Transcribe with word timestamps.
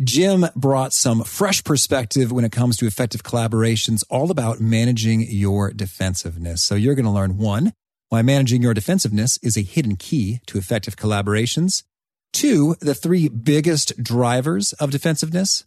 Jim 0.00 0.46
brought 0.54 0.92
some 0.92 1.24
fresh 1.24 1.64
perspective 1.64 2.30
when 2.30 2.44
it 2.44 2.52
comes 2.52 2.76
to 2.76 2.86
effective 2.86 3.24
collaborations, 3.24 4.04
all 4.08 4.30
about 4.30 4.60
managing 4.60 5.22
your 5.22 5.72
defensiveness. 5.72 6.62
So 6.62 6.76
you're 6.76 6.94
going 6.94 7.04
to 7.04 7.10
learn 7.10 7.36
one, 7.36 7.72
why 8.08 8.22
managing 8.22 8.62
your 8.62 8.74
defensiveness 8.74 9.38
is 9.42 9.56
a 9.56 9.62
hidden 9.62 9.96
key 9.96 10.40
to 10.46 10.56
effective 10.56 10.96
collaborations. 10.96 11.82
Two, 12.32 12.76
the 12.80 12.94
three 12.94 13.28
biggest 13.28 14.00
drivers 14.00 14.72
of 14.74 14.92
defensiveness. 14.92 15.64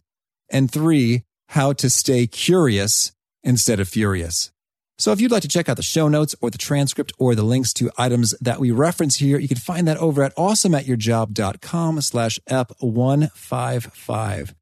And 0.50 0.70
three, 0.70 1.24
how 1.48 1.74
to 1.74 1.90
stay 1.90 2.26
curious 2.26 3.12
instead 3.42 3.80
of 3.80 3.88
furious. 3.88 4.50
So 4.98 5.12
if 5.12 5.20
you'd 5.20 5.32
like 5.32 5.42
to 5.42 5.48
check 5.48 5.68
out 5.68 5.76
the 5.76 5.82
show 5.82 6.08
notes 6.08 6.34
or 6.40 6.50
the 6.50 6.58
transcript 6.58 7.12
or 7.18 7.34
the 7.34 7.42
links 7.42 7.72
to 7.74 7.90
items 7.98 8.34
that 8.40 8.60
we 8.60 8.70
reference 8.70 9.16
here, 9.16 9.38
you 9.38 9.48
can 9.48 9.56
find 9.56 9.88
that 9.88 9.96
over 9.96 10.22
at 10.22 10.36
awesomeatyourjob.com 10.36 12.00
slash 12.00 12.38
ep155. 12.48 14.54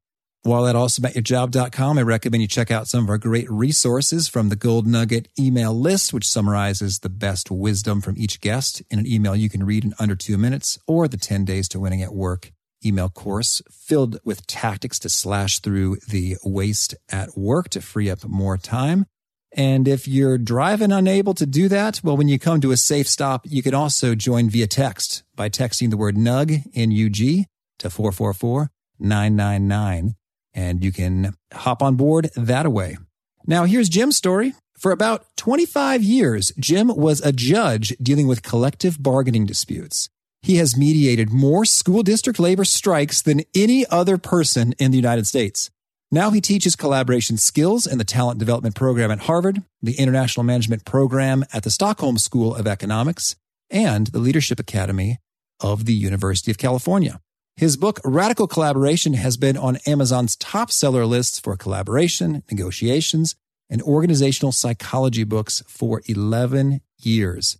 While 0.43 0.65
at 0.65 0.75
awesomeatyourjob.com, 0.75 1.99
I 1.99 2.01
recommend 2.01 2.41
you 2.41 2.47
check 2.47 2.71
out 2.71 2.87
some 2.87 3.03
of 3.03 3.09
our 3.11 3.19
great 3.19 3.47
resources 3.51 4.27
from 4.27 4.49
the 4.49 4.55
Gold 4.55 4.87
Nugget 4.87 5.27
email 5.37 5.79
list, 5.79 6.13
which 6.13 6.27
summarizes 6.27 6.99
the 6.99 7.09
best 7.09 7.51
wisdom 7.51 8.01
from 8.01 8.17
each 8.17 8.41
guest 8.41 8.81
in 8.89 8.97
an 8.97 9.05
email 9.05 9.35
you 9.35 9.49
can 9.49 9.63
read 9.63 9.85
in 9.85 9.93
under 9.99 10.15
two 10.15 10.39
minutes, 10.39 10.79
or 10.87 11.07
the 11.07 11.17
10 11.17 11.45
Days 11.45 11.69
to 11.69 11.79
Winning 11.79 12.01
at 12.01 12.15
Work 12.15 12.51
email 12.85 13.09
course 13.09 13.61
filled 13.69 14.19
with 14.23 14.47
tactics 14.47 14.99
to 14.99 15.09
slash 15.09 15.59
through 15.59 15.97
the 16.07 16.37
waste 16.43 16.95
at 17.09 17.37
work 17.37 17.69
to 17.69 17.81
free 17.81 18.09
up 18.09 18.23
more 18.23 18.57
time. 18.57 19.05
And 19.53 19.87
if 19.87 20.07
you're 20.07 20.37
driving 20.37 20.91
unable 20.91 21.33
to 21.33 21.45
do 21.45 21.67
that, 21.67 22.01
well, 22.03 22.15
when 22.15 22.29
you 22.29 22.39
come 22.39 22.61
to 22.61 22.71
a 22.71 22.77
safe 22.77 23.07
stop, 23.07 23.45
you 23.47 23.61
can 23.61 23.73
also 23.73 24.15
join 24.15 24.49
via 24.49 24.67
text 24.67 25.23
by 25.35 25.49
texting 25.49 25.89
the 25.89 25.97
word 25.97 26.17
NUG, 26.17 26.53
N-U-G, 26.73 27.47
to 27.79 27.89
444-999. 27.89 30.15
And 30.53 30.83
you 30.83 30.91
can 30.91 31.33
hop 31.53 31.81
on 31.81 31.95
board 31.95 32.29
that 32.35 32.71
way. 32.71 32.97
Now, 33.45 33.65
here's 33.65 33.89
Jim's 33.89 34.17
story. 34.17 34.53
For 34.77 34.91
about 34.91 35.25
25 35.37 36.01
years, 36.01 36.51
Jim 36.59 36.87
was 36.87 37.21
a 37.21 37.31
judge 37.31 37.95
dealing 38.01 38.27
with 38.27 38.43
collective 38.43 39.01
bargaining 39.01 39.45
disputes. 39.45 40.09
He 40.41 40.55
has 40.55 40.75
mediated 40.75 41.29
more 41.29 41.65
school 41.65 42.01
district 42.01 42.39
labor 42.39 42.65
strikes 42.65 43.21
than 43.21 43.43
any 43.53 43.85
other 43.87 44.17
person 44.17 44.73
in 44.79 44.91
the 44.91 44.97
United 44.97 45.27
States. 45.27 45.69
Now 46.13 46.31
he 46.31 46.41
teaches 46.41 46.75
collaboration 46.75 47.37
skills 47.37 47.87
in 47.87 47.97
the 47.97 48.03
talent 48.03 48.37
development 48.37 48.75
program 48.75 49.11
at 49.11 49.19
Harvard, 49.19 49.63
the 49.81 49.97
international 49.97 50.43
management 50.43 50.83
program 50.83 51.45
at 51.53 51.63
the 51.63 51.69
Stockholm 51.69 52.17
School 52.17 52.53
of 52.53 52.67
Economics, 52.67 53.37
and 53.69 54.07
the 54.07 54.19
Leadership 54.19 54.59
Academy 54.59 55.19
of 55.61 55.85
the 55.85 55.93
University 55.93 56.51
of 56.51 56.57
California. 56.57 57.21
His 57.55 57.77
book, 57.77 58.01
Radical 58.03 58.45
Collaboration, 58.47 59.13
has 59.13 59.37
been 59.37 59.55
on 59.55 59.77
Amazon's 59.85 60.35
top 60.35 60.69
seller 60.69 61.05
lists 61.05 61.39
for 61.39 61.55
collaboration, 61.55 62.43
negotiations, 62.51 63.35
and 63.69 63.81
organizational 63.81 64.51
psychology 64.51 65.23
books 65.23 65.63
for 65.65 66.01
11 66.07 66.81
years. 66.97 67.57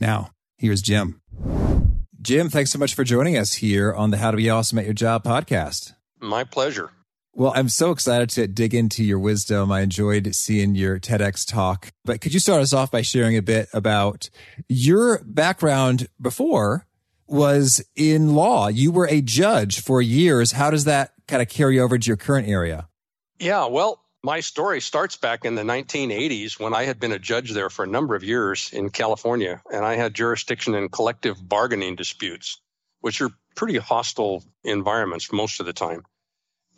Now, 0.00 0.30
here's 0.58 0.82
Jim. 0.82 1.20
Jim, 2.20 2.48
thanks 2.48 2.72
so 2.72 2.80
much 2.80 2.94
for 2.94 3.04
joining 3.04 3.36
us 3.36 3.54
here 3.54 3.92
on 3.92 4.10
the 4.10 4.16
How 4.16 4.32
to 4.32 4.36
Be 4.36 4.50
Awesome 4.50 4.78
at 4.78 4.86
Your 4.86 4.94
Job 4.94 5.22
podcast. 5.22 5.92
My 6.20 6.42
pleasure. 6.42 6.90
Well, 7.34 7.52
I'm 7.56 7.70
so 7.70 7.92
excited 7.92 8.28
to 8.30 8.46
dig 8.46 8.74
into 8.74 9.02
your 9.02 9.18
wisdom. 9.18 9.72
I 9.72 9.80
enjoyed 9.80 10.34
seeing 10.34 10.74
your 10.74 11.00
TEDx 11.00 11.50
talk. 11.50 11.90
But 12.04 12.20
could 12.20 12.34
you 12.34 12.40
start 12.40 12.60
us 12.60 12.74
off 12.74 12.90
by 12.90 13.00
sharing 13.00 13.38
a 13.38 13.42
bit 13.42 13.68
about 13.72 14.28
your 14.68 15.22
background 15.24 16.08
before 16.20 16.86
was 17.26 17.82
in 17.96 18.34
law? 18.34 18.68
You 18.68 18.92
were 18.92 19.08
a 19.08 19.22
judge 19.22 19.80
for 19.80 20.02
years. 20.02 20.52
How 20.52 20.70
does 20.70 20.84
that 20.84 21.12
kind 21.26 21.40
of 21.40 21.48
carry 21.48 21.80
over 21.80 21.96
to 21.96 22.06
your 22.06 22.18
current 22.18 22.48
area? 22.48 22.88
Yeah, 23.38 23.64
well, 23.66 24.02
my 24.22 24.40
story 24.40 24.82
starts 24.82 25.16
back 25.16 25.46
in 25.46 25.54
the 25.54 25.62
1980s 25.62 26.60
when 26.60 26.74
I 26.74 26.84
had 26.84 27.00
been 27.00 27.12
a 27.12 27.18
judge 27.18 27.52
there 27.52 27.70
for 27.70 27.84
a 27.84 27.88
number 27.88 28.14
of 28.14 28.22
years 28.22 28.70
in 28.74 28.90
California, 28.90 29.62
and 29.72 29.86
I 29.86 29.96
had 29.96 30.14
jurisdiction 30.14 30.74
in 30.74 30.90
collective 30.90 31.36
bargaining 31.48 31.96
disputes, 31.96 32.60
which 33.00 33.22
are 33.22 33.30
pretty 33.56 33.78
hostile 33.78 34.44
environments 34.62 35.32
most 35.32 35.60
of 35.60 35.66
the 35.66 35.72
time. 35.72 36.04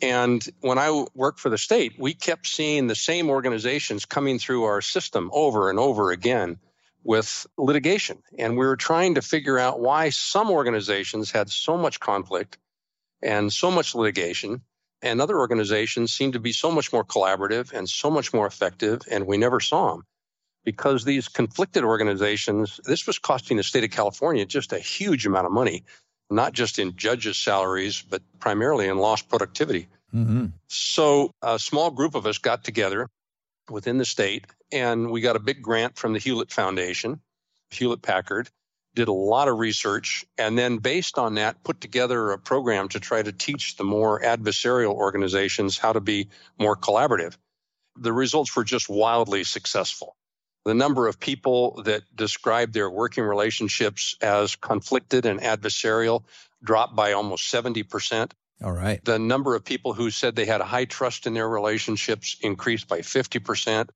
And 0.01 0.45
when 0.61 0.77
I 0.77 1.05
worked 1.13 1.39
for 1.39 1.49
the 1.49 1.57
state, 1.57 1.93
we 1.97 2.13
kept 2.13 2.47
seeing 2.47 2.87
the 2.87 2.95
same 2.95 3.29
organizations 3.29 4.05
coming 4.05 4.39
through 4.39 4.65
our 4.65 4.81
system 4.81 5.29
over 5.33 5.69
and 5.69 5.79
over 5.79 6.11
again 6.11 6.57
with 7.03 7.47
litigation. 7.57 8.21
And 8.37 8.57
we 8.57 8.65
were 8.65 8.75
trying 8.75 9.15
to 9.15 9.21
figure 9.21 9.57
out 9.57 9.79
why 9.79 10.09
some 10.09 10.49
organizations 10.49 11.31
had 11.31 11.49
so 11.49 11.77
much 11.77 11.99
conflict 11.99 12.57
and 13.21 13.53
so 13.53 13.71
much 13.71 13.95
litigation, 13.95 14.61
and 15.01 15.21
other 15.21 15.37
organizations 15.39 16.13
seemed 16.13 16.33
to 16.33 16.39
be 16.39 16.51
so 16.51 16.71
much 16.71 16.91
more 16.91 17.05
collaborative 17.05 17.71
and 17.71 17.87
so 17.89 18.09
much 18.11 18.33
more 18.33 18.47
effective, 18.47 19.01
and 19.09 19.25
we 19.25 19.37
never 19.37 19.59
saw 19.59 19.91
them. 19.91 20.03
Because 20.63 21.03
these 21.03 21.27
conflicted 21.27 21.83
organizations, 21.83 22.79
this 22.83 23.07
was 23.07 23.19
costing 23.19 23.57
the 23.57 23.63
state 23.63 23.83
of 23.83 23.91
California 23.91 24.45
just 24.45 24.73
a 24.73 24.79
huge 24.79 25.25
amount 25.25 25.45
of 25.45 25.51
money 25.51 25.85
not 26.29 26.53
just 26.53 26.79
in 26.79 26.95
judges' 26.95 27.37
salaries, 27.37 28.01
but 28.01 28.21
primarily 28.39 28.87
in 28.87 28.97
lost 28.97 29.29
productivity. 29.29 29.87
Mm-hmm. 30.13 30.47
So 30.67 31.31
a 31.41 31.59
small 31.59 31.91
group 31.91 32.15
of 32.15 32.25
us 32.25 32.37
got 32.37 32.63
together 32.63 33.07
within 33.69 33.97
the 33.97 34.05
state, 34.05 34.45
and 34.71 35.11
we 35.11 35.21
got 35.21 35.35
a 35.35 35.39
big 35.39 35.61
grant 35.61 35.97
from 35.97 36.13
the 36.13 36.19
Hewlett 36.19 36.51
Foundation, 36.51 37.19
Hewlett 37.71 38.01
Packard, 38.01 38.49
did 38.95 39.07
a 39.09 39.13
lot 39.13 39.49
of 39.49 39.59
research, 39.59 40.25
and 40.37 40.57
then 40.57 40.77
based 40.77 41.17
on 41.17 41.35
that, 41.35 41.63
put 41.63 41.81
together 41.81 42.31
a 42.31 42.39
program 42.39 42.87
to 42.89 42.99
try 42.99 43.21
to 43.21 43.31
teach 43.31 43.75
the 43.75 43.83
more 43.83 44.21
adversarial 44.21 44.93
organizations 44.93 45.77
how 45.77 45.91
to 45.91 45.99
be 45.99 46.29
more 46.57 46.77
collaborative. 46.77 47.35
The 47.97 48.13
results 48.13 48.55
were 48.55 48.63
just 48.63 48.87
wildly 48.87 49.43
successful 49.43 50.15
the 50.65 50.73
number 50.73 51.07
of 51.07 51.19
people 51.19 51.83
that 51.83 52.03
described 52.15 52.73
their 52.73 52.89
working 52.89 53.23
relationships 53.23 54.15
as 54.21 54.55
conflicted 54.55 55.25
and 55.25 55.39
adversarial 55.39 56.23
dropped 56.63 56.95
by 56.95 57.13
almost 57.13 57.53
70%. 57.53 58.31
All 58.63 58.71
right. 58.71 59.03
The 59.05 59.19
number 59.19 59.55
of 59.55 59.63
people 59.63 59.93
who 59.93 60.09
said 60.09 60.35
they 60.35 60.45
had 60.45 60.61
a 60.61 60.65
high 60.65 60.85
trust 60.85 61.27
in 61.27 61.35
their 61.35 61.47
relationships 61.47 62.37
increased 62.41 62.87
by 62.87 62.99
50%. 62.99 63.89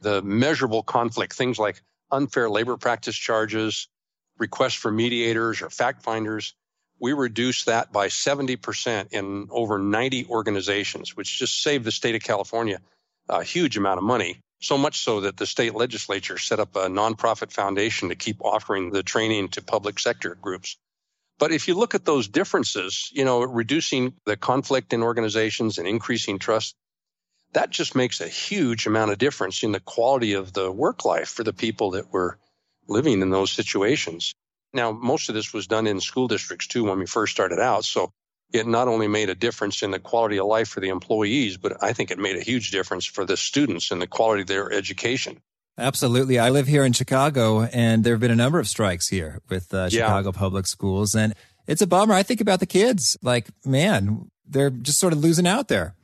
The 0.00 0.20
measurable 0.20 0.82
conflict, 0.82 1.34
things 1.34 1.58
like 1.58 1.80
unfair 2.10 2.50
labor 2.50 2.76
practice 2.76 3.16
charges, 3.16 3.88
requests 4.38 4.74
for 4.74 4.90
mediators 4.90 5.62
or 5.62 5.70
fact 5.70 6.02
finders, 6.02 6.54
we 6.98 7.12
reduced 7.12 7.66
that 7.66 7.92
by 7.92 8.08
70% 8.08 9.12
in 9.12 9.48
over 9.50 9.78
90 9.78 10.26
organizations, 10.26 11.16
which 11.16 11.38
just 11.38 11.62
saved 11.62 11.84
the 11.84 11.92
state 11.92 12.16
of 12.16 12.22
California 12.22 12.80
a 13.28 13.42
huge 13.42 13.76
amount 13.76 13.98
of 13.98 14.04
money 14.04 14.40
so 14.64 14.78
much 14.78 14.98
so 14.98 15.20
that 15.20 15.36
the 15.36 15.46
state 15.46 15.74
legislature 15.74 16.38
set 16.38 16.60
up 16.60 16.76
a 16.76 16.88
nonprofit 16.88 17.52
foundation 17.52 18.08
to 18.08 18.14
keep 18.14 18.40
offering 18.40 18.90
the 18.90 19.02
training 19.02 19.48
to 19.48 19.62
public 19.62 19.98
sector 19.98 20.34
groups. 20.34 20.76
But 21.38 21.52
if 21.52 21.68
you 21.68 21.74
look 21.74 21.94
at 21.94 22.04
those 22.04 22.28
differences, 22.28 23.10
you 23.12 23.24
know, 23.24 23.42
reducing 23.42 24.14
the 24.24 24.36
conflict 24.36 24.92
in 24.92 25.02
organizations 25.02 25.78
and 25.78 25.88
increasing 25.88 26.38
trust, 26.38 26.74
that 27.52 27.70
just 27.70 27.94
makes 27.94 28.20
a 28.20 28.28
huge 28.28 28.86
amount 28.86 29.10
of 29.10 29.18
difference 29.18 29.62
in 29.62 29.72
the 29.72 29.80
quality 29.80 30.34
of 30.34 30.52
the 30.52 30.70
work 30.70 31.04
life 31.04 31.28
for 31.28 31.44
the 31.44 31.52
people 31.52 31.92
that 31.92 32.12
were 32.12 32.38
living 32.88 33.22
in 33.22 33.30
those 33.30 33.50
situations. 33.50 34.34
Now, 34.72 34.92
most 34.92 35.28
of 35.28 35.34
this 35.34 35.52
was 35.52 35.66
done 35.66 35.86
in 35.86 36.00
school 36.00 36.28
districts 36.28 36.66
too 36.66 36.84
when 36.84 36.98
we 36.98 37.06
first 37.06 37.32
started 37.32 37.60
out. 37.60 37.84
So 37.84 38.12
it 38.52 38.66
not 38.66 38.88
only 38.88 39.08
made 39.08 39.30
a 39.30 39.34
difference 39.34 39.82
in 39.82 39.90
the 39.90 39.98
quality 39.98 40.38
of 40.38 40.46
life 40.46 40.68
for 40.68 40.80
the 40.80 40.88
employees, 40.88 41.56
but 41.56 41.82
I 41.82 41.92
think 41.92 42.10
it 42.10 42.18
made 42.18 42.36
a 42.36 42.40
huge 42.40 42.70
difference 42.70 43.04
for 43.04 43.24
the 43.24 43.36
students 43.36 43.90
and 43.90 44.00
the 44.00 44.06
quality 44.06 44.42
of 44.42 44.46
their 44.46 44.72
education. 44.72 45.40
Absolutely. 45.76 46.38
I 46.38 46.50
live 46.50 46.68
here 46.68 46.84
in 46.84 46.92
Chicago, 46.92 47.62
and 47.62 48.04
there 48.04 48.14
have 48.14 48.20
been 48.20 48.30
a 48.30 48.36
number 48.36 48.60
of 48.60 48.68
strikes 48.68 49.08
here 49.08 49.40
with 49.48 49.74
uh, 49.74 49.88
Chicago 49.90 50.28
yeah. 50.28 50.38
public 50.38 50.66
schools. 50.68 51.16
And 51.16 51.34
it's 51.66 51.82
a 51.82 51.86
bummer. 51.86 52.14
I 52.14 52.22
think 52.22 52.40
about 52.40 52.60
the 52.60 52.66
kids. 52.66 53.16
Like, 53.22 53.48
man, 53.64 54.30
they're 54.46 54.70
just 54.70 55.00
sort 55.00 55.12
of 55.12 55.18
losing 55.18 55.48
out 55.48 55.66
there. 55.66 55.96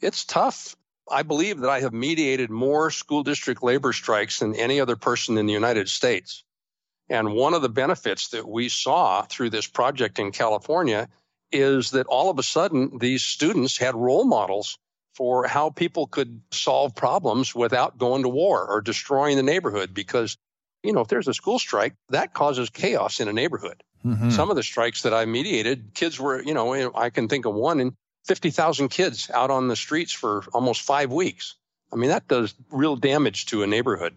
It's 0.00 0.24
tough. 0.24 0.76
I 1.10 1.22
believe 1.22 1.60
that 1.60 1.70
I 1.70 1.80
have 1.80 1.92
mediated 1.92 2.50
more 2.50 2.90
school 2.90 3.22
district 3.22 3.62
labor 3.62 3.92
strikes 3.92 4.38
than 4.38 4.54
any 4.54 4.80
other 4.80 4.96
person 4.96 5.36
in 5.36 5.46
the 5.46 5.52
United 5.52 5.88
States. 5.88 6.44
And 7.10 7.32
one 7.32 7.54
of 7.54 7.62
the 7.62 7.68
benefits 7.68 8.28
that 8.30 8.46
we 8.46 8.68
saw 8.68 9.22
through 9.22 9.50
this 9.50 9.66
project 9.66 10.18
in 10.18 10.30
California 10.32 11.08
is 11.52 11.92
that 11.92 12.06
all 12.06 12.30
of 12.30 12.38
a 12.38 12.42
sudden 12.42 12.98
these 12.98 13.22
students 13.22 13.78
had 13.78 13.94
role 13.94 14.24
models 14.24 14.78
for 15.14 15.46
how 15.46 15.70
people 15.70 16.06
could 16.06 16.40
solve 16.52 16.94
problems 16.94 17.54
without 17.54 17.98
going 17.98 18.22
to 18.22 18.28
war 18.28 18.66
or 18.66 18.80
destroying 18.80 19.36
the 19.36 19.42
neighborhood 19.42 19.92
because 19.92 20.36
you 20.82 20.92
know 20.92 21.00
if 21.00 21.08
there's 21.08 21.28
a 21.28 21.34
school 21.34 21.58
strike 21.58 21.94
that 22.10 22.32
causes 22.32 22.70
chaos 22.70 23.20
in 23.20 23.28
a 23.28 23.32
neighborhood. 23.32 23.82
Mm-hmm. 24.06 24.30
some 24.30 24.48
of 24.48 24.54
the 24.54 24.62
strikes 24.62 25.02
that 25.02 25.12
i 25.12 25.24
mediated 25.24 25.90
kids 25.92 26.20
were 26.20 26.40
you 26.40 26.54
know 26.54 26.92
i 26.94 27.10
can 27.10 27.26
think 27.26 27.46
of 27.46 27.54
one 27.54 27.80
in 27.80 27.96
50,000 28.26 28.88
kids 28.90 29.28
out 29.28 29.50
on 29.50 29.66
the 29.66 29.74
streets 29.74 30.12
for 30.12 30.44
almost 30.52 30.82
5 30.82 31.10
weeks. 31.10 31.54
I 31.92 31.96
mean 31.96 32.10
that 32.10 32.28
does 32.28 32.54
real 32.70 32.94
damage 32.94 33.46
to 33.46 33.62
a 33.62 33.66
neighborhood 33.66 34.14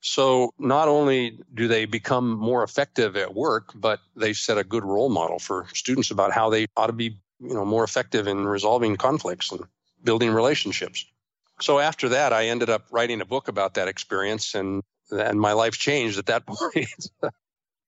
so 0.00 0.52
not 0.58 0.88
only 0.88 1.38
do 1.54 1.68
they 1.68 1.84
become 1.84 2.30
more 2.30 2.62
effective 2.62 3.16
at 3.16 3.34
work 3.34 3.72
but 3.74 4.00
they 4.16 4.32
set 4.32 4.58
a 4.58 4.64
good 4.64 4.84
role 4.84 5.08
model 5.08 5.38
for 5.38 5.66
students 5.74 6.10
about 6.10 6.32
how 6.32 6.50
they 6.50 6.66
ought 6.76 6.88
to 6.88 6.92
be 6.92 7.18
you 7.40 7.54
know 7.54 7.64
more 7.64 7.84
effective 7.84 8.26
in 8.26 8.46
resolving 8.46 8.96
conflicts 8.96 9.50
and 9.52 9.62
building 10.02 10.30
relationships. 10.30 11.04
So 11.60 11.78
after 11.78 12.10
that, 12.10 12.32
I 12.32 12.46
ended 12.46 12.70
up 12.70 12.86
writing 12.90 13.20
a 13.20 13.26
book 13.26 13.48
about 13.48 13.74
that 13.74 13.88
experience, 13.88 14.54
and 14.54 14.82
and 15.10 15.40
my 15.40 15.52
life 15.52 15.74
changed 15.74 16.18
at 16.18 16.26
that 16.26 16.46
point. 16.46 17.10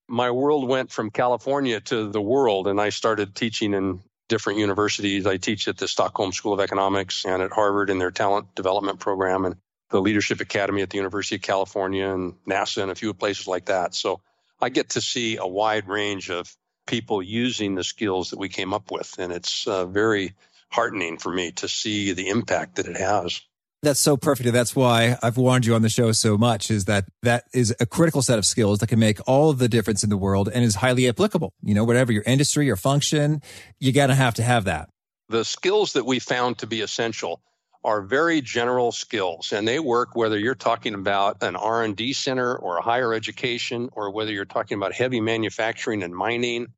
my 0.09 0.31
world 0.31 0.69
went 0.69 0.91
from 0.91 1.11
California 1.11 1.81
to 1.81 2.11
the 2.11 2.21
world, 2.21 2.67
and 2.67 2.81
I 2.81 2.91
started 2.91 3.35
teaching 3.35 3.75
in 3.75 4.01
different 4.29 4.59
universities. 4.59 5.27
I 5.27 5.37
teach 5.37 5.69
at 5.69 5.79
the 5.79 5.89
Stockholm 5.89 6.33
School 6.33 6.53
of 6.53 6.61
Economics 6.61 7.25
and 7.25 7.43
at 7.43 7.53
Harvard 7.53 7.91
in 7.91 7.99
their 7.99 8.11
talent 8.11 8.55
development 8.55 8.99
program, 8.99 9.45
and 9.45 9.57
the 9.93 10.01
Leadership 10.01 10.41
Academy 10.41 10.83
at 10.83 10.91
the 10.91 10.97
University 10.97 11.37
of 11.37 11.43
California 11.43 12.09
and 12.09 12.35
NASA 12.49 12.83
and 12.83 12.91
a 12.91 12.95
few 12.97 13.15
places 13.15 13.47
like 13.47 13.67
that. 13.67 13.95
So 13.95 14.21
I 14.61 14.71
get 14.71 14.91
to 14.91 15.01
see 15.01 15.37
a 15.37 15.47
wide 15.47 15.87
range 15.87 16.31
of 16.31 16.57
people 16.87 17.23
using 17.23 17.77
the 17.77 17.85
skills 17.85 18.31
that 18.31 18.39
we 18.39 18.49
came 18.49 18.75
up 18.75 18.91
with, 18.91 19.15
and 19.19 19.33
it's 19.33 19.67
uh, 19.69 19.87
very 19.87 20.35
heartening 20.71 21.19
for 21.19 21.33
me 21.33 21.53
to 21.53 21.69
see 21.69 22.13
the 22.13 22.29
impact 22.31 22.77
that 22.77 22.87
it 22.87 22.97
has. 22.97 23.41
That's 23.83 24.01
so 24.01 24.17
perfect. 24.17 24.47
And 24.47 24.55
that's 24.55 24.77
why 24.77 25.19
I've 25.23 25.37
warned 25.37 25.67
you 25.67 25.75
on 25.75 25.83
the 25.83 25.89
show 25.89 26.13
so 26.13 26.39
much 26.39 26.71
is 26.71 26.85
that 26.85 27.05
that 27.23 27.45
is 27.53 27.75
a 27.81 27.87
critical 27.87 28.23
set 28.23 28.39
of 28.39 28.47
skills 28.47 28.79
that 28.79 28.87
can 28.87 29.01
make 29.01 29.19
all 29.27 29.51
of 29.51 29.59
the 29.59 29.69
difference 29.69 30.05
in 30.05 30.11
the 30.11 30.17
world 30.17 30.49
and 30.49 30.65
is 30.65 30.77
highly 30.77 31.09
applicable. 31.09 31.53
You 31.63 31.75
know, 31.75 31.85
whatever 31.85 32.13
your 32.13 32.23
industry 32.23 32.71
or 32.71 32.77
function, 32.77 33.43
you 33.81 33.93
got 33.93 34.07
to 34.07 34.15
have 34.15 34.35
to 34.35 34.43
have 34.43 34.65
that. 34.65 34.89
The 35.29 35.45
skills 35.45 35.95
that 35.95 36.07
we 36.07 36.21
found 36.21 36.59
to 36.59 36.67
be 36.69 36.81
essential 36.81 37.43
are 37.85 38.03
very 38.03 38.41
general 38.41 38.93
skills 38.93 39.53
and 39.53 39.67
they 39.67 39.79
work 39.79 40.15
whether 40.15 40.39
you're 40.39 40.55
talking 40.55 40.95
about 40.95 41.43
an 41.43 41.57
R&D 41.57 42.13
center 42.13 42.55
or 42.55 42.79
a 42.79 42.83
higher 42.83 43.13
education 43.13 43.89
or 43.93 44.11
whether 44.11 44.31
you're 44.31 44.45
talking 44.45 44.77
about 44.77 44.93
heavy 44.93 45.21
manufacturing 45.21 46.03
and 46.03 46.15
mining 46.15 46.69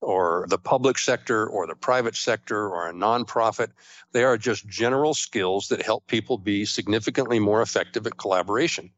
or 0.00 0.46
the 0.48 0.58
public 0.58 0.98
sector 0.98 1.46
or 1.46 1.66
the 1.66 1.74
private 1.74 2.16
sector 2.16 2.68
or 2.68 2.88
a 2.88 2.92
nonprofit. 2.92 3.68
They 4.12 4.24
are 4.24 4.38
just 4.38 4.66
general 4.66 5.14
skills 5.14 5.68
that 5.68 5.82
help 5.82 6.06
people 6.06 6.38
be 6.38 6.64
significantly 6.64 7.38
more 7.38 7.62
effective 7.62 8.06
at 8.06 8.16
collaboration. 8.16 8.90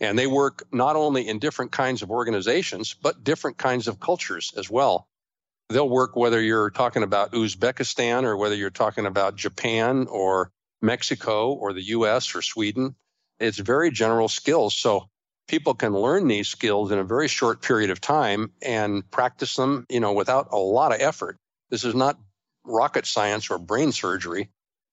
And 0.00 0.18
they 0.18 0.26
work 0.26 0.64
not 0.72 0.96
only 0.96 1.28
in 1.28 1.38
different 1.38 1.70
kinds 1.70 2.02
of 2.02 2.10
organizations, 2.10 2.94
but 2.94 3.22
different 3.22 3.58
kinds 3.58 3.86
of 3.86 4.00
cultures 4.00 4.52
as 4.56 4.68
well. 4.68 5.08
They'll 5.68 5.88
work 5.88 6.16
whether 6.16 6.42
you're 6.42 6.70
talking 6.70 7.02
about 7.02 7.32
Uzbekistan 7.32 8.24
or 8.24 8.36
whether 8.36 8.54
you're 8.54 8.70
talking 8.70 9.06
about 9.06 9.36
Japan 9.36 10.06
or 10.10 10.50
Mexico 10.84 11.52
or 11.52 11.72
the 11.72 11.82
US 11.82 12.34
or 12.34 12.42
Sweden. 12.42 12.94
It's 13.40 13.58
very 13.58 13.90
general 13.90 14.28
skills. 14.28 14.76
So 14.76 15.08
people 15.48 15.74
can 15.74 15.92
learn 15.92 16.28
these 16.28 16.48
skills 16.48 16.92
in 16.92 16.98
a 16.98 17.04
very 17.04 17.28
short 17.28 17.62
period 17.62 17.90
of 17.90 18.00
time 18.00 18.52
and 18.62 19.08
practice 19.10 19.56
them, 19.56 19.86
you 19.88 20.00
know, 20.00 20.12
without 20.12 20.48
a 20.52 20.56
lot 20.58 20.94
of 20.94 21.00
effort. 21.00 21.36
This 21.70 21.84
is 21.84 21.94
not 21.94 22.18
rocket 22.64 23.06
science 23.06 23.50
or 23.50 23.58
brain 23.58 23.92
surgery. 23.92 24.50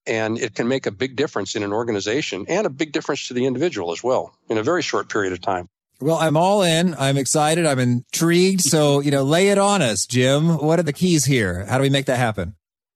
And 0.07 0.39
it 0.39 0.55
can 0.55 0.67
make 0.67 0.87
a 0.87 0.91
big 0.91 1.15
difference 1.15 1.55
in 1.55 1.61
an 1.61 1.71
organization 1.71 2.45
and 2.49 2.65
a 2.65 2.71
big 2.71 2.91
difference 2.91 3.27
to 3.27 3.35
the 3.35 3.45
individual 3.45 3.91
as 3.91 4.03
well 4.03 4.33
in 4.49 4.57
a 4.57 4.63
very 4.63 4.81
short 4.81 5.09
period 5.09 5.31
of 5.31 5.41
time. 5.41 5.69
Well, 5.99 6.17
I'm 6.17 6.35
all 6.35 6.63
in. 6.63 6.95
I'm 6.95 7.17
excited. 7.17 7.67
I'm 7.67 7.77
intrigued. 7.77 8.61
So, 8.61 9.01
you 9.01 9.11
know, 9.11 9.21
lay 9.21 9.49
it 9.49 9.59
on 9.59 9.83
us, 9.83 10.07
Jim. 10.07 10.57
What 10.57 10.79
are 10.79 10.83
the 10.83 10.93
keys 10.93 11.25
here? 11.25 11.65
How 11.67 11.77
do 11.77 11.83
we 11.83 11.91
make 11.91 12.07
that 12.07 12.17
happen? 12.17 12.55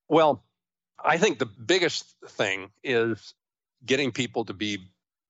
Well, 0.09 0.43
I 1.05 1.17
think 1.17 1.39
the 1.39 1.45
biggest 1.45 2.05
thing 2.27 2.71
is 2.83 3.33
getting 3.85 4.11
people 4.11 4.45
to 4.45 4.53
be 4.53 4.79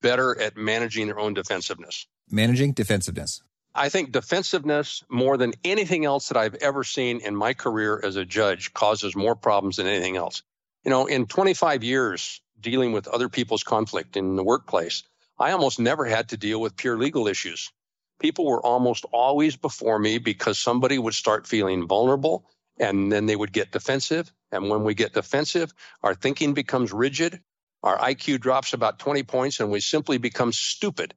better 0.01 0.39
at 0.39 0.55
managing 0.55 1.07
their 1.07 1.19
own 1.19 1.33
defensiveness 1.33 2.07
managing 2.29 2.73
defensiveness? 2.73 3.41
I 3.73 3.89
think 3.89 4.11
defensiveness, 4.11 5.03
more 5.09 5.37
than 5.37 5.53
anything 5.63 6.05
else 6.05 6.29
that 6.29 6.37
I've 6.37 6.55
ever 6.55 6.83
seen 6.83 7.19
in 7.19 7.35
my 7.35 7.53
career 7.53 7.99
as 8.03 8.15
a 8.15 8.25
judge, 8.25 8.73
causes 8.73 9.15
more 9.15 9.35
problems 9.35 9.77
than 9.77 9.87
anything 9.87 10.15
else. 10.15 10.43
You 10.83 10.91
know, 10.91 11.07
in 11.07 11.25
25 11.25 11.83
years 11.83 12.41
dealing 12.59 12.93
with 12.93 13.07
other 13.07 13.27
people's 13.27 13.63
conflict 13.63 14.15
in 14.15 14.37
the 14.37 14.43
workplace, 14.43 15.03
I 15.37 15.51
almost 15.51 15.79
never 15.79 16.05
had 16.05 16.29
to 16.29 16.37
deal 16.37 16.61
with 16.61 16.77
pure 16.77 16.97
legal 16.97 17.27
issues. 17.27 17.71
People 18.19 18.45
were 18.45 18.65
almost 18.65 19.03
always 19.11 19.57
before 19.57 19.99
me 19.99 20.19
because 20.19 20.57
somebody 20.57 20.97
would 20.97 21.13
start 21.13 21.45
feeling 21.45 21.85
vulnerable 21.85 22.49
and 22.79 23.11
then 23.11 23.25
they 23.25 23.35
would 23.35 23.53
get 23.53 23.71
defensive. 23.71 24.31
And 24.51 24.69
when 24.69 24.83
we 24.83 24.93
get 24.93 25.13
defensive, 25.13 25.73
our 26.03 26.15
thinking 26.15 26.53
becomes 26.53 26.93
rigid. 26.93 27.41
Our 27.83 27.97
IQ 27.97 28.41
drops 28.41 28.73
about 28.73 28.99
20 28.99 29.23
points 29.23 29.59
and 29.59 29.71
we 29.71 29.79
simply 29.79 30.17
become 30.17 30.51
stupid 30.51 31.13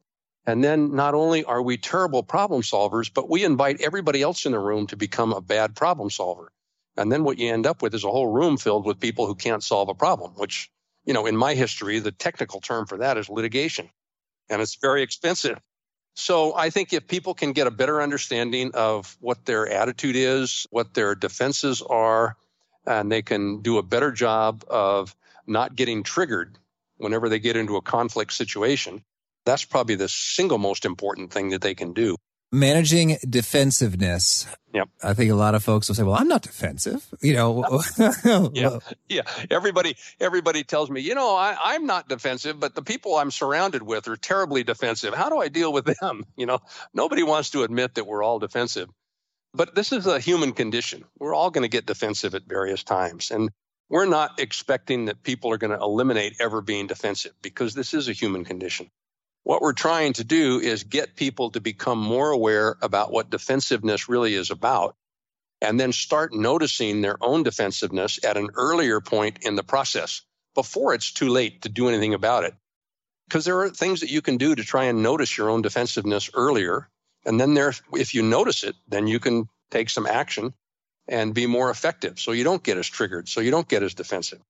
and 0.49 0.65
then 0.65 0.95
not 0.95 1.15
only 1.15 1.45
are 1.45 1.61
we 1.61 1.77
terrible 1.77 2.23
problem 2.23 2.63
solvers, 2.63 3.13
but 3.13 3.29
we 3.29 3.45
invite 3.45 3.83
everybody 3.83 4.23
else 4.23 4.47
in 4.47 4.53
the 4.53 4.59
room 4.59 4.87
to 4.87 4.97
become 4.97 5.35
a 5.35 5.43
bad 5.43 5.77
problem 5.77 6.09
solver. 6.09 6.51
And 6.97 7.13
then 7.13 7.23
what 7.23 7.39
you 7.39 7.53
end 7.53 7.67
up 7.67 7.83
with 7.83 7.95
is 7.95 8.03
a 8.03 8.11
whole 8.11 8.33
room 8.33 8.57
filled 8.57 8.87
with 8.87 8.99
people 8.99 9.27
who 9.27 9.35
can't 9.35 9.63
solve 9.63 9.91
a 9.91 9.95
problem, 9.95 10.33
which, 10.37 10.71
you 11.05 11.13
know, 11.13 11.27
in 11.27 11.37
my 11.37 11.53
history, 11.53 11.99
the 11.99 12.13
technical 12.13 12.63
term 12.63 12.87
for 12.87 12.97
that 12.97 13.19
is 13.19 13.29
litigation. 13.29 13.91
And 14.49 14.63
it's 14.63 14.77
very 14.77 15.03
expensive. 15.03 15.59
So 16.19 16.53
I 16.57 16.71
think 16.71 16.93
if 16.93 17.07
people 17.07 17.33
can 17.33 17.53
get 17.53 17.69
a 17.69 17.71
better 17.71 18.03
understanding 18.03 18.73
of 18.75 19.17
what 19.21 19.47
their 19.47 19.69
attitude 19.69 20.17
is, 20.17 20.67
what 20.71 20.93
their 20.93 21.15
defenses 21.15 21.81
are, 21.81 22.37
and 22.85 23.11
they 23.11 23.23
can 23.23 23.63
do 23.63 23.79
a 23.79 23.85
better 23.85 24.11
job 24.11 24.65
of 24.69 25.15
not 25.47 25.77
getting 25.77 26.03
triggered 26.03 26.59
whenever 26.97 27.29
they 27.29 27.39
get 27.39 27.57
into 27.57 27.77
a 27.77 27.83
conflict 27.83 28.33
situation, 28.33 29.05
that's 29.47 29.65
probably 29.65 29.95
the 29.95 30.09
single 30.09 30.59
most 30.59 30.85
important 30.85 31.33
thing 31.33 31.51
that 31.51 31.63
they 31.63 31.77
can 31.77 31.93
do. 31.93 32.17
Managing 32.51 33.19
defensiveness. 33.29 34.47
Yep. 34.73 34.89
I 35.03 35.15
think 35.15 35.31
a 35.31 35.35
lot 35.35 35.55
of 35.55 35.63
folks 35.63 35.89
will 35.89 35.95
say, 35.95 36.03
well, 36.03 36.15
I'm 36.15 36.29
not 36.29 36.43
defensive. 36.43 37.07
You 37.21 37.35
know, 37.35 37.83
yeah. 38.55 38.79
Yeah. 39.09 39.23
Everybody, 39.51 39.97
everybody 40.21 40.65
tells 40.65 40.91
me, 40.91 41.01
you 41.01 41.15
know, 41.15 41.35
I, 41.37 41.57
I'm 41.63 41.87
not 41.87 42.09
defensive, 42.09 42.59
but 42.59 42.75
the 42.75 42.83
people 42.83 43.17
I'm 43.17 43.31
surrounded 43.31 43.83
with 43.83 44.09
are 44.09 44.17
terribly 44.17 44.63
defensive. 44.63 45.15
How 45.15 45.29
do 45.29 45.39
I 45.39 45.49
deal 45.49 45.73
with 45.73 45.87
them? 46.01 46.25
You 46.37 46.47
know, 46.47 46.61
nobody 46.95 47.25
wants 47.25 47.51
to 47.51 47.65
admit 47.65 47.97
that 47.97 48.07
we're 48.07 48.23
all 48.23 48.39
defensive, 48.39 48.89
but 49.53 49.75
this 49.75 49.93
is 49.93 50.07
a 50.07 50.21
human 50.21 50.53
condition. 50.53 51.05
We're 51.19 51.35
all 51.35 51.51
going 51.51 51.63
to 51.63 51.69
get 51.69 51.85
defensive 51.85 52.35
at 52.37 52.45
various 52.47 52.85
times. 52.85 53.33
And 53.33 53.51
we're 53.89 54.07
not 54.07 54.39
expecting 54.39 55.07
that 55.07 55.23
people 55.23 55.51
are 55.53 55.59
going 55.59 55.77
to 55.77 55.83
eliminate 55.83 56.37
ever 56.39 56.61
being 56.61 56.87
defensive 56.87 57.33
because 57.43 57.75
this 57.75 57.93
is 57.93 58.09
a 58.09 58.13
human 58.13 58.45
condition. 58.45 58.91
What 59.45 59.63
we're 59.63 59.73
trying 59.73 60.15
to 60.15 60.25
do 60.25 60.61
is 60.61 60.85
get 60.85 61.17
people 61.17 61.51
to 61.53 61.61
become 61.61 61.99
more 61.99 62.31
aware 62.31 62.77
about 62.83 63.13
what 63.13 63.31
defensiveness 63.31 64.09
really 64.09 64.35
is 64.35 64.51
about 64.51 64.95
and 65.61 65.79
then 65.79 65.93
start 65.93 66.33
noticing 66.33 67.01
their 67.01 67.17
own 67.23 67.43
defensiveness 67.43 68.23
at 68.25 68.37
an 68.37 68.51
earlier 68.55 69.01
point 69.01 69.39
in 69.43 69.57
the 69.57 69.65
process 69.65 70.23
before 70.55 70.95
it's 70.95 71.13
too 71.13 71.29
late 71.29 71.63
to 71.63 71.69
do 71.69 71.89
anything 71.89 72.15
about 72.15 72.45
it. 72.45 72.55
Because 73.27 73.45
there 73.45 73.61
are 73.61 73.69
things 73.69 74.01
that 74.01 74.11
you 74.11 74.23
can 74.23 74.37
do 74.37 74.55
to 74.55 74.65
try 74.65 74.85
and 74.85 75.03
notice 75.03 75.37
your 75.37 75.51
own 75.51 75.63
defensiveness 75.63 76.31
earlier. 76.35 76.89
And 77.27 77.39
then 77.39 77.55
there, 77.55 77.75
if 77.93 78.15
you 78.15 78.23
notice 78.23 78.65
it, 78.65 78.75
then 78.87 79.07
you 79.07 79.21
can 79.21 79.49
take 79.71 79.91
some 79.91 80.07
action 80.07 80.55
and 81.07 81.35
be 81.35 81.47
more 81.47 81.71
effective. 81.71 82.19
So 82.19 82.33
you 82.33 82.45
don't 82.45 82.63
get 82.63 82.79
as 82.79 82.87
triggered. 82.87 83.29
So 83.29 83.41
you 83.41 83.51
don't 83.51 83.69
get 83.69 83.83
as 83.83 83.95
defensive. 83.95 84.41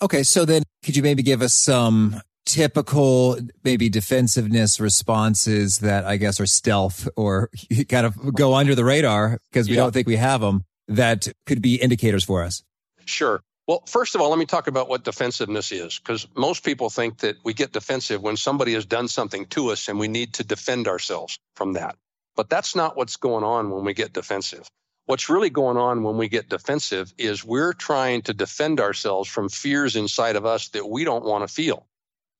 Okay. 0.00 0.22
So 0.22 0.44
then 0.44 0.62
could 0.84 0.96
you 0.96 1.02
maybe 1.02 1.22
give 1.22 1.42
us 1.42 1.54
some 1.54 2.20
typical 2.48 3.38
maybe 3.62 3.90
defensiveness 3.90 4.80
responses 4.80 5.78
that 5.78 6.06
I 6.06 6.16
guess 6.16 6.40
are 6.40 6.46
stealth 6.46 7.06
or 7.14 7.50
kind 7.88 8.06
of 8.06 8.34
go 8.34 8.54
under 8.54 8.74
the 8.74 8.84
radar 8.84 9.38
because 9.52 9.68
we 9.68 9.76
yeah. 9.76 9.82
don't 9.82 9.92
think 9.92 10.08
we 10.08 10.16
have 10.16 10.40
them 10.40 10.64
that 10.88 11.28
could 11.46 11.60
be 11.60 11.76
indicators 11.76 12.24
for 12.24 12.42
us? 12.42 12.64
Sure. 13.04 13.42
Well, 13.66 13.82
first 13.86 14.14
of 14.14 14.22
all, 14.22 14.30
let 14.30 14.38
me 14.38 14.46
talk 14.46 14.66
about 14.66 14.88
what 14.88 15.04
defensiveness 15.04 15.72
is 15.72 15.98
because 15.98 16.26
most 16.34 16.64
people 16.64 16.88
think 16.88 17.18
that 17.18 17.36
we 17.44 17.52
get 17.52 17.72
defensive 17.72 18.22
when 18.22 18.38
somebody 18.38 18.72
has 18.72 18.86
done 18.86 19.08
something 19.08 19.44
to 19.48 19.68
us 19.68 19.88
and 19.88 19.98
we 19.98 20.08
need 20.08 20.34
to 20.34 20.44
defend 20.44 20.88
ourselves 20.88 21.38
from 21.54 21.74
that. 21.74 21.96
But 22.34 22.48
that's 22.48 22.74
not 22.74 22.96
what's 22.96 23.16
going 23.16 23.44
on 23.44 23.70
when 23.70 23.84
we 23.84 23.92
get 23.92 24.14
defensive. 24.14 24.66
What's 25.04 25.28
really 25.28 25.50
going 25.50 25.76
on 25.76 26.02
when 26.02 26.16
we 26.16 26.28
get 26.28 26.48
defensive 26.48 27.12
is 27.18 27.44
we're 27.44 27.74
trying 27.74 28.22
to 28.22 28.32
defend 28.32 28.80
ourselves 28.80 29.28
from 29.28 29.50
fears 29.50 29.96
inside 29.96 30.36
of 30.36 30.46
us 30.46 30.68
that 30.70 30.88
we 30.88 31.04
don't 31.04 31.24
want 31.24 31.46
to 31.46 31.52
feel. 31.52 31.86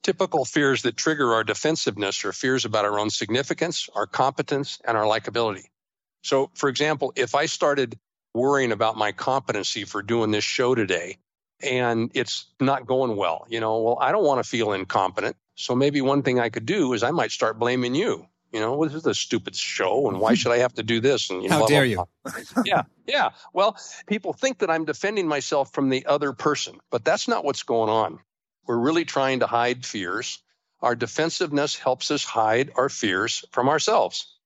Typical 0.02 0.44
fears 0.44 0.82
that 0.82 0.96
trigger 0.96 1.34
our 1.34 1.44
defensiveness 1.44 2.24
are 2.24 2.32
fears 2.32 2.64
about 2.64 2.84
our 2.84 2.98
own 2.98 3.10
significance, 3.10 3.88
our 3.94 4.06
competence, 4.06 4.78
and 4.86 4.96
our 4.96 5.04
likability. 5.04 5.64
So, 6.22 6.50
for 6.54 6.68
example, 6.68 7.12
if 7.16 7.34
I 7.34 7.46
started 7.46 7.98
worrying 8.34 8.72
about 8.72 8.96
my 8.96 9.12
competency 9.12 9.84
for 9.84 10.02
doing 10.02 10.30
this 10.30 10.44
show 10.44 10.74
today, 10.74 11.18
and 11.60 12.10
it's 12.14 12.46
not 12.60 12.86
going 12.86 13.16
well. 13.16 13.46
You 13.48 13.60
know, 13.60 13.80
well, 13.82 13.98
I 14.00 14.12
don't 14.12 14.24
want 14.24 14.42
to 14.42 14.48
feel 14.48 14.72
incompetent. 14.72 15.36
So 15.54 15.74
maybe 15.74 16.00
one 16.00 16.22
thing 16.22 16.38
I 16.38 16.50
could 16.50 16.66
do 16.66 16.92
is 16.92 17.02
I 17.02 17.10
might 17.10 17.32
start 17.32 17.58
blaming 17.58 17.94
you. 17.94 18.26
You 18.52 18.60
know, 18.60 18.82
this 18.84 18.94
is 18.94 19.04
a 19.04 19.14
stupid 19.14 19.54
show, 19.54 20.08
and 20.08 20.20
why 20.20 20.32
should 20.34 20.52
I 20.52 20.58
have 20.58 20.72
to 20.74 20.82
do 20.82 21.00
this? 21.00 21.28
And 21.28 21.42
you 21.42 21.50
how 21.50 21.60
know, 21.60 21.66
dare 21.66 21.84
you? 21.84 22.08
yeah, 22.64 22.82
yeah. 23.06 23.30
Well, 23.52 23.76
people 24.06 24.32
think 24.32 24.60
that 24.60 24.70
I'm 24.70 24.86
defending 24.86 25.28
myself 25.28 25.72
from 25.74 25.90
the 25.90 26.06
other 26.06 26.32
person, 26.32 26.78
but 26.90 27.04
that's 27.04 27.28
not 27.28 27.44
what's 27.44 27.62
going 27.62 27.90
on. 27.90 28.20
We're 28.68 28.76
really 28.76 29.06
trying 29.06 29.40
to 29.40 29.46
hide 29.46 29.86
fears. 29.86 30.40
Our 30.82 30.94
defensiveness 30.94 31.76
helps 31.76 32.10
us 32.10 32.22
hide 32.22 32.70
our 32.76 32.90
fears 32.90 33.44
from 33.50 33.70
ourselves. 33.70 34.36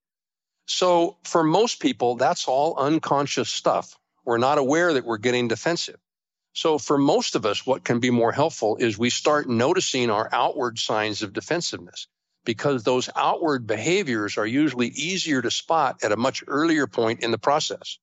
So, 0.65 1.17
for 1.25 1.43
most 1.43 1.81
people, 1.81 2.15
that's 2.15 2.47
all 2.47 2.77
unconscious 2.77 3.49
stuff. 3.49 3.95
We're 4.23 4.37
not 4.37 4.57
aware 4.57 4.93
that 4.93 5.05
we're 5.05 5.17
getting 5.17 5.49
defensive. 5.49 5.99
So, 6.53 6.77
for 6.77 6.97
most 6.97 7.35
of 7.35 7.45
us, 7.45 7.65
what 7.67 7.83
can 7.83 7.99
be 7.99 8.11
more 8.11 8.31
helpful 8.31 8.77
is 8.77 8.97
we 8.97 9.09
start 9.09 9.49
noticing 9.49 10.09
our 10.09 10.29
outward 10.31 10.79
signs 10.79 11.21
of 11.21 11.33
defensiveness 11.33 12.07
because 12.45 12.83
those 12.83 13.09
outward 13.17 13.67
behaviors 13.67 14.37
are 14.37 14.47
usually 14.47 14.87
easier 14.87 15.41
to 15.41 15.51
spot 15.51 16.01
at 16.01 16.13
a 16.13 16.17
much 16.17 16.45
earlier 16.47 16.87
point 16.87 17.21
in 17.23 17.31
the 17.31 17.37
process. 17.37 17.99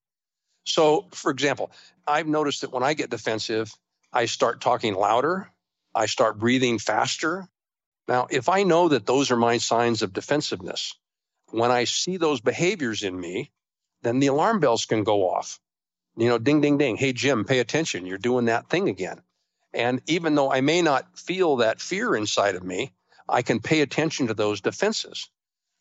So, 0.64 1.08
for 1.12 1.30
example, 1.30 1.70
I've 2.06 2.26
noticed 2.26 2.60
that 2.60 2.72
when 2.72 2.82
I 2.82 2.92
get 2.92 3.08
defensive, 3.08 3.72
I 4.12 4.26
start 4.26 4.60
talking 4.60 4.94
louder, 4.94 5.50
I 5.94 6.06
start 6.06 6.38
breathing 6.38 6.78
faster. 6.78 7.48
Now, 8.08 8.26
if 8.30 8.48
I 8.48 8.64
know 8.64 8.88
that 8.88 9.06
those 9.06 9.30
are 9.30 9.36
my 9.36 9.58
signs 9.58 10.02
of 10.02 10.12
defensiveness, 10.12 10.94
when 11.50 11.70
I 11.70 11.84
see 11.84 12.16
those 12.16 12.40
behaviors 12.40 13.02
in 13.02 13.18
me, 13.18 13.50
then 14.02 14.20
the 14.20 14.28
alarm 14.28 14.60
bells 14.60 14.86
can 14.86 15.04
go 15.04 15.28
off. 15.30 15.60
You 16.16 16.28
know, 16.28 16.38
ding, 16.38 16.60
ding, 16.60 16.78
ding. 16.78 16.96
Hey, 16.96 17.12
Jim, 17.12 17.44
pay 17.44 17.60
attention. 17.60 18.06
You're 18.06 18.18
doing 18.18 18.46
that 18.46 18.68
thing 18.68 18.88
again. 18.88 19.22
And 19.72 20.02
even 20.06 20.34
though 20.34 20.50
I 20.50 20.60
may 20.60 20.82
not 20.82 21.18
feel 21.18 21.56
that 21.56 21.80
fear 21.80 22.16
inside 22.16 22.56
of 22.56 22.64
me, 22.64 22.92
I 23.28 23.42
can 23.42 23.60
pay 23.60 23.80
attention 23.80 24.26
to 24.26 24.34
those 24.34 24.60
defenses. 24.60 25.30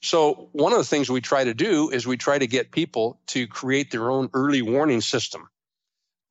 So, 0.01 0.49
one 0.53 0.71
of 0.71 0.77
the 0.77 0.85
things 0.85 1.09
we 1.09 1.21
try 1.21 1.43
to 1.43 1.53
do 1.53 1.89
is 1.89 2.07
we 2.07 2.17
try 2.17 2.37
to 2.37 2.47
get 2.47 2.71
people 2.71 3.19
to 3.27 3.47
create 3.47 3.91
their 3.91 4.09
own 4.11 4.29
early 4.33 4.61
warning 4.61 5.01
system. 5.01 5.49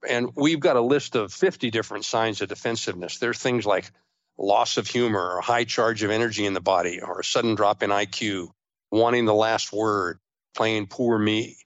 And 0.07 0.31
we've 0.37 0.61
got 0.61 0.77
a 0.77 0.81
list 0.81 1.17
of 1.17 1.33
50 1.33 1.71
different 1.71 2.05
signs 2.05 2.41
of 2.41 2.49
defensiveness. 2.49 3.19
There's 3.19 3.39
things 3.39 3.67
like 3.67 3.91
loss 4.39 4.77
of 4.77 4.87
humor 4.87 5.37
or 5.37 5.41
high 5.41 5.65
charge 5.65 6.03
of 6.03 6.11
energy 6.11 6.47
in 6.47 6.55
the 6.55 6.61
body 6.61 7.01
or 7.01 7.21
a 7.21 7.25
sudden 7.25 7.55
drop 7.57 7.83
in 7.83 7.91
IQ, 7.91 8.49
wanting 8.91 9.25
the 9.25 9.35
last 9.35 9.73
word, 9.73 10.19
playing 10.55 10.87
poor 10.87 11.19
me, 11.19 11.57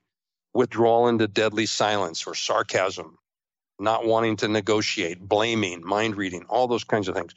withdrawal 0.55 1.09
into 1.09 1.29
deadly 1.29 1.67
silence 1.67 2.27
or 2.27 2.35
sarcasm, 2.35 3.19
not 3.79 4.07
wanting 4.07 4.37
to 4.37 4.49
negotiate, 4.49 5.21
blaming, 5.21 5.85
mind 5.85 6.17
reading, 6.17 6.45
all 6.49 6.67
those 6.67 6.85
kinds 6.85 7.09
of 7.09 7.15
things. 7.15 7.35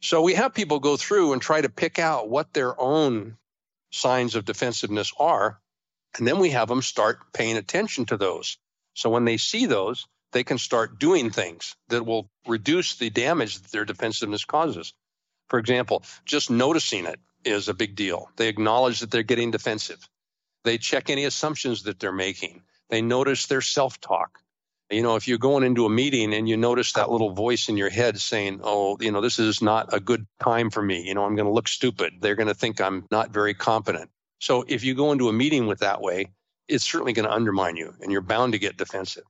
So 0.00 0.22
we 0.22 0.34
have 0.34 0.54
people 0.54 0.78
go 0.78 0.96
through 0.96 1.32
and 1.32 1.42
try 1.42 1.60
to 1.60 1.68
pick 1.68 1.98
out 1.98 2.28
what 2.28 2.52
their 2.52 2.80
own 2.80 3.36
signs 3.90 4.36
of 4.36 4.44
defensiveness 4.44 5.12
are. 5.18 5.60
And 6.16 6.26
then 6.26 6.38
we 6.38 6.50
have 6.50 6.68
them 6.68 6.82
start 6.82 7.32
paying 7.32 7.56
attention 7.56 8.06
to 8.06 8.16
those. 8.16 8.58
So 8.94 9.10
when 9.10 9.24
they 9.24 9.36
see 9.36 9.66
those, 9.66 10.06
they 10.32 10.44
can 10.44 10.58
start 10.58 10.98
doing 10.98 11.30
things 11.30 11.74
that 11.88 12.04
will 12.04 12.28
reduce 12.46 12.96
the 12.96 13.10
damage 13.10 13.58
that 13.58 13.70
their 13.70 13.84
defensiveness 13.84 14.44
causes. 14.44 14.92
For 15.48 15.58
example, 15.58 16.02
just 16.24 16.50
noticing 16.50 17.06
it 17.06 17.20
is 17.44 17.68
a 17.68 17.74
big 17.74 17.96
deal. 17.96 18.30
They 18.36 18.48
acknowledge 18.48 19.00
that 19.00 19.10
they're 19.10 19.22
getting 19.22 19.50
defensive. 19.50 20.06
They 20.64 20.78
check 20.78 21.08
any 21.08 21.24
assumptions 21.24 21.84
that 21.84 21.98
they're 22.00 22.12
making. 22.12 22.62
They 22.90 23.00
notice 23.02 23.46
their 23.46 23.60
self 23.60 24.00
talk 24.00 24.38
you 24.90 25.02
know, 25.02 25.16
if 25.16 25.28
you're 25.28 25.38
going 25.38 25.64
into 25.64 25.84
a 25.84 25.90
meeting 25.90 26.32
and 26.32 26.48
you 26.48 26.56
notice 26.56 26.94
that 26.94 27.10
little 27.10 27.30
voice 27.34 27.68
in 27.68 27.76
your 27.76 27.90
head 27.90 28.18
saying, 28.18 28.60
oh, 28.62 28.96
you 29.00 29.12
know, 29.12 29.20
this 29.20 29.38
is 29.38 29.60
not 29.60 29.92
a 29.92 30.00
good 30.00 30.26
time 30.42 30.70
for 30.70 30.82
me, 30.82 31.02
you 31.02 31.14
know, 31.14 31.24
I'm 31.24 31.36
going 31.36 31.46
to 31.46 31.52
look 31.52 31.68
stupid. 31.68 32.14
They're 32.20 32.36
going 32.36 32.48
to 32.48 32.54
think 32.54 32.80
I'm 32.80 33.04
not 33.10 33.30
very 33.30 33.52
competent. 33.52 34.10
So 34.40 34.64
if 34.66 34.84
you 34.84 34.94
go 34.94 35.12
into 35.12 35.28
a 35.28 35.32
meeting 35.32 35.66
with 35.66 35.80
that 35.80 36.00
way, 36.00 36.30
it's 36.68 36.84
certainly 36.84 37.12
going 37.12 37.26
to 37.28 37.34
undermine 37.34 37.76
you 37.76 37.92
and 38.00 38.10
you're 38.10 38.22
bound 38.22 38.52
to 38.52 38.58
get 38.58 38.78
defensive. 38.78 39.24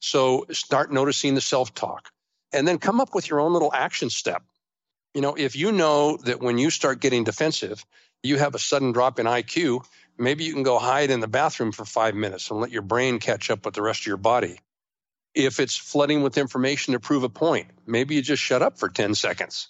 So 0.00 0.46
start 0.50 0.92
noticing 0.92 1.34
the 1.34 1.40
self 1.40 1.74
talk 1.74 2.10
and 2.52 2.66
then 2.66 2.78
come 2.78 3.00
up 3.00 3.14
with 3.14 3.28
your 3.28 3.40
own 3.40 3.52
little 3.52 3.72
action 3.72 4.10
step. 4.10 4.42
You 5.14 5.20
know, 5.20 5.34
if 5.34 5.56
you 5.56 5.72
know 5.72 6.16
that 6.24 6.40
when 6.40 6.58
you 6.58 6.70
start 6.70 7.00
getting 7.00 7.24
defensive, 7.24 7.84
you 8.22 8.38
have 8.38 8.54
a 8.54 8.58
sudden 8.58 8.92
drop 8.92 9.18
in 9.18 9.26
IQ, 9.26 9.84
maybe 10.18 10.44
you 10.44 10.52
can 10.52 10.62
go 10.62 10.78
hide 10.78 11.10
in 11.10 11.20
the 11.20 11.28
bathroom 11.28 11.72
for 11.72 11.84
five 11.84 12.14
minutes 12.14 12.50
and 12.50 12.60
let 12.60 12.70
your 12.70 12.82
brain 12.82 13.18
catch 13.18 13.50
up 13.50 13.64
with 13.64 13.74
the 13.74 13.82
rest 13.82 14.00
of 14.00 14.06
your 14.06 14.16
body. 14.16 14.58
If 15.34 15.60
it's 15.60 15.76
flooding 15.76 16.22
with 16.22 16.38
information 16.38 16.92
to 16.92 17.00
prove 17.00 17.22
a 17.22 17.28
point, 17.28 17.68
maybe 17.86 18.14
you 18.14 18.22
just 18.22 18.42
shut 18.42 18.62
up 18.62 18.78
for 18.78 18.88
10 18.88 19.14
seconds. 19.14 19.68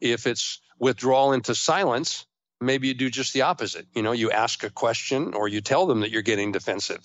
If 0.00 0.26
it's 0.26 0.60
withdrawal 0.78 1.32
into 1.32 1.54
silence, 1.54 2.26
maybe 2.60 2.88
you 2.88 2.94
do 2.94 3.10
just 3.10 3.32
the 3.32 3.42
opposite. 3.42 3.86
You 3.94 4.02
know, 4.02 4.12
you 4.12 4.30
ask 4.30 4.62
a 4.64 4.70
question 4.70 5.34
or 5.34 5.48
you 5.48 5.60
tell 5.60 5.86
them 5.86 6.00
that 6.00 6.10
you're 6.10 6.22
getting 6.22 6.52
defensive. 6.52 7.02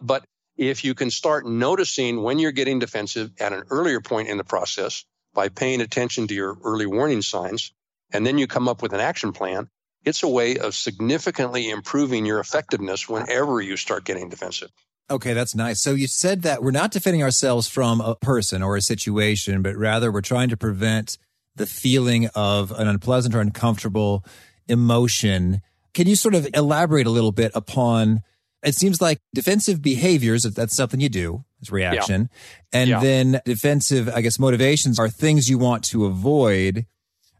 But 0.00 0.24
if 0.56 0.84
you 0.84 0.94
can 0.94 1.10
start 1.10 1.46
noticing 1.46 2.22
when 2.22 2.38
you're 2.38 2.52
getting 2.52 2.78
defensive 2.78 3.30
at 3.40 3.52
an 3.52 3.64
earlier 3.70 4.00
point 4.00 4.28
in 4.28 4.36
the 4.36 4.44
process 4.44 5.04
by 5.34 5.48
paying 5.48 5.80
attention 5.80 6.26
to 6.28 6.34
your 6.34 6.56
early 6.64 6.86
warning 6.86 7.22
signs, 7.22 7.72
and 8.12 8.26
then 8.26 8.38
you 8.38 8.46
come 8.46 8.68
up 8.68 8.82
with 8.82 8.92
an 8.92 9.00
action 9.00 9.32
plan, 9.32 9.68
it's 10.04 10.22
a 10.22 10.28
way 10.28 10.56
of 10.56 10.74
significantly 10.74 11.68
improving 11.68 12.24
your 12.24 12.40
effectiveness 12.40 13.08
whenever 13.08 13.60
you 13.60 13.76
start 13.76 14.04
getting 14.04 14.28
defensive. 14.28 14.70
Okay, 15.10 15.34
that's 15.34 15.54
nice. 15.54 15.80
So 15.80 15.92
you 15.92 16.08
said 16.08 16.42
that 16.42 16.62
we're 16.62 16.70
not 16.70 16.90
defending 16.90 17.22
ourselves 17.22 17.68
from 17.68 18.00
a 18.00 18.16
person 18.16 18.62
or 18.62 18.76
a 18.76 18.82
situation, 18.82 19.62
but 19.62 19.76
rather 19.76 20.10
we're 20.10 20.20
trying 20.20 20.48
to 20.48 20.56
prevent 20.56 21.18
the 21.54 21.66
feeling 21.66 22.28
of 22.34 22.72
an 22.72 22.88
unpleasant 22.88 23.34
or 23.34 23.40
uncomfortable 23.40 24.24
emotion. 24.68 25.60
Can 25.94 26.06
you 26.06 26.16
sort 26.16 26.34
of 26.34 26.48
elaborate 26.54 27.06
a 27.06 27.10
little 27.10 27.32
bit 27.32 27.52
upon 27.54 28.22
it 28.64 28.74
seems 28.74 29.00
like 29.00 29.20
defensive 29.34 29.82
behaviors, 29.82 30.44
if 30.44 30.54
that's 30.54 30.74
something 30.74 31.00
you 31.00 31.08
do, 31.08 31.44
is 31.60 31.70
reaction. 31.70 32.30
Yeah. 32.72 32.80
And 32.80 32.90
yeah. 32.90 33.00
then 33.00 33.40
defensive, 33.44 34.08
I 34.08 34.20
guess, 34.20 34.38
motivations 34.38 34.98
are 34.98 35.08
things 35.08 35.48
you 35.48 35.58
want 35.58 35.84
to 35.84 36.06
avoid. 36.06 36.86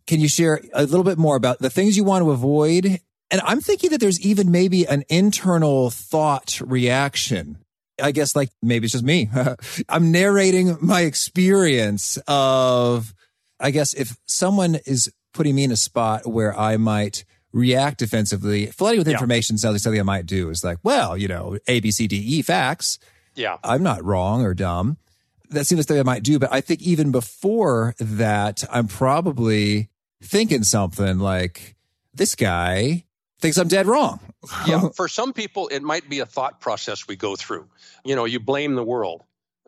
Can 0.06 0.20
you 0.20 0.28
share 0.28 0.60
a 0.72 0.82
little 0.82 1.04
bit 1.04 1.18
more 1.18 1.36
about 1.36 1.58
the 1.58 1.70
things 1.70 1.96
you 1.96 2.04
want 2.04 2.24
to 2.24 2.30
avoid 2.30 3.00
and 3.30 3.40
I'm 3.44 3.60
thinking 3.60 3.90
that 3.90 4.00
there's 4.00 4.20
even 4.20 4.50
maybe 4.50 4.86
an 4.86 5.04
internal 5.08 5.90
thought 5.90 6.60
reaction. 6.64 7.58
I 8.00 8.12
guess 8.12 8.36
like 8.36 8.50
maybe 8.62 8.84
it's 8.84 8.92
just 8.92 9.04
me. 9.04 9.30
I'm 9.88 10.12
narrating 10.12 10.76
my 10.80 11.02
experience 11.02 12.18
of, 12.28 13.14
I 13.58 13.70
guess 13.70 13.94
if 13.94 14.16
someone 14.26 14.76
is 14.86 15.12
putting 15.34 15.54
me 15.54 15.64
in 15.64 15.72
a 15.72 15.76
spot 15.76 16.26
where 16.26 16.56
I 16.58 16.76
might 16.76 17.24
react 17.56 17.98
defensively, 17.98 18.66
flooding 18.66 19.00
with 19.00 19.08
yeah. 19.08 19.14
information 19.14 19.56
sounds 19.56 19.74
like 19.74 19.80
something 19.80 20.00
I 20.00 20.04
might 20.04 20.26
do 20.26 20.50
is 20.50 20.62
like, 20.62 20.78
well, 20.82 21.16
you 21.16 21.26
know, 21.26 21.58
A, 21.66 21.80
B, 21.80 21.90
C, 21.90 22.06
D, 22.06 22.16
E 22.16 22.42
facts. 22.42 22.98
Yeah. 23.34 23.56
I'm 23.64 23.82
not 23.82 24.04
wrong 24.04 24.42
or 24.42 24.52
dumb. 24.52 24.98
That 25.50 25.64
seems 25.64 25.78
like 25.78 25.88
something 25.88 26.00
I 26.00 26.02
might 26.02 26.22
do. 26.22 26.38
But 26.38 26.52
I 26.52 26.60
think 26.60 26.82
even 26.82 27.12
before 27.12 27.94
that, 27.98 28.62
I'm 28.70 28.88
probably 28.88 29.88
thinking 30.22 30.64
something 30.64 31.18
like, 31.18 31.76
this 32.12 32.34
guy 32.34 33.04
thinks 33.40 33.56
I'm 33.56 33.68
dead 33.68 33.86
wrong. 33.86 34.20
yeah, 34.66 34.88
for 34.94 35.08
some 35.08 35.32
people, 35.32 35.68
it 35.68 35.82
might 35.82 36.08
be 36.08 36.20
a 36.20 36.26
thought 36.26 36.60
process 36.60 37.08
we 37.08 37.16
go 37.16 37.36
through. 37.36 37.68
You 38.04 38.16
know, 38.16 38.24
you 38.24 38.40
blame 38.40 38.74
the 38.74 38.84
world, 38.84 39.22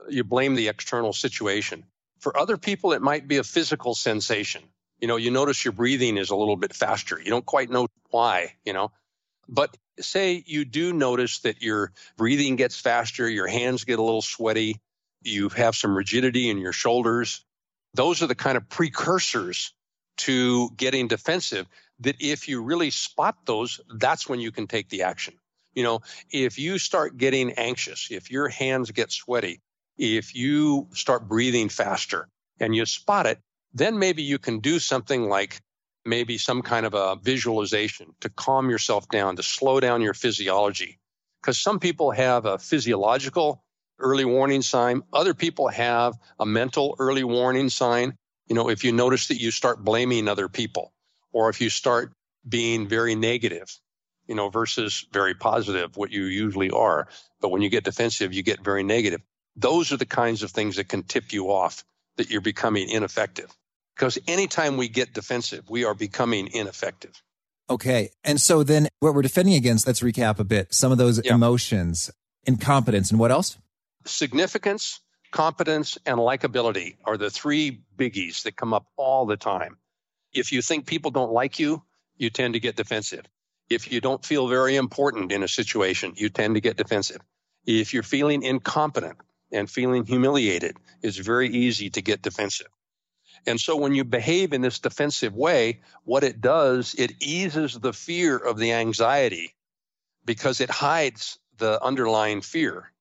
you 0.08 0.24
blame 0.24 0.54
the 0.54 0.68
external 0.68 1.12
situation. 1.12 1.84
For 2.20 2.36
other 2.36 2.56
people, 2.56 2.92
it 2.92 3.00
might 3.02 3.28
be 3.28 3.36
a 3.36 3.44
physical 3.44 3.94
sensation. 3.94 4.62
You 5.00 5.08
know, 5.08 5.16
you 5.16 5.30
notice 5.30 5.64
your 5.64 5.72
breathing 5.72 6.16
is 6.16 6.30
a 6.30 6.36
little 6.36 6.56
bit 6.56 6.74
faster. 6.74 7.18
You 7.18 7.30
don't 7.30 7.46
quite 7.46 7.70
know 7.70 7.88
why, 8.10 8.54
you 8.64 8.72
know. 8.72 8.90
But 9.48 9.76
say 10.00 10.42
you 10.46 10.64
do 10.64 10.92
notice 10.92 11.40
that 11.40 11.62
your 11.62 11.92
breathing 12.16 12.56
gets 12.56 12.78
faster, 12.78 13.28
your 13.28 13.46
hands 13.46 13.84
get 13.84 13.98
a 13.98 14.02
little 14.02 14.22
sweaty, 14.22 14.80
you 15.22 15.48
have 15.50 15.74
some 15.74 15.96
rigidity 15.96 16.50
in 16.50 16.58
your 16.58 16.72
shoulders. 16.72 17.44
Those 17.94 18.22
are 18.22 18.26
the 18.26 18.34
kind 18.34 18.56
of 18.56 18.68
precursors 18.68 19.72
to 20.18 20.70
getting 20.76 21.08
defensive 21.08 21.66
that 22.00 22.16
if 22.20 22.48
you 22.48 22.62
really 22.62 22.90
spot 22.90 23.36
those, 23.46 23.80
that's 23.96 24.28
when 24.28 24.40
you 24.40 24.52
can 24.52 24.66
take 24.66 24.88
the 24.88 25.02
action. 25.02 25.34
You 25.74 25.84
know, 25.84 26.00
if 26.30 26.58
you 26.58 26.78
start 26.78 27.16
getting 27.16 27.52
anxious, 27.52 28.08
if 28.10 28.30
your 28.30 28.48
hands 28.48 28.90
get 28.90 29.12
sweaty, 29.12 29.60
if 29.96 30.34
you 30.34 30.88
start 30.92 31.28
breathing 31.28 31.68
faster 31.68 32.28
and 32.60 32.74
you 32.74 32.84
spot 32.86 33.26
it, 33.26 33.38
then 33.72 33.98
maybe 33.98 34.22
you 34.22 34.38
can 34.38 34.60
do 34.60 34.78
something 34.78 35.28
like 35.28 35.60
maybe 36.04 36.38
some 36.38 36.62
kind 36.62 36.86
of 36.86 36.94
a 36.94 37.16
visualization 37.22 38.14
to 38.20 38.28
calm 38.30 38.70
yourself 38.70 39.08
down, 39.08 39.36
to 39.36 39.42
slow 39.42 39.80
down 39.80 40.00
your 40.00 40.14
physiology. 40.14 40.98
Because 41.40 41.58
some 41.58 41.78
people 41.78 42.10
have 42.10 42.46
a 42.46 42.58
physiological 42.58 43.62
early 43.98 44.24
warning 44.24 44.62
sign, 44.62 45.02
other 45.12 45.34
people 45.34 45.68
have 45.68 46.14
a 46.38 46.46
mental 46.46 46.96
early 46.98 47.24
warning 47.24 47.68
sign. 47.68 48.16
You 48.48 48.54
know, 48.54 48.70
if 48.70 48.84
you 48.84 48.92
notice 48.92 49.28
that 49.28 49.40
you 49.40 49.50
start 49.50 49.84
blaming 49.84 50.28
other 50.28 50.48
people, 50.48 50.92
or 51.32 51.50
if 51.50 51.60
you 51.60 51.68
start 51.68 52.12
being 52.48 52.88
very 52.88 53.14
negative, 53.14 53.68
you 54.26 54.34
know, 54.34 54.48
versus 54.48 55.06
very 55.12 55.34
positive, 55.34 55.96
what 55.96 56.10
you 56.10 56.24
usually 56.24 56.70
are. 56.70 57.08
But 57.40 57.50
when 57.50 57.62
you 57.62 57.68
get 57.68 57.84
defensive, 57.84 58.32
you 58.32 58.42
get 58.42 58.64
very 58.64 58.82
negative. 58.82 59.20
Those 59.56 59.92
are 59.92 59.96
the 59.96 60.06
kinds 60.06 60.42
of 60.42 60.50
things 60.50 60.76
that 60.76 60.88
can 60.88 61.02
tip 61.02 61.32
you 61.32 61.50
off 61.50 61.84
that 62.18 62.30
you're 62.30 62.42
becoming 62.42 62.90
ineffective. 62.90 63.50
Because 63.96 64.18
anytime 64.28 64.76
we 64.76 64.88
get 64.88 65.14
defensive, 65.14 65.68
we 65.70 65.84
are 65.84 65.94
becoming 65.94 66.48
ineffective. 66.52 67.20
Okay. 67.70 68.10
And 68.22 68.40
so 68.40 68.62
then 68.62 68.88
what 69.00 69.14
we're 69.14 69.22
defending 69.22 69.54
against, 69.54 69.86
let's 69.86 70.00
recap 70.00 70.38
a 70.38 70.44
bit. 70.44 70.72
Some 70.72 70.92
of 70.92 70.98
those 70.98 71.20
yeah. 71.24 71.34
emotions, 71.34 72.10
incompetence, 72.44 73.10
and 73.10 73.18
what 73.18 73.30
else? 73.30 73.58
Significance, 74.04 75.00
competence, 75.32 75.98
and 76.06 76.18
likability 76.18 76.96
are 77.04 77.16
the 77.16 77.30
three 77.30 77.82
biggies 77.96 78.42
that 78.42 78.56
come 78.56 78.72
up 78.72 78.86
all 78.96 79.26
the 79.26 79.36
time. 79.36 79.76
If 80.32 80.52
you 80.52 80.62
think 80.62 80.86
people 80.86 81.10
don't 81.10 81.32
like 81.32 81.58
you, 81.58 81.82
you 82.16 82.30
tend 82.30 82.54
to 82.54 82.60
get 82.60 82.76
defensive. 82.76 83.24
If 83.68 83.92
you 83.92 84.00
don't 84.00 84.24
feel 84.24 84.48
very 84.48 84.76
important 84.76 85.32
in 85.32 85.42
a 85.42 85.48
situation, 85.48 86.14
you 86.16 86.28
tend 86.30 86.54
to 86.54 86.60
get 86.60 86.76
defensive. 86.76 87.20
If 87.66 87.92
you're 87.92 88.02
feeling 88.02 88.42
incompetent 88.42 89.18
and 89.52 89.70
feeling 89.70 90.04
humiliated, 90.04 90.76
it's 91.02 91.16
very 91.16 91.48
easy 91.48 91.90
to 91.90 92.02
get 92.02 92.22
defensive. 92.22 92.68
And 93.46 93.60
so 93.60 93.76
when 93.76 93.94
you 93.94 94.04
behave 94.04 94.52
in 94.52 94.62
this 94.62 94.78
defensive 94.78 95.34
way, 95.34 95.80
what 96.04 96.24
it 96.24 96.40
does, 96.40 96.94
it 96.98 97.12
eases 97.20 97.78
the 97.78 97.92
fear 97.92 98.36
of 98.36 98.58
the 98.58 98.72
anxiety 98.72 99.54
because 100.24 100.60
it 100.60 100.70
hides 100.70 101.38
the 101.56 101.82
underlying 101.82 102.40
fear. 102.40 102.92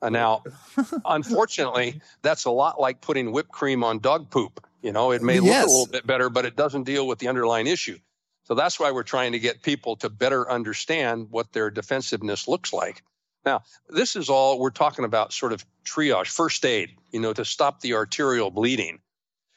Uh, 0.00 0.10
now, 0.10 0.44
unfortunately, 1.04 2.00
that's 2.22 2.44
a 2.44 2.50
lot 2.50 2.80
like 2.80 3.00
putting 3.00 3.32
whipped 3.32 3.50
cream 3.50 3.82
on 3.82 3.98
dog 3.98 4.30
poop. 4.30 4.64
You 4.82 4.92
know, 4.92 5.10
it 5.10 5.22
may 5.22 5.40
yes. 5.40 5.44
look 5.44 5.66
a 5.66 5.70
little 5.70 5.92
bit 5.92 6.06
better, 6.06 6.30
but 6.30 6.44
it 6.44 6.54
doesn't 6.54 6.84
deal 6.84 7.06
with 7.06 7.18
the 7.18 7.28
underlying 7.28 7.66
issue. 7.66 7.98
So 8.44 8.54
that's 8.54 8.78
why 8.78 8.92
we're 8.92 9.02
trying 9.02 9.32
to 9.32 9.38
get 9.38 9.62
people 9.62 9.96
to 9.96 10.08
better 10.08 10.50
understand 10.50 11.28
what 11.30 11.52
their 11.52 11.70
defensiveness 11.70 12.48
looks 12.48 12.72
like. 12.72 13.02
Now, 13.44 13.62
this 13.88 14.16
is 14.16 14.28
all 14.28 14.58
we're 14.58 14.70
talking 14.70 15.04
about 15.04 15.32
sort 15.32 15.52
of 15.52 15.64
triage, 15.84 16.28
first 16.28 16.64
aid, 16.64 16.90
you 17.12 17.20
know, 17.20 17.32
to 17.32 17.44
stop 17.44 17.80
the 17.80 17.94
arterial 17.94 18.50
bleeding. 18.50 18.98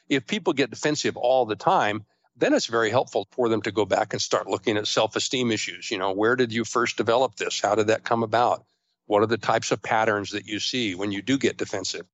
If 0.08 0.26
people 0.26 0.52
get 0.52 0.70
defensive 0.70 1.16
all 1.16 1.46
the 1.46 1.56
time, 1.56 2.04
then 2.36 2.54
it's 2.54 2.66
very 2.66 2.90
helpful 2.90 3.26
for 3.32 3.48
them 3.48 3.62
to 3.62 3.72
go 3.72 3.84
back 3.84 4.12
and 4.12 4.22
start 4.22 4.48
looking 4.48 4.76
at 4.76 4.86
self 4.86 5.16
esteem 5.16 5.50
issues. 5.50 5.90
You 5.90 5.98
know, 5.98 6.12
where 6.12 6.36
did 6.36 6.52
you 6.52 6.64
first 6.64 6.96
develop 6.96 7.36
this? 7.36 7.60
How 7.60 7.74
did 7.74 7.88
that 7.88 8.04
come 8.04 8.22
about? 8.22 8.64
What 9.06 9.22
are 9.22 9.26
the 9.26 9.38
types 9.38 9.72
of 9.72 9.82
patterns 9.82 10.30
that 10.30 10.46
you 10.46 10.58
see 10.60 10.94
when 10.94 11.12
you 11.12 11.22
do 11.22 11.36
get 11.36 11.58
defensive? 11.58 12.06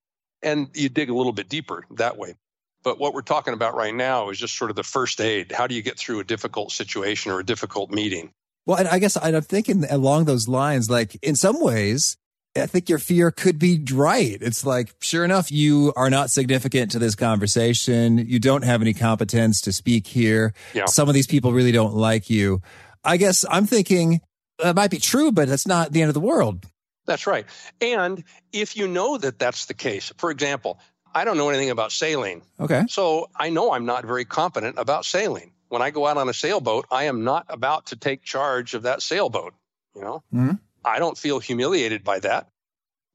And 0.42 0.68
you 0.74 0.88
dig 0.88 1.10
a 1.10 1.14
little 1.14 1.32
bit 1.32 1.48
deeper 1.48 1.84
that 1.96 2.16
way. 2.16 2.34
But 2.82 2.98
what 2.98 3.12
we're 3.12 3.22
talking 3.22 3.54
about 3.54 3.74
right 3.74 3.94
now 3.94 4.30
is 4.30 4.38
just 4.38 4.56
sort 4.56 4.70
of 4.70 4.76
the 4.76 4.84
first 4.84 5.20
aid. 5.20 5.52
How 5.52 5.66
do 5.66 5.74
you 5.74 5.82
get 5.82 5.98
through 5.98 6.20
a 6.20 6.24
difficult 6.24 6.72
situation 6.72 7.32
or 7.32 7.40
a 7.40 7.44
difficult 7.44 7.90
meeting? 7.90 8.32
Well, 8.68 8.76
and 8.76 8.86
I 8.86 8.98
guess 8.98 9.16
I'm 9.20 9.40
thinking 9.40 9.86
along 9.88 10.26
those 10.26 10.46
lines, 10.46 10.90
like 10.90 11.16
in 11.22 11.36
some 11.36 11.58
ways, 11.58 12.18
I 12.54 12.66
think 12.66 12.90
your 12.90 12.98
fear 12.98 13.30
could 13.30 13.58
be 13.58 13.82
right. 13.90 14.36
It's 14.42 14.66
like, 14.66 14.94
sure 15.00 15.24
enough, 15.24 15.50
you 15.50 15.94
are 15.96 16.10
not 16.10 16.28
significant 16.28 16.90
to 16.90 16.98
this 16.98 17.14
conversation. 17.14 18.18
You 18.18 18.38
don't 18.38 18.64
have 18.64 18.82
any 18.82 18.92
competence 18.92 19.62
to 19.62 19.72
speak 19.72 20.06
here. 20.06 20.52
Yeah. 20.74 20.84
Some 20.84 21.08
of 21.08 21.14
these 21.14 21.26
people 21.26 21.54
really 21.54 21.72
don't 21.72 21.94
like 21.94 22.28
you. 22.28 22.60
I 23.02 23.16
guess 23.16 23.42
I'm 23.50 23.64
thinking 23.64 24.20
that 24.58 24.76
might 24.76 24.90
be 24.90 24.98
true, 24.98 25.32
but 25.32 25.48
that's 25.48 25.66
not 25.66 25.92
the 25.92 26.02
end 26.02 26.10
of 26.10 26.14
the 26.14 26.20
world. 26.20 26.66
That's 27.06 27.26
right. 27.26 27.46
And 27.80 28.22
if 28.52 28.76
you 28.76 28.86
know 28.86 29.16
that 29.16 29.38
that's 29.38 29.64
the 29.64 29.74
case, 29.74 30.12
for 30.18 30.30
example, 30.30 30.78
I 31.14 31.24
don't 31.24 31.38
know 31.38 31.48
anything 31.48 31.70
about 31.70 31.90
sailing. 31.90 32.42
Okay. 32.60 32.84
So 32.90 33.30
I 33.34 33.48
know 33.48 33.72
I'm 33.72 33.86
not 33.86 34.04
very 34.04 34.26
competent 34.26 34.78
about 34.78 35.06
sailing. 35.06 35.52
When 35.68 35.82
I 35.82 35.90
go 35.90 36.06
out 36.06 36.16
on 36.16 36.28
a 36.28 36.34
sailboat, 36.34 36.86
I 36.90 37.04
am 37.04 37.24
not 37.24 37.46
about 37.48 37.86
to 37.86 37.96
take 37.96 38.22
charge 38.22 38.74
of 38.74 38.82
that 38.82 39.02
sailboat. 39.02 39.54
You 39.94 40.02
know, 40.02 40.22
mm-hmm. 40.32 40.54
I 40.84 40.98
don't 40.98 41.18
feel 41.18 41.38
humiliated 41.38 42.04
by 42.04 42.20
that. 42.20 42.48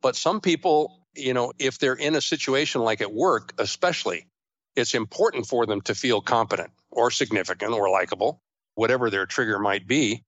But 0.02 0.16
some 0.16 0.42
people, 0.42 1.00
you 1.16 1.34
know, 1.34 1.54
if 1.60 1.80
they're 1.80 1.94
in 1.94 2.16
a 2.16 2.22
situation 2.22 2.82
like 2.82 3.02
at 3.02 3.14
work, 3.14 3.54
especially, 3.58 4.28
it's 4.76 4.94
important 4.94 5.48
for 5.48 5.66
them 5.66 5.82
to 5.82 5.96
feel 5.96 6.22
competent 6.22 6.72
or 6.92 7.10
significant 7.10 7.74
or 7.74 7.90
likable, 7.90 8.42
whatever 8.76 9.10
their 9.10 9.26
trigger 9.26 9.60
might 9.60 9.88
be, 9.88 10.24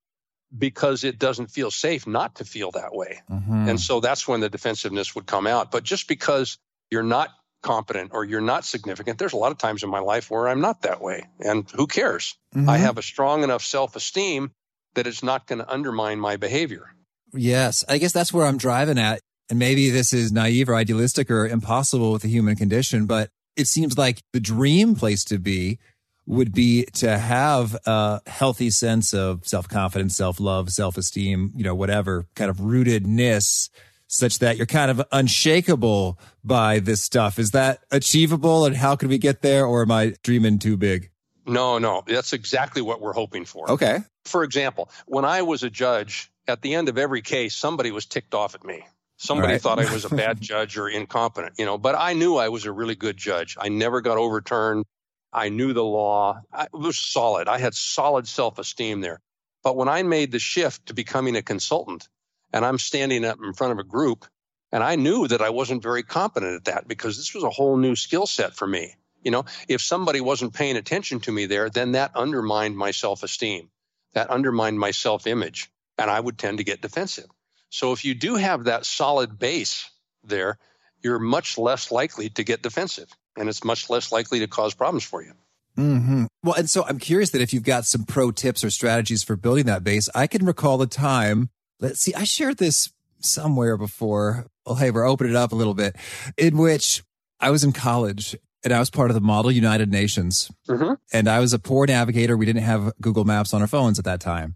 because 0.57 1.03
it 1.03 1.19
doesn't 1.19 1.47
feel 1.47 1.71
safe 1.71 2.07
not 2.07 2.35
to 2.35 2.45
feel 2.45 2.71
that 2.71 2.95
way. 2.95 3.21
Mm-hmm. 3.29 3.69
And 3.69 3.79
so 3.79 3.99
that's 3.99 4.27
when 4.27 4.39
the 4.39 4.49
defensiveness 4.49 5.13
would 5.15 5.25
come 5.25 5.47
out. 5.47 5.71
But 5.71 5.83
just 5.83 6.07
because 6.07 6.57
you're 6.89 7.03
not 7.03 7.29
competent 7.65 8.11
or 8.13 8.23
you're 8.23 8.41
not 8.41 8.63
significant. 8.63 9.17
There's 9.17 9.33
a 9.33 9.37
lot 9.37 9.51
of 9.51 9.57
times 9.57 9.83
in 9.83 9.89
my 9.89 9.99
life 9.99 10.29
where 10.29 10.47
I'm 10.47 10.61
not 10.61 10.83
that 10.83 11.01
way. 11.01 11.27
And 11.39 11.69
who 11.71 11.87
cares? 11.87 12.37
Mm-hmm. 12.55 12.69
I 12.69 12.77
have 12.77 12.99
a 12.99 13.01
strong 13.01 13.43
enough 13.43 13.63
self 13.63 13.95
esteem 13.95 14.51
that 14.93 15.07
it's 15.07 15.23
not 15.23 15.47
going 15.47 15.59
to 15.59 15.69
undermine 15.69 16.19
my 16.19 16.37
behavior. 16.37 16.93
Yes. 17.33 17.83
I 17.89 17.97
guess 17.97 18.13
that's 18.13 18.31
where 18.31 18.45
I'm 18.45 18.57
driving 18.57 18.99
at. 18.99 19.19
And 19.49 19.57
maybe 19.59 19.89
this 19.89 20.13
is 20.13 20.31
naive 20.31 20.69
or 20.69 20.75
idealistic 20.75 21.29
or 21.29 21.47
impossible 21.47 22.11
with 22.11 22.21
the 22.21 22.29
human 22.29 22.55
condition, 22.55 23.07
but 23.07 23.29
it 23.55 23.67
seems 23.67 23.97
like 23.97 24.21
the 24.31 24.39
dream 24.39 24.95
place 24.95 25.23
to 25.25 25.39
be 25.39 25.79
would 26.27 26.53
be 26.53 26.85
to 26.93 27.17
have 27.17 27.75
a 27.85 28.21
healthy 28.27 28.69
sense 28.69 29.13
of 29.13 29.47
self 29.47 29.67
confidence, 29.67 30.15
self 30.15 30.39
love, 30.39 30.69
self 30.69 30.97
esteem, 30.97 31.51
you 31.55 31.63
know, 31.63 31.75
whatever 31.75 32.25
kind 32.35 32.49
of 32.49 32.57
rootedness 32.57 33.69
such 34.07 34.39
that 34.39 34.57
you're 34.57 34.65
kind 34.65 34.91
of 34.91 35.01
unshakable 35.11 36.19
by 36.43 36.79
this 36.79 37.01
stuff. 37.01 37.39
Is 37.39 37.51
that 37.51 37.83
achievable 37.91 38.65
and 38.65 38.75
how 38.75 38.95
can 38.95 39.09
we 39.09 39.17
get 39.17 39.41
there 39.41 39.65
or 39.65 39.81
am 39.81 39.91
I 39.91 40.15
dreaming 40.23 40.59
too 40.59 40.77
big? 40.77 41.09
No, 41.45 41.77
no, 41.77 42.03
that's 42.07 42.33
exactly 42.33 42.81
what 42.81 43.01
we're 43.01 43.13
hoping 43.13 43.45
for. 43.45 43.69
Okay. 43.71 43.99
For 44.25 44.43
example, 44.43 44.89
when 45.05 45.25
I 45.25 45.43
was 45.43 45.63
a 45.63 45.69
judge, 45.69 46.31
at 46.47 46.61
the 46.61 46.73
end 46.75 46.89
of 46.89 46.97
every 46.97 47.21
case, 47.21 47.55
somebody 47.55 47.91
was 47.91 48.05
ticked 48.05 48.33
off 48.33 48.55
at 48.55 48.63
me. 48.63 48.85
Somebody 49.17 49.53
right. 49.53 49.61
thought 49.61 49.79
I 49.79 49.91
was 49.91 50.05
a 50.05 50.09
bad 50.09 50.41
judge 50.41 50.77
or 50.77 50.89
incompetent, 50.89 51.53
you 51.57 51.65
know, 51.65 51.77
but 51.77 51.95
I 51.95 52.13
knew 52.13 52.35
I 52.35 52.49
was 52.49 52.65
a 52.65 52.71
really 52.71 52.95
good 52.95 53.17
judge. 53.17 53.55
I 53.59 53.69
never 53.69 54.01
got 54.01 54.17
overturned. 54.17 54.85
I 55.31 55.49
knew 55.49 55.73
the 55.73 55.83
law. 55.83 56.41
I 56.51 56.67
was 56.73 56.97
solid. 56.97 57.47
I 57.47 57.59
had 57.59 57.73
solid 57.73 58.27
self 58.27 58.59
esteem 58.59 59.01
there. 59.01 59.19
But 59.63 59.75
when 59.75 59.89
I 59.89 60.03
made 60.03 60.31
the 60.31 60.39
shift 60.39 60.87
to 60.87 60.93
becoming 60.93 61.35
a 61.35 61.41
consultant, 61.41 62.07
and 62.55 62.65
I'm 62.65 62.79
standing 62.79 63.25
up 63.25 63.37
in 63.43 63.53
front 63.53 63.73
of 63.73 63.79
a 63.79 63.83
group. 63.83 64.25
And 64.71 64.81
I 64.81 64.95
knew 64.95 65.27
that 65.27 65.41
I 65.41 65.49
wasn't 65.49 65.83
very 65.83 66.03
competent 66.03 66.55
at 66.55 66.65
that 66.65 66.87
because 66.87 67.17
this 67.17 67.35
was 67.35 67.43
a 67.43 67.49
whole 67.49 67.75
new 67.75 67.97
skill 67.97 68.25
set 68.25 68.55
for 68.55 68.65
me. 68.65 68.95
You 69.21 69.31
know, 69.31 69.43
if 69.67 69.81
somebody 69.81 70.21
wasn't 70.21 70.53
paying 70.53 70.77
attention 70.77 71.19
to 71.21 71.31
me 71.33 71.47
there, 71.47 71.69
then 71.69 71.91
that 71.91 72.15
undermined 72.15 72.77
my 72.77 72.91
self 72.91 73.23
esteem. 73.23 73.69
That 74.13 74.29
undermined 74.29 74.79
my 74.79 74.91
self 74.91 75.27
image. 75.27 75.69
And 75.97 76.09
I 76.09 76.17
would 76.17 76.37
tend 76.37 76.59
to 76.59 76.63
get 76.63 76.81
defensive. 76.81 77.27
So 77.69 77.91
if 77.91 78.05
you 78.05 78.15
do 78.15 78.35
have 78.35 78.65
that 78.65 78.85
solid 78.85 79.37
base 79.37 79.89
there, 80.23 80.57
you're 81.03 81.19
much 81.19 81.57
less 81.57 81.91
likely 81.91 82.29
to 82.29 82.43
get 82.45 82.61
defensive 82.61 83.09
and 83.35 83.49
it's 83.49 83.65
much 83.65 83.89
less 83.89 84.13
likely 84.13 84.39
to 84.39 84.47
cause 84.47 84.73
problems 84.73 85.03
for 85.03 85.21
you. 85.21 85.33
Mm-hmm. 85.77 86.25
Well, 86.41 86.55
and 86.55 86.69
so 86.69 86.85
I'm 86.85 86.99
curious 86.99 87.31
that 87.31 87.41
if 87.41 87.53
you've 87.53 87.63
got 87.63 87.85
some 87.85 88.05
pro 88.05 88.31
tips 88.31 88.63
or 88.63 88.69
strategies 88.69 89.23
for 89.23 89.35
building 89.35 89.65
that 89.65 89.83
base, 89.83 90.07
I 90.15 90.27
can 90.27 90.45
recall 90.45 90.77
the 90.77 90.87
time 90.87 91.49
let's 91.79 91.99
see, 91.99 92.13
I 92.13 92.23
shared 92.23 92.57
this 92.57 92.91
somewhere 93.19 93.77
before. 93.77 94.47
Well, 94.65 94.75
hey, 94.75 94.91
we're 94.91 95.07
opening 95.07 95.33
it 95.33 95.37
up 95.37 95.51
a 95.51 95.55
little 95.55 95.73
bit, 95.73 95.95
in 96.37 96.57
which 96.57 97.03
I 97.39 97.51
was 97.51 97.63
in 97.63 97.71
college 97.71 98.35
and 98.63 98.73
I 98.73 98.79
was 98.79 98.89
part 98.89 99.11
of 99.11 99.15
the 99.15 99.21
Model 99.21 99.51
United 99.51 99.91
Nations. 99.91 100.51
Mm-hmm. 100.67 100.93
And 101.13 101.29
I 101.29 101.39
was 101.39 101.53
a 101.53 101.59
poor 101.59 101.85
navigator. 101.85 102.35
We 102.35 102.47
didn't 102.47 102.63
have 102.63 102.93
Google 102.99 103.23
Maps 103.23 103.53
on 103.53 103.61
our 103.61 103.67
phones 103.67 103.99
at 103.99 104.05
that 104.05 104.19
time. 104.19 104.55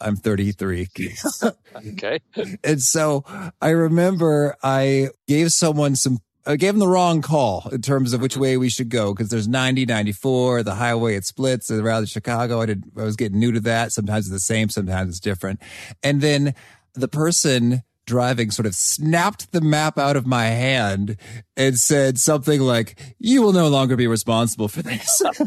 I'm 0.00 0.16
33. 0.16 0.88
okay. 1.76 2.20
And 2.64 2.80
so 2.80 3.24
I 3.60 3.70
remember 3.70 4.56
I 4.62 5.10
gave 5.28 5.52
someone 5.52 5.96
some 5.96 6.18
I 6.46 6.56
gave 6.56 6.74
him 6.74 6.78
the 6.78 6.86
wrong 6.86 7.22
call 7.22 7.68
in 7.72 7.82
terms 7.82 8.12
of 8.12 8.20
which 8.20 8.36
way 8.36 8.56
we 8.56 8.68
should 8.68 8.88
go 8.88 9.12
because 9.12 9.30
there's 9.30 9.48
90, 9.48 9.84
94, 9.86 10.62
the 10.62 10.76
highway 10.76 11.16
it 11.16 11.24
splits 11.24 11.70
around 11.70 12.08
Chicago. 12.08 12.60
I 12.60 12.66
did, 12.66 12.84
I 12.96 13.02
was 13.02 13.16
getting 13.16 13.40
new 13.40 13.52
to 13.52 13.60
that. 13.60 13.92
Sometimes 13.92 14.26
it's 14.26 14.32
the 14.32 14.40
same, 14.40 14.68
sometimes 14.68 15.10
it's 15.10 15.20
different. 15.20 15.60
And 16.02 16.20
then 16.20 16.54
the 16.94 17.08
person 17.08 17.82
driving 18.06 18.52
sort 18.52 18.66
of 18.66 18.74
snapped 18.74 19.50
the 19.50 19.60
map 19.60 19.98
out 19.98 20.16
of 20.16 20.26
my 20.26 20.44
hand 20.46 21.16
and 21.56 21.76
said 21.78 22.18
something 22.18 22.60
like, 22.60 22.98
you 23.18 23.42
will 23.42 23.52
no 23.52 23.68
longer 23.68 23.96
be 23.96 24.06
responsible 24.06 24.68
for 24.68 24.82
this. 24.82 25.22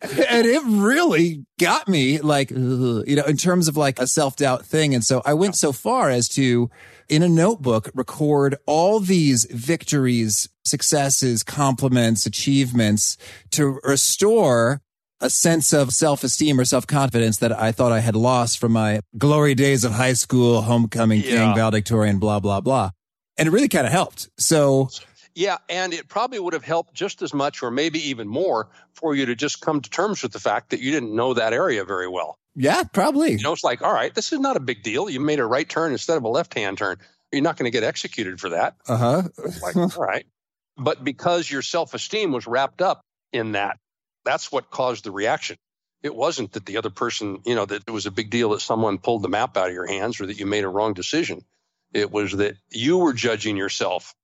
and 0.00 0.46
it 0.46 0.62
really 0.64 1.44
got 1.58 1.88
me 1.88 2.20
like, 2.20 2.50
you 2.50 3.04
know, 3.08 3.24
in 3.24 3.36
terms 3.36 3.66
of 3.66 3.76
like 3.76 3.98
a 3.98 4.06
self 4.06 4.36
doubt 4.36 4.64
thing. 4.64 4.94
And 4.94 5.04
so 5.04 5.20
I 5.26 5.34
went 5.34 5.56
so 5.56 5.72
far 5.72 6.10
as 6.10 6.28
to, 6.30 6.70
in 7.08 7.22
a 7.22 7.28
notebook, 7.28 7.90
record 7.94 8.56
all 8.66 9.00
these 9.00 9.44
victories, 9.44 10.48
successes, 10.64 11.42
compliments, 11.42 12.26
achievements 12.26 13.16
to 13.50 13.80
restore 13.84 14.80
a 15.20 15.30
sense 15.30 15.72
of 15.72 15.92
self-esteem 15.92 16.60
or 16.60 16.64
self-confidence 16.64 17.38
that 17.38 17.58
I 17.58 17.72
thought 17.72 17.92
I 17.92 18.00
had 18.00 18.16
lost 18.16 18.58
from 18.58 18.72
my 18.72 19.00
glory 19.16 19.54
days 19.54 19.84
of 19.84 19.92
high 19.92 20.12
school, 20.12 20.62
homecoming 20.62 21.22
yeah. 21.22 21.46
king, 21.46 21.54
valedictorian, 21.54 22.18
blah, 22.18 22.40
blah, 22.40 22.60
blah. 22.60 22.90
And 23.38 23.48
it 23.48 23.50
really 23.50 23.68
kind 23.68 23.86
of 23.86 23.92
helped. 23.92 24.28
So 24.38 24.90
yeah, 25.34 25.58
and 25.68 25.92
it 25.92 26.08
probably 26.08 26.38
would 26.38 26.54
have 26.54 26.64
helped 26.64 26.94
just 26.94 27.20
as 27.20 27.34
much 27.34 27.62
or 27.62 27.70
maybe 27.70 27.98
even 28.08 28.26
more 28.26 28.68
for 28.94 29.14
you 29.14 29.26
to 29.26 29.34
just 29.34 29.60
come 29.60 29.80
to 29.82 29.90
terms 29.90 30.22
with 30.22 30.32
the 30.32 30.40
fact 30.40 30.70
that 30.70 30.80
you 30.80 30.90
didn't 30.90 31.14
know 31.14 31.34
that 31.34 31.52
area 31.52 31.84
very 31.84 32.08
well. 32.08 32.38
Yeah, 32.56 32.82
probably. 32.84 33.32
You 33.32 33.42
know, 33.42 33.52
it's 33.52 33.62
like, 33.62 33.82
all 33.82 33.92
right, 33.92 34.14
this 34.14 34.32
is 34.32 34.40
not 34.40 34.56
a 34.56 34.60
big 34.60 34.82
deal. 34.82 35.10
You 35.10 35.20
made 35.20 35.38
a 35.38 35.44
right 35.46 35.68
turn 35.68 35.92
instead 35.92 36.16
of 36.16 36.24
a 36.24 36.28
left 36.28 36.54
hand 36.54 36.78
turn. 36.78 36.96
You're 37.30 37.42
not 37.42 37.56
going 37.56 37.70
to 37.70 37.76
get 37.76 37.84
executed 37.84 38.40
for 38.40 38.50
that. 38.50 38.76
Uh 38.88 38.96
huh. 38.96 39.22
like, 39.62 39.76
all 39.76 39.88
right. 40.02 40.26
But 40.78 41.04
because 41.04 41.50
your 41.50 41.62
self 41.62 41.92
esteem 41.94 42.32
was 42.32 42.46
wrapped 42.46 42.80
up 42.80 43.02
in 43.32 43.52
that, 43.52 43.78
that's 44.24 44.50
what 44.50 44.70
caused 44.70 45.04
the 45.04 45.10
reaction. 45.10 45.56
It 46.02 46.14
wasn't 46.14 46.52
that 46.52 46.66
the 46.66 46.78
other 46.78 46.90
person, 46.90 47.40
you 47.44 47.54
know, 47.54 47.66
that 47.66 47.82
it 47.86 47.90
was 47.90 48.06
a 48.06 48.10
big 48.10 48.30
deal 48.30 48.50
that 48.50 48.60
someone 48.60 48.98
pulled 48.98 49.22
the 49.22 49.28
map 49.28 49.56
out 49.56 49.68
of 49.68 49.74
your 49.74 49.86
hands 49.86 50.20
or 50.20 50.26
that 50.26 50.38
you 50.38 50.46
made 50.46 50.64
a 50.64 50.68
wrong 50.68 50.94
decision. 50.94 51.42
It 51.92 52.10
was 52.10 52.32
that 52.32 52.56
you 52.70 52.98
were 52.98 53.12
judging 53.12 53.56
yourself 53.56 54.14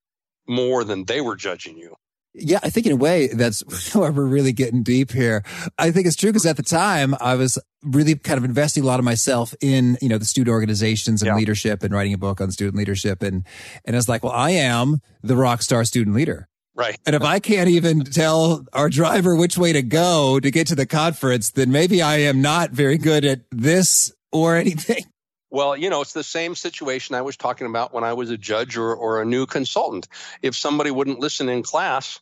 more 0.46 0.84
than 0.84 1.04
they 1.04 1.20
were 1.20 1.36
judging 1.36 1.76
you. 1.76 1.96
Yeah, 2.34 2.60
I 2.62 2.70
think 2.70 2.86
in 2.86 2.92
a 2.92 2.96
way 2.96 3.26
that's 3.28 3.62
where 3.94 4.10
we're 4.10 4.24
really 4.24 4.52
getting 4.52 4.82
deep 4.82 5.12
here. 5.12 5.42
I 5.78 5.90
think 5.90 6.06
it's 6.06 6.16
true 6.16 6.30
because 6.30 6.46
at 6.46 6.56
the 6.56 6.62
time 6.62 7.14
I 7.20 7.34
was 7.34 7.58
really 7.82 8.14
kind 8.14 8.38
of 8.38 8.44
investing 8.44 8.84
a 8.84 8.86
lot 8.86 8.98
of 8.98 9.04
myself 9.04 9.54
in, 9.60 9.98
you 10.00 10.08
know, 10.08 10.18
the 10.18 10.24
student 10.24 10.52
organizations 10.52 11.20
and 11.22 11.28
yeah. 11.28 11.36
leadership 11.36 11.82
and 11.82 11.92
writing 11.92 12.14
a 12.14 12.18
book 12.18 12.40
on 12.40 12.50
student 12.50 12.76
leadership. 12.76 13.22
And, 13.22 13.46
and 13.84 13.96
it's 13.96 14.08
like, 14.08 14.22
well, 14.22 14.32
I 14.32 14.50
am 14.50 15.00
the 15.22 15.36
rock 15.36 15.62
star 15.62 15.84
student 15.84 16.16
leader. 16.16 16.48
Right. 16.74 16.98
And 17.04 17.14
if 17.14 17.22
I 17.22 17.38
can't 17.38 17.68
even 17.68 18.02
tell 18.04 18.64
our 18.72 18.88
driver 18.88 19.36
which 19.36 19.58
way 19.58 19.74
to 19.74 19.82
go 19.82 20.40
to 20.40 20.50
get 20.50 20.68
to 20.68 20.74
the 20.74 20.86
conference, 20.86 21.50
then 21.50 21.70
maybe 21.70 22.00
I 22.00 22.18
am 22.18 22.40
not 22.40 22.70
very 22.70 22.96
good 22.96 23.24
at 23.24 23.40
this 23.50 24.12
or 24.30 24.56
anything. 24.64 25.04
Well, 25.52 25.76
you 25.76 25.90
know, 25.90 26.00
it's 26.00 26.14
the 26.14 26.24
same 26.24 26.54
situation 26.54 27.14
I 27.14 27.20
was 27.20 27.36
talking 27.36 27.66
about 27.66 27.92
when 27.92 28.04
I 28.04 28.14
was 28.14 28.30
a 28.30 28.38
judge 28.38 28.78
or, 28.78 28.94
or 28.94 29.20
a 29.20 29.26
new 29.26 29.44
consultant. 29.44 30.08
If 30.40 30.56
somebody 30.56 30.90
wouldn't 30.90 31.20
listen 31.20 31.50
in 31.50 31.62
class, 31.62 32.20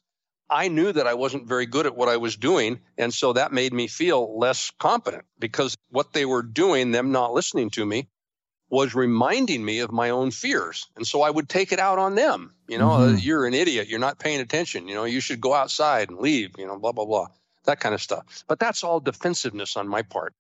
I 0.51 0.67
knew 0.67 0.91
that 0.91 1.07
I 1.07 1.15
wasn't 1.15 1.47
very 1.47 1.67
good 1.67 1.87
at 1.87 1.97
what 1.97 2.09
I 2.09 2.17
was 2.17 2.35
doing. 2.35 2.81
And 2.99 3.15
so 3.15 3.35
that 3.35 3.53
made 3.53 3.73
me 3.73 3.87
feel 3.87 4.37
less 4.37 4.73
competent 4.81 5.27
because 5.39 5.77
what 5.91 6.13
they 6.13 6.25
were 6.25 6.43
doing, 6.43 6.91
them 6.91 7.13
not 7.13 7.33
listening 7.33 7.71
to 7.71 7.87
me, 7.87 8.09
was 8.69 8.97
reminding 8.97 9.65
me 9.65 9.79
of 9.79 9.93
my 9.93 10.11
own 10.11 10.33
fears. 10.33 10.89
And 10.97 11.07
so 11.07 11.23
I 11.23 11.31
would 11.31 11.49
take 11.49 11.71
it 11.71 11.79
out 11.79 12.01
on 12.01 12.17
them. 12.17 12.53
You 12.67 12.79
know, 12.79 12.89
mm-hmm. 12.89 13.19
you're 13.19 13.47
an 13.47 13.55
idiot. 13.55 13.87
You're 13.87 14.01
not 14.01 14.19
paying 14.19 14.41
attention. 14.41 14.89
You 14.89 14.97
know, 14.97 15.05
you 15.05 15.21
should 15.21 15.41
go 15.41 15.55
outside 15.55 16.11
and 16.11 16.19
leave, 16.19 16.59
you 16.59 16.67
know, 16.67 16.81
blah, 16.81 16.91
blah, 16.91 17.05
blah, 17.05 17.29
that 17.65 17.79
kind 17.79 17.95
of 17.95 18.03
stuff. 18.03 18.45
But 18.49 18.59
that's 18.59 18.83
all 18.83 18.99
defensiveness 18.99 19.77
on 19.77 19.87
my 19.87 20.03
part. 20.03 20.35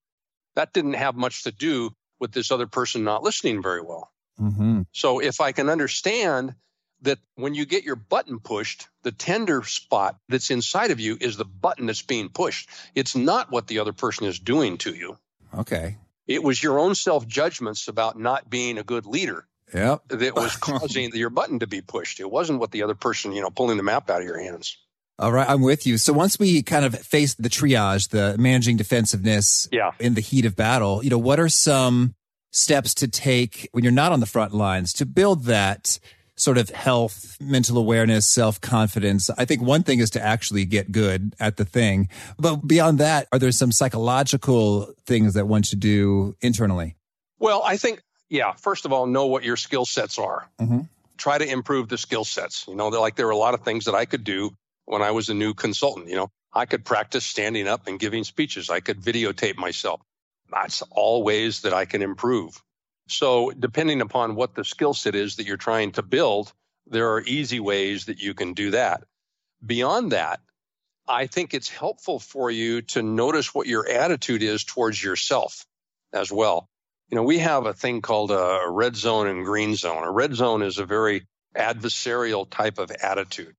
That 0.56 0.72
didn't 0.72 0.94
have 0.94 1.14
much 1.14 1.44
to 1.44 1.52
do 1.52 1.92
with 2.20 2.32
this 2.32 2.50
other 2.50 2.66
person 2.66 3.04
not 3.04 3.22
listening 3.22 3.62
very 3.62 3.80
well. 3.80 4.10
Mm-hmm. 4.40 4.82
So 4.92 5.20
if 5.20 5.40
I 5.40 5.52
can 5.52 5.68
understand 5.68 6.54
that 7.02 7.18
when 7.34 7.54
you 7.54 7.64
get 7.64 7.84
your 7.84 7.96
button 7.96 8.38
pushed, 8.38 8.88
the 9.02 9.12
tender 9.12 9.62
spot 9.64 10.18
that's 10.28 10.50
inside 10.50 10.90
of 10.90 11.00
you 11.00 11.16
is 11.20 11.36
the 11.36 11.44
button 11.44 11.86
that's 11.86 12.02
being 12.02 12.28
pushed. 12.28 12.68
It's 12.94 13.16
not 13.16 13.50
what 13.50 13.66
the 13.66 13.78
other 13.78 13.92
person 13.92 14.26
is 14.26 14.38
doing 14.38 14.78
to 14.78 14.94
you. 14.94 15.16
Okay. 15.54 15.96
It 16.26 16.42
was 16.42 16.62
your 16.62 16.78
own 16.78 16.94
self 16.94 17.26
judgments 17.26 17.88
about 17.88 18.18
not 18.18 18.48
being 18.48 18.78
a 18.78 18.82
good 18.82 19.06
leader. 19.06 19.46
Yep. 19.74 20.08
That 20.08 20.34
was 20.34 20.56
causing 20.60 21.14
your 21.14 21.30
button 21.30 21.60
to 21.60 21.66
be 21.66 21.80
pushed. 21.80 22.20
It 22.20 22.30
wasn't 22.30 22.60
what 22.60 22.70
the 22.70 22.82
other 22.82 22.94
person, 22.94 23.32
you 23.32 23.40
know, 23.40 23.50
pulling 23.50 23.76
the 23.76 23.82
map 23.82 24.10
out 24.10 24.20
of 24.20 24.26
your 24.26 24.38
hands. 24.38 24.76
All 25.20 25.32
right, 25.32 25.48
I'm 25.48 25.60
with 25.60 25.86
you. 25.86 25.98
So 25.98 26.14
once 26.14 26.38
we 26.38 26.62
kind 26.62 26.82
of 26.82 26.94
face 26.98 27.34
the 27.34 27.50
triage, 27.50 28.08
the 28.08 28.38
managing 28.38 28.78
defensiveness 28.78 29.68
yeah. 29.70 29.90
in 29.98 30.14
the 30.14 30.22
heat 30.22 30.46
of 30.46 30.56
battle, 30.56 31.04
you 31.04 31.10
know, 31.10 31.18
what 31.18 31.38
are 31.38 31.50
some 31.50 32.14
steps 32.52 32.94
to 32.94 33.06
take 33.06 33.68
when 33.72 33.84
you're 33.84 33.92
not 33.92 34.12
on 34.12 34.20
the 34.20 34.26
front 34.26 34.54
lines 34.54 34.94
to 34.94 35.04
build 35.04 35.44
that 35.44 35.98
sort 36.36 36.56
of 36.56 36.70
health, 36.70 37.36
mental 37.38 37.76
awareness, 37.76 38.26
self 38.26 38.62
confidence. 38.62 39.28
I 39.36 39.44
think 39.44 39.60
one 39.60 39.82
thing 39.82 39.98
is 39.98 40.08
to 40.10 40.22
actually 40.22 40.64
get 40.64 40.90
good 40.90 41.34
at 41.38 41.58
the 41.58 41.66
thing. 41.66 42.08
But 42.38 42.66
beyond 42.66 42.98
that, 42.98 43.28
are 43.30 43.38
there 43.38 43.52
some 43.52 43.72
psychological 43.72 44.94
things 45.04 45.34
that 45.34 45.46
one 45.46 45.62
should 45.62 45.80
do 45.80 46.34
internally? 46.40 46.96
Well, 47.38 47.62
I 47.62 47.76
think, 47.76 48.02
yeah, 48.30 48.52
first 48.52 48.86
of 48.86 48.92
all, 48.92 49.06
know 49.06 49.26
what 49.26 49.44
your 49.44 49.56
skill 49.56 49.84
sets 49.84 50.18
are. 50.18 50.48
Mm-hmm. 50.58 50.80
Try 51.18 51.36
to 51.36 51.46
improve 51.46 51.90
the 51.90 51.98
skill 51.98 52.24
sets. 52.24 52.64
You 52.66 52.74
know, 52.74 52.88
like 52.88 53.16
there 53.16 53.26
are 53.26 53.32
a 53.32 53.36
lot 53.36 53.52
of 53.52 53.60
things 53.60 53.84
that 53.84 53.94
I 53.94 54.06
could 54.06 54.24
do 54.24 54.50
when 54.90 55.02
I 55.02 55.12
was 55.12 55.28
a 55.28 55.34
new 55.34 55.54
consultant. 55.54 56.08
You 56.08 56.16
know, 56.16 56.30
I 56.52 56.66
could 56.66 56.84
practice 56.84 57.24
standing 57.24 57.68
up 57.68 57.86
and 57.86 57.98
giving 57.98 58.24
speeches. 58.24 58.70
I 58.70 58.80
could 58.80 59.00
videotape 59.00 59.56
myself. 59.56 60.00
That's 60.50 60.82
all 60.90 61.22
ways 61.22 61.60
that 61.60 61.72
I 61.72 61.84
can 61.84 62.02
improve. 62.02 62.60
So, 63.08 63.50
depending 63.50 64.00
upon 64.00 64.34
what 64.34 64.54
the 64.54 64.64
skill 64.64 64.94
set 64.94 65.14
is 65.14 65.36
that 65.36 65.46
you're 65.46 65.56
trying 65.56 65.92
to 65.92 66.02
build, 66.02 66.52
there 66.86 67.12
are 67.12 67.22
easy 67.22 67.60
ways 67.60 68.06
that 68.06 68.20
you 68.20 68.34
can 68.34 68.52
do 68.52 68.72
that. 68.72 69.04
Beyond 69.64 70.12
that, 70.12 70.40
I 71.08 71.26
think 71.26 71.54
it's 71.54 71.68
helpful 71.68 72.18
for 72.18 72.50
you 72.50 72.82
to 72.82 73.02
notice 73.02 73.54
what 73.54 73.68
your 73.68 73.88
attitude 73.88 74.42
is 74.42 74.64
towards 74.64 75.02
yourself 75.02 75.64
as 76.12 76.32
well. 76.32 76.68
You 77.10 77.16
know, 77.16 77.24
we 77.24 77.38
have 77.38 77.66
a 77.66 77.74
thing 77.74 78.00
called 78.00 78.32
a 78.32 78.64
red 78.68 78.96
zone 78.96 79.28
and 79.28 79.44
green 79.44 79.76
zone. 79.76 80.02
A 80.02 80.10
red 80.10 80.34
zone 80.34 80.62
is 80.62 80.78
a 80.78 80.84
very 80.84 81.26
adversarial 81.56 82.48
type 82.48 82.78
of 82.78 82.90
attitude. 82.90 83.54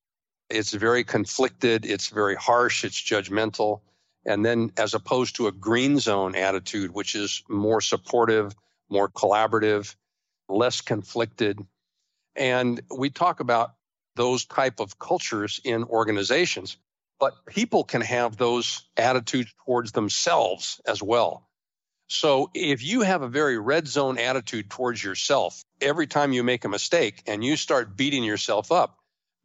It's 0.51 0.73
very 0.73 1.03
conflicted, 1.03 1.85
it's 1.85 2.09
very 2.09 2.35
harsh, 2.35 2.83
it's 2.83 2.99
judgmental. 2.99 3.81
And 4.25 4.45
then, 4.45 4.71
as 4.77 4.93
opposed 4.93 5.37
to 5.37 5.47
a 5.47 5.51
green 5.51 5.97
zone 5.97 6.35
attitude, 6.35 6.91
which 6.91 7.15
is 7.15 7.43
more 7.49 7.81
supportive, 7.81 8.53
more 8.89 9.09
collaborative, 9.09 9.95
less 10.47 10.81
conflicted. 10.81 11.65
And 12.35 12.81
we 12.95 13.09
talk 13.09 13.39
about 13.39 13.73
those 14.15 14.45
type 14.45 14.79
of 14.79 14.99
cultures 14.99 15.59
in 15.63 15.83
organizations, 15.85 16.77
but 17.19 17.33
people 17.45 17.83
can 17.83 18.01
have 18.01 18.37
those 18.37 18.83
attitudes 18.97 19.53
towards 19.65 19.91
themselves 19.93 20.81
as 20.85 21.01
well. 21.01 21.47
So 22.07 22.51
if 22.53 22.83
you 22.83 23.01
have 23.01 23.21
a 23.21 23.29
very 23.29 23.57
red 23.57 23.87
zone 23.87 24.17
attitude 24.17 24.69
towards 24.69 25.01
yourself, 25.01 25.63
every 25.79 26.07
time 26.07 26.33
you 26.33 26.43
make 26.43 26.65
a 26.65 26.69
mistake 26.69 27.23
and 27.25 27.43
you 27.43 27.55
start 27.55 27.95
beating 27.95 28.25
yourself 28.25 28.71
up, 28.71 28.97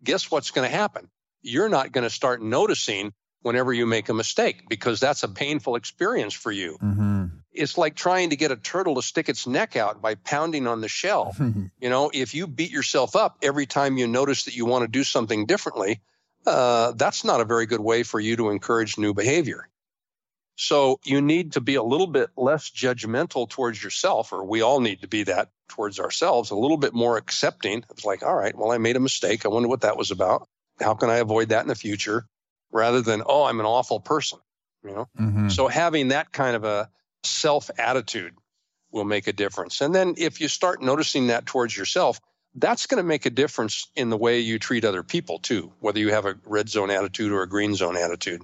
guess 0.03 0.31
what's 0.31 0.51
going 0.51 0.69
to 0.69 0.75
happen? 0.75 1.09
You're 1.43 1.69
not 1.69 1.93
going 1.93 2.05
to 2.05 2.11
start 2.11 2.43
noticing 2.43 3.13
whenever 3.43 3.73
you 3.73 3.87
make 3.87 4.09
a 4.09 4.15
mistake 4.15 4.69
because 4.69 4.99
that's 4.99 5.23
a 5.23 5.29
painful 5.29 5.77
experience 5.77 6.35
for 6.35 6.51
you. 6.51 6.77
Mm-hmm. 6.83 7.27
It's 7.53 7.79
like 7.79 7.95
trying 7.95 8.31
to 8.31 8.37
get 8.37 8.51
a 8.51 8.57
turtle 8.57 8.97
to 8.97 9.03
stick 9.03 9.29
its 9.29 9.47
neck 9.47 9.77
out 9.77 10.03
by 10.03 10.17
pounding 10.17 10.67
on 10.67 10.81
the 10.81 10.89
shell. 10.89 11.35
you 11.81 11.89
know, 11.89 12.11
if 12.13 12.35
you 12.35 12.47
beat 12.49 12.71
yourself 12.71 13.15
up 13.15 13.39
every 13.43 13.67
time 13.67 13.99
you 13.99 14.09
notice 14.09 14.45
that 14.45 14.57
you 14.57 14.67
want 14.67 14.83
to 14.83 14.89
do 14.89 15.05
something 15.05 15.47
differently, 15.47 16.01
uh, 16.45 16.93
that's 16.97 17.25
not 17.25 17.41
a 17.41 17.45
very 17.45 17.67
good 17.67 17.81
way 17.81 18.03
for 18.03 18.21
you 18.21 18.37
to 18.37 18.51
encourage 18.51 18.99
new 18.99 19.15
behavior. 19.15 19.69
So 20.57 21.01
you 21.05 21.21
need 21.21 21.53
to 21.53 21.61
be 21.61 21.75
a 21.75 21.83
little 21.83 22.07
bit 22.07 22.31
less 22.37 22.71
judgmental 22.71 23.49
towards 23.49 23.83
yourself, 23.83 24.33
or 24.33 24.45
we 24.45 24.63
all 24.63 24.81
need 24.81 25.03
to 25.03 25.09
be 25.09 25.23
that 25.25 25.51
towards 25.69 26.01
ourselves, 26.01 26.51
a 26.51 26.57
little 26.57 26.79
bit 26.79 26.95
more 26.95 27.19
accepting. 27.19 27.85
It's 27.91 28.05
like, 28.05 28.23
all 28.23 28.35
right, 28.35 28.57
well, 28.57 28.73
I 28.73 28.79
made 28.79 28.97
a 28.97 29.01
mistake. 29.01 29.45
I 29.45 29.49
wonder 29.49 29.69
what 29.69 29.83
that 29.83 29.97
was 29.97 30.11
about. 30.11 30.49
How 30.81 30.95
can 30.95 31.11
I 31.11 31.17
avoid 31.17 31.51
that 31.51 31.63
in 31.63 31.69
the 31.69 31.75
future? 31.75 32.27
rather 32.77 33.01
than, 33.01 33.23
oh, 33.27 33.45
I'm 33.45 33.61
an 33.61 33.67
awful 33.67 34.01
person. 34.01 34.39
You 34.85 34.91
know? 34.91 35.09
Mm-hmm. 35.19 35.49
So 35.49 35.69
having 35.69 36.09
that 36.09 36.33
kind 36.33 36.57
of 36.57 36.65
a 36.65 36.91
self 37.25 37.71
attitude 37.79 38.35
will 38.93 39.05
make 39.05 39.27
a 39.27 39.33
difference. 39.33 39.81
And 39.81 39.95
then 39.95 40.15
if 40.17 40.41
you 40.41 40.49
start 40.49 40.83
noticing 40.83 41.29
that 41.29 41.47
towards 41.47 41.77
yourself, 41.77 42.21
that's 42.55 42.87
going 42.87 43.03
to 43.03 43.07
make 43.07 43.27
a 43.27 43.31
difference 43.31 43.91
in 43.97 44.11
the 44.11 44.17
way 44.17 44.41
you 44.41 44.59
treat 44.59 44.85
other 44.85 45.03
people 45.03 45.39
too, 45.39 45.73
whether 45.81 45.99
you 45.99 46.11
have 46.11 46.25
a 46.25 46.37
red 46.47 46.69
zone 46.69 46.91
attitude 46.91 47.33
or 47.33 47.43
a 47.43 47.49
green 47.49 47.75
zone 47.75 47.97
attitude. 47.97 48.43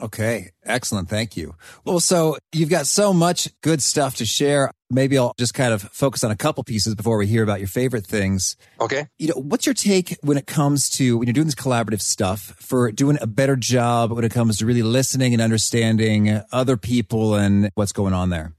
Okay. 0.00 0.50
Excellent. 0.64 1.08
Thank 1.08 1.36
you. 1.36 1.54
Well, 1.84 2.00
so 2.00 2.36
you've 2.52 2.68
got 2.68 2.86
so 2.86 3.12
much 3.12 3.48
good 3.62 3.82
stuff 3.82 4.16
to 4.16 4.26
share. 4.26 4.70
Maybe 4.90 5.16
I'll 5.16 5.32
just 5.38 5.54
kind 5.54 5.72
of 5.72 5.82
focus 5.82 6.22
on 6.22 6.30
a 6.30 6.36
couple 6.36 6.62
pieces 6.64 6.94
before 6.94 7.16
we 7.16 7.26
hear 7.26 7.42
about 7.42 7.60
your 7.60 7.68
favorite 7.68 8.06
things. 8.06 8.56
Okay. 8.80 9.06
You 9.18 9.28
know, 9.28 9.34
what's 9.36 9.64
your 9.64 9.74
take 9.74 10.16
when 10.20 10.36
it 10.36 10.46
comes 10.46 10.90
to 10.90 11.18
when 11.18 11.26
you're 11.26 11.32
doing 11.32 11.46
this 11.46 11.54
collaborative 11.54 12.02
stuff 12.02 12.54
for 12.58 12.92
doing 12.92 13.18
a 13.20 13.26
better 13.26 13.56
job 13.56 14.12
when 14.12 14.24
it 14.24 14.32
comes 14.32 14.58
to 14.58 14.66
really 14.66 14.82
listening 14.82 15.32
and 15.32 15.40
understanding 15.40 16.42
other 16.52 16.76
people 16.76 17.34
and 17.34 17.70
what's 17.74 17.92
going 17.92 18.12
on 18.12 18.30
there? 18.30 18.52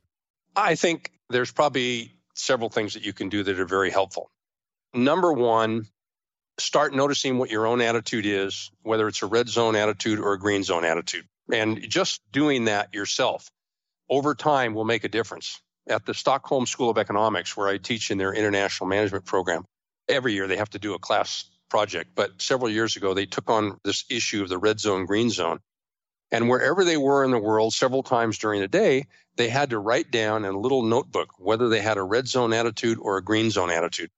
I 0.55 0.75
think 0.75 1.11
there's 1.29 1.51
probably 1.51 2.13
several 2.33 2.69
things 2.69 2.95
that 2.95 3.05
you 3.05 3.13
can 3.13 3.29
do 3.29 3.43
that 3.43 3.59
are 3.59 3.65
very 3.65 3.91
helpful. 3.91 4.31
Number 4.93 5.31
one, 5.31 5.85
start 6.59 6.93
noticing 6.93 7.37
what 7.37 7.49
your 7.49 7.67
own 7.67 7.81
attitude 7.81 8.25
is, 8.25 8.71
whether 8.81 9.07
it's 9.07 9.21
a 9.21 9.27
red 9.27 9.47
zone 9.47 9.75
attitude 9.75 10.19
or 10.19 10.33
a 10.33 10.39
green 10.39 10.63
zone 10.63 10.85
attitude. 10.85 11.25
And 11.51 11.81
just 11.89 12.21
doing 12.31 12.65
that 12.65 12.93
yourself 12.93 13.49
over 14.09 14.35
time 14.35 14.73
will 14.73 14.85
make 14.85 15.03
a 15.03 15.09
difference. 15.09 15.61
At 15.87 16.05
the 16.05 16.13
Stockholm 16.13 16.65
School 16.65 16.89
of 16.89 16.97
Economics, 16.97 17.55
where 17.55 17.67
I 17.67 17.77
teach 17.77 18.11
in 18.11 18.17
their 18.17 18.33
international 18.33 18.89
management 18.89 19.25
program, 19.25 19.63
every 20.09 20.33
year 20.33 20.47
they 20.47 20.57
have 20.57 20.69
to 20.71 20.79
do 20.79 20.93
a 20.93 20.99
class 20.99 21.45
project. 21.69 22.11
But 22.15 22.41
several 22.41 22.69
years 22.69 22.95
ago, 22.97 23.13
they 23.13 23.25
took 23.25 23.49
on 23.49 23.79
this 23.83 24.05
issue 24.09 24.43
of 24.43 24.49
the 24.49 24.57
red 24.57 24.79
zone, 24.79 25.05
green 25.05 25.29
zone. 25.29 25.59
And 26.29 26.49
wherever 26.49 26.83
they 26.83 26.97
were 26.97 27.23
in 27.23 27.31
the 27.31 27.39
world, 27.39 27.73
several 27.73 28.03
times 28.03 28.37
during 28.37 28.59
the 28.59 28.67
day, 28.67 29.05
they 29.37 29.47
had 29.47 29.69
to 29.69 29.79
write 29.79 30.11
down 30.11 30.43
in 30.43 30.53
a 30.53 30.59
little 30.59 30.83
notebook 30.83 31.29
whether 31.37 31.69
they 31.69 31.79
had 31.79 31.97
a 31.97 32.03
red 32.03 32.27
zone 32.27 32.51
attitude 32.51 32.97
or 33.01 33.17
a 33.17 33.23
green 33.23 33.49
zone 33.49 33.69
attitude. 33.69 34.09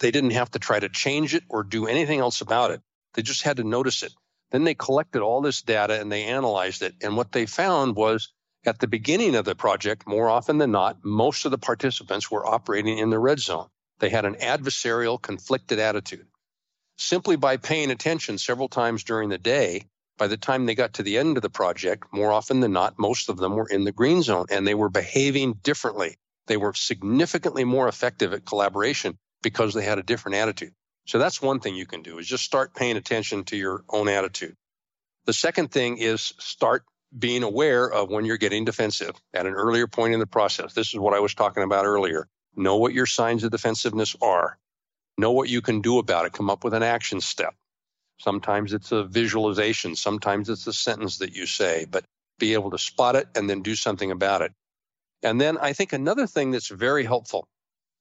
They 0.00 0.10
didn't 0.10 0.32
have 0.32 0.50
to 0.52 0.58
try 0.58 0.80
to 0.80 0.88
change 0.90 1.34
it 1.34 1.44
or 1.50 1.62
do 1.64 1.86
anything 1.86 2.20
else 2.20 2.40
about 2.42 2.72
it. 2.72 2.82
They 3.14 3.22
just 3.22 3.42
had 3.42 3.58
to 3.58 3.64
notice 3.64 4.02
it. 4.02 4.12
Then 4.52 4.64
they 4.64 4.74
collected 4.74 5.22
all 5.22 5.42
this 5.42 5.62
data 5.62 6.00
and 6.00 6.12
they 6.12 6.24
analyzed 6.24 6.82
it. 6.82 6.94
And 7.02 7.16
what 7.16 7.32
they 7.32 7.46
found 7.46 7.96
was 7.96 8.32
at 8.66 8.80
the 8.80 8.88
beginning 8.88 9.36
of 9.36 9.44
the 9.44 9.54
project, 9.54 10.06
more 10.06 10.28
often 10.30 10.58
than 10.58 10.72
not, 10.72 10.98
most 11.04 11.44
of 11.46 11.52
the 11.52 11.58
participants 11.58 12.30
were 12.30 12.46
operating 12.46 12.98
in 12.98 13.10
the 13.10 13.18
red 13.18 13.40
zone. 13.40 13.68
They 14.00 14.10
had 14.10 14.24
an 14.26 14.36
adversarial, 14.36 15.20
conflicted 15.22 15.78
attitude. 15.80 16.26
simply 16.98 17.36
by 17.36 17.56
paying 17.58 17.90
attention 17.90 18.38
several 18.38 18.68
times 18.68 19.04
during 19.04 19.28
the 19.30 19.38
day. 19.38 19.86
By 20.18 20.28
the 20.28 20.36
time 20.38 20.66
they 20.66 20.76
got 20.76 20.94
to 20.94 21.04
the 21.04 21.18
end 21.18 21.36
of 21.38 21.42
the 21.42 21.50
project, 21.50 22.06
more 22.12 22.32
often 22.32 22.60
than 22.60 22.72
not, 22.72 22.98
most 22.98 23.28
of 23.30 23.38
them 23.38 23.56
were 23.56 23.68
in 23.68 23.84
the 23.84 23.92
green 23.92 24.22
zone 24.22 24.46
and 24.50 24.66
they 24.66 24.74
were 24.74 24.90
behaving 24.90 25.54
differently. 25.54 26.16
They 26.46 26.56
were 26.58 26.74
significantly 26.74 27.64
more 27.64 27.88
effective 27.88 28.32
at 28.32 28.46
collaboration 28.46 29.18
because 29.44 29.74
they 29.74 29.84
had 29.84 30.00
a 30.00 30.02
different 30.02 30.38
attitude. 30.38 30.72
So 31.06 31.18
that's 31.18 31.40
one 31.40 31.60
thing 31.60 31.76
you 31.76 31.86
can 31.86 32.02
do 32.02 32.18
is 32.18 32.26
just 32.26 32.44
start 32.44 32.74
paying 32.74 32.96
attention 32.96 33.44
to 33.44 33.56
your 33.56 33.84
own 33.88 34.08
attitude. 34.08 34.56
The 35.26 35.32
second 35.32 35.70
thing 35.70 35.98
is 35.98 36.34
start 36.38 36.82
being 37.16 37.44
aware 37.44 37.88
of 37.88 38.10
when 38.10 38.24
you're 38.24 38.38
getting 38.38 38.64
defensive 38.64 39.14
at 39.32 39.46
an 39.46 39.52
earlier 39.52 39.86
point 39.86 40.14
in 40.14 40.20
the 40.20 40.26
process. 40.26 40.72
This 40.72 40.88
is 40.88 40.98
what 40.98 41.14
I 41.14 41.20
was 41.20 41.34
talking 41.34 41.62
about 41.62 41.84
earlier. 41.84 42.26
Know 42.56 42.78
what 42.78 42.92
your 42.92 43.06
signs 43.06 43.44
of 43.44 43.52
defensiveness 43.52 44.16
are. 44.20 44.58
Know 45.16 45.30
what 45.30 45.48
you 45.48 45.60
can 45.60 45.80
do 45.80 45.98
about 45.98 46.26
it. 46.26 46.32
Come 46.32 46.50
up 46.50 46.64
with 46.64 46.74
an 46.74 46.82
action 46.82 47.20
step. 47.20 47.54
Sometimes 48.18 48.72
it's 48.72 48.90
a 48.90 49.04
visualization. 49.04 49.94
Sometimes 49.94 50.48
it's 50.48 50.66
a 50.66 50.72
sentence 50.72 51.18
that 51.18 51.34
you 51.34 51.46
say, 51.46 51.86
but 51.88 52.04
be 52.38 52.54
able 52.54 52.70
to 52.70 52.78
spot 52.78 53.14
it 53.14 53.28
and 53.36 53.48
then 53.48 53.62
do 53.62 53.76
something 53.76 54.10
about 54.10 54.42
it. 54.42 54.52
And 55.22 55.40
then 55.40 55.58
I 55.58 55.72
think 55.72 55.92
another 55.92 56.26
thing 56.26 56.50
that's 56.50 56.68
very 56.68 57.04
helpful 57.04 57.46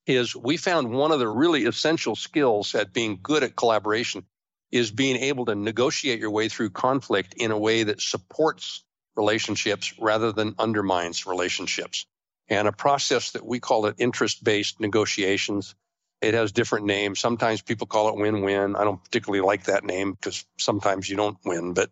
is 0.05 0.35
we 0.35 0.57
found 0.57 0.91
one 0.91 1.11
of 1.11 1.19
the 1.19 1.27
really 1.27 1.65
essential 1.65 2.15
skills 2.15 2.75
at 2.75 2.93
being 2.93 3.19
good 3.21 3.43
at 3.43 3.55
collaboration 3.55 4.25
is 4.71 4.91
being 4.91 5.17
able 5.17 5.45
to 5.45 5.55
negotiate 5.55 6.19
your 6.19 6.31
way 6.31 6.49
through 6.49 6.69
conflict 6.69 7.35
in 7.37 7.51
a 7.51 7.57
way 7.57 7.83
that 7.83 8.01
supports 8.01 8.83
relationships 9.15 9.93
rather 9.99 10.31
than 10.31 10.55
undermines 10.57 11.25
relationships. 11.25 12.05
And 12.49 12.67
a 12.67 12.71
process 12.71 13.31
that 13.31 13.45
we 13.45 13.59
call 13.59 13.85
it 13.85 13.95
interest 13.99 14.43
based 14.43 14.79
negotiations 14.79 15.75
it 16.23 16.33
has 16.35 16.53
different 16.53 16.85
names. 16.85 17.19
Sometimes 17.19 17.61
people 17.61 17.85
call 17.85 18.07
it 18.07 18.15
win 18.15 18.41
win. 18.41 18.77
I 18.77 18.85
don't 18.85 19.03
particularly 19.03 19.45
like 19.45 19.65
that 19.65 19.83
name 19.83 20.13
because 20.13 20.45
sometimes 20.57 21.09
you 21.09 21.17
don't 21.17 21.37
win, 21.43 21.73
but 21.73 21.89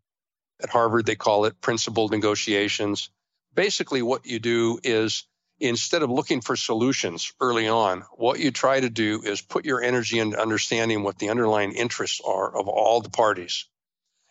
at 0.64 0.70
Harvard, 0.70 1.06
they 1.06 1.16
call 1.18 1.46
it 1.46 1.60
principled 1.60 2.12
negotiations. 2.12 3.10
Basically, 3.54 4.02
what 4.02 4.26
you 4.26 4.40
do 4.40 4.80
is 4.84 5.28
instead 5.62 6.02
of 6.02 6.10
looking 6.10 6.42
for 6.42 6.56
solutions 6.56 7.34
early 7.40 7.68
on, 7.68 8.04
what 8.14 8.40
you 8.40 8.52
try 8.52 8.80
to 8.80 8.90
do 8.90 9.22
is 9.22 9.42
put 9.42 9.64
your 9.64 9.82
energy 9.82 10.20
into 10.20 10.42
understanding 10.42 11.04
what 11.04 11.20
the 11.20 11.30
underlying 11.30 11.74
interests 11.74 12.20
are 12.26 12.54
of 12.58 12.68
all 12.68 13.00
the 13.02 13.12
parties. 13.12 13.66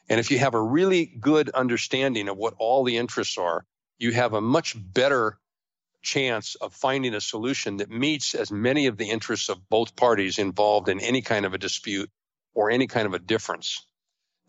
And 0.09 0.19
if 0.19 0.33
you 0.33 0.41
have 0.41 0.55
a 0.55 0.61
really 0.61 1.07
good 1.07 1.49
understanding 1.51 2.29
of 2.29 2.37
what 2.37 2.55
all 2.59 2.83
the 2.83 2.97
interests 2.97 3.39
are, 3.39 3.65
you 3.99 4.11
have 4.11 4.33
a 4.33 4.41
much 4.41 4.75
better 4.77 5.39
chance 6.03 6.57
of 6.57 6.75
finding 6.75 7.15
a 7.15 7.21
solution 7.21 7.77
that 7.77 7.91
meets 7.91 8.35
as 8.35 8.51
many 8.51 8.87
of 8.87 8.97
the 8.97 9.09
interests 9.09 9.49
of 9.49 9.69
both 9.69 9.95
parties 9.95 10.39
involved 10.39 10.89
in 10.89 10.99
any 10.99 11.23
kind 11.23 11.47
of 11.47 11.55
a 11.55 11.59
dispute 11.59 12.11
or 12.55 12.71
any 12.71 12.89
kind 12.89 13.07
of 13.07 13.15
a 13.15 13.19
difference. 13.21 13.87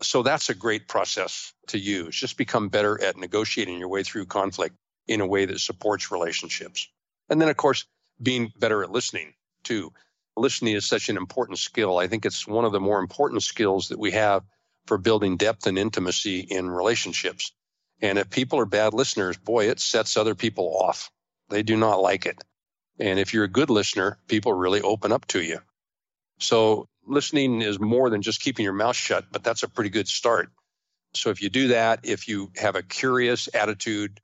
So 0.00 0.24
that's 0.24 0.50
a 0.50 0.54
great 0.54 0.88
process 0.88 1.52
to 1.68 1.78
use. 1.78 2.16
Just 2.16 2.36
become 2.36 2.70
better 2.70 3.00
at 3.00 3.16
negotiating 3.16 3.78
your 3.78 3.88
way 3.88 4.02
through 4.02 4.26
conflict 4.26 4.74
in 5.06 5.20
a 5.20 5.26
way 5.26 5.46
that 5.46 5.60
supports 5.60 6.12
relationships. 6.12 6.88
And 7.28 7.40
then, 7.40 7.48
of 7.48 7.56
course, 7.56 7.84
being 8.20 8.52
better 8.58 8.82
at 8.82 8.90
listening 8.90 9.34
too. 9.64 9.92
Listening 10.36 10.74
is 10.74 10.86
such 10.86 11.08
an 11.08 11.16
important 11.16 11.58
skill. 11.58 11.98
I 11.98 12.06
think 12.06 12.24
it's 12.24 12.46
one 12.46 12.64
of 12.64 12.72
the 12.72 12.80
more 12.80 13.00
important 13.00 13.42
skills 13.42 13.88
that 13.88 13.98
we 13.98 14.12
have 14.12 14.44
for 14.86 14.98
building 14.98 15.36
depth 15.36 15.66
and 15.66 15.78
intimacy 15.78 16.40
in 16.40 16.68
relationships. 16.68 17.52
And 18.00 18.18
if 18.18 18.30
people 18.30 18.58
are 18.58 18.66
bad 18.66 18.94
listeners, 18.94 19.36
boy, 19.36 19.68
it 19.68 19.78
sets 19.78 20.16
other 20.16 20.34
people 20.34 20.76
off. 20.76 21.10
They 21.50 21.62
do 21.62 21.76
not 21.76 22.00
like 22.00 22.26
it. 22.26 22.42
And 22.98 23.18
if 23.18 23.32
you're 23.34 23.44
a 23.44 23.48
good 23.48 23.70
listener, 23.70 24.18
people 24.26 24.52
really 24.52 24.80
open 24.80 25.12
up 25.12 25.26
to 25.28 25.42
you. 25.42 25.58
So 26.38 26.88
listening 27.06 27.62
is 27.62 27.78
more 27.78 28.10
than 28.10 28.22
just 28.22 28.40
keeping 28.40 28.64
your 28.64 28.72
mouth 28.72 28.96
shut, 28.96 29.26
but 29.30 29.44
that's 29.44 29.62
a 29.62 29.68
pretty 29.68 29.90
good 29.90 30.08
start. 30.08 30.50
So 31.14 31.30
if 31.30 31.42
you 31.42 31.50
do 31.50 31.68
that, 31.68 32.00
if 32.04 32.26
you 32.26 32.50
have 32.56 32.74
a 32.74 32.82
curious 32.82 33.48
attitude 33.54 34.20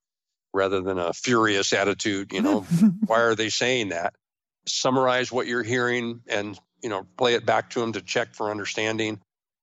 rather 0.58 0.80
than 0.80 0.98
a 0.98 1.12
furious 1.12 1.72
attitude, 1.72 2.32
you 2.32 2.42
know, 2.42 2.60
why 3.06 3.20
are 3.20 3.34
they 3.34 3.48
saying 3.48 3.90
that? 3.90 4.14
Summarize 4.66 5.32
what 5.32 5.46
you're 5.46 5.62
hearing 5.62 6.20
and, 6.28 6.58
you 6.82 6.90
know, 6.90 7.06
play 7.16 7.34
it 7.34 7.46
back 7.46 7.70
to 7.70 7.80
them 7.80 7.92
to 7.92 8.02
check 8.02 8.34
for 8.34 8.50
understanding. 8.50 9.20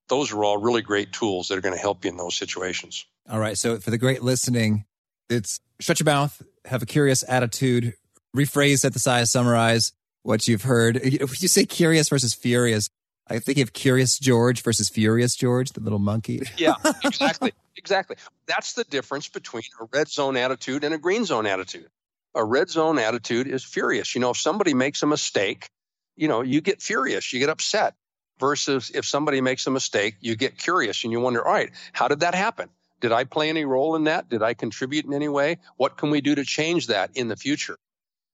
Those 0.08 0.32
are 0.32 0.44
all 0.44 0.58
really 0.58 0.82
great 0.82 1.12
tools 1.12 1.48
that 1.48 1.58
are 1.58 1.62
going 1.62 1.76
to 1.76 1.82
help 1.82 2.06
you 2.06 2.12
in 2.12 2.18
those 2.18 2.36
situations. 2.36 3.06
All 3.30 3.40
right. 3.40 3.58
So 3.58 3.78
for 3.78 3.92
the 3.92 3.98
great 3.98 4.24
listening, 4.24 4.86
it's 5.30 5.60
shut 5.80 6.00
your 6.00 6.06
mouth, 6.06 6.42
have 6.66 6.82
a 6.82 6.86
curious 6.86 7.24
attitude, 7.28 7.94
rephrase, 8.36 8.80
synthesize, 8.80 9.32
summarize 9.32 9.92
what 10.24 10.48
you've 10.48 10.64
heard. 10.64 10.98
If 10.98 11.42
you 11.42 11.48
say 11.48 11.66
curious 11.66 12.10
versus 12.10 12.34
furious, 12.34 12.90
I 13.28 13.40
think 13.40 13.58
of 13.58 13.74
Curious 13.74 14.20
George 14.20 14.62
versus 14.62 14.90
Furious 14.90 15.36
George, 15.36 15.72
the 15.72 15.80
little 15.80 16.00
monkey. 16.00 16.42
yeah, 16.58 16.76
exactly. 17.04 17.54
Exactly. 17.76 18.18
That's 18.46 18.74
the 18.74 18.84
difference 18.84 19.28
between 19.28 19.64
a 19.82 19.86
red 19.92 20.08
zone 20.08 20.38
attitude 20.38 20.84
and 20.84 20.94
a 20.94 20.98
green 20.98 21.26
zone 21.26 21.46
attitude. 21.46 21.90
A 22.36 22.44
red 22.44 22.70
zone 22.70 23.00
attitude 23.00 23.48
is 23.48 23.64
furious. 23.64 24.14
You 24.14 24.22
know, 24.22 24.32
if 24.32 24.38
somebody 24.38 24.74
makes 24.74 25.02
a 25.02 25.08
mistake, 25.08 25.70
you 26.16 26.28
know, 26.28 26.42
you 26.42 26.62
get 26.62 26.82
furious, 26.82 27.34
you 27.34 27.40
get 27.40 27.50
upset. 27.50 27.96
Versus 28.38 28.92
if 28.94 29.06
somebody 29.06 29.40
makes 29.40 29.66
a 29.66 29.72
mistake, 29.72 30.16
you 30.20 30.36
get 30.36 30.58
curious 30.58 31.06
and 31.06 31.14
you 31.14 31.22
wonder, 31.22 31.46
all 31.46 31.54
right, 31.54 31.72
how 31.94 32.10
did 32.10 32.20
that 32.20 32.36
happen? 32.36 32.70
Did 33.00 33.14
I 33.14 33.24
play 33.24 33.48
any 33.48 33.64
role 33.64 33.96
in 33.96 34.06
that? 34.06 34.30
Did 34.30 34.44
I 34.44 34.54
contribute 34.54 35.06
in 35.06 35.14
any 35.14 35.30
way? 35.30 35.60
What 35.78 35.96
can 35.96 36.10
we 36.10 36.20
do 36.20 36.36
to 36.36 36.44
change 36.44 36.88
that 36.88 37.12
in 37.16 37.30
the 37.30 37.38
future? 37.38 37.78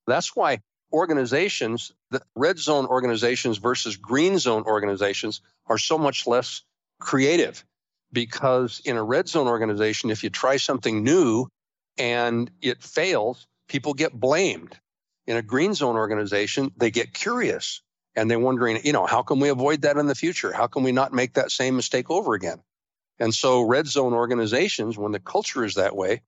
That's 0.08 0.36
why 0.36 0.62
organizations, 0.92 1.92
the 2.10 2.22
red 2.36 2.60
zone 2.60 2.86
organizations 2.86 3.58
versus 3.58 3.98
green 3.98 4.38
zone 4.38 4.64
organizations 4.64 5.42
are 5.68 5.78
so 5.78 5.98
much 5.98 6.28
less 6.28 6.64
creative 7.00 7.64
because 8.12 8.82
in 8.86 8.98
a 8.98 9.04
red 9.04 9.28
zone 9.28 9.48
organization, 9.48 10.10
if 10.10 10.24
you 10.24 10.30
try 10.30 10.58
something 10.58 11.04
new 11.04 11.48
and 11.98 12.52
it 12.62 12.84
fails, 12.84 13.48
people 13.68 13.94
get 13.94 14.14
blamed. 14.14 14.78
In 15.28 15.38
a 15.38 15.42
green 15.42 15.74
zone 15.74 15.96
organization, 15.96 16.72
they 16.78 16.92
get 16.92 17.14
curious 17.14 17.82
and 18.16 18.30
they're 18.30 18.40
wondering, 18.40 18.80
you 18.84 18.92
know, 18.92 19.06
how 19.06 19.22
can 19.22 19.40
we 19.40 19.50
avoid 19.50 19.84
that 19.84 19.98
in 19.98 20.08
the 20.08 20.16
future? 20.16 20.52
How 20.52 20.68
can 20.68 20.84
we 20.84 20.92
not 20.92 21.14
make 21.14 21.34
that 21.36 21.52
same 21.52 21.76
mistake 21.76 22.10
over 22.10 22.34
again? 22.34 22.60
And 23.20 23.34
so 23.34 23.62
red 23.62 23.88
zone 23.88 24.14
organizations, 24.14 24.98
when 24.98 25.12
the 25.12 25.20
culture 25.20 25.64
is 25.64 25.76
that 25.76 25.96
way, 25.96 26.22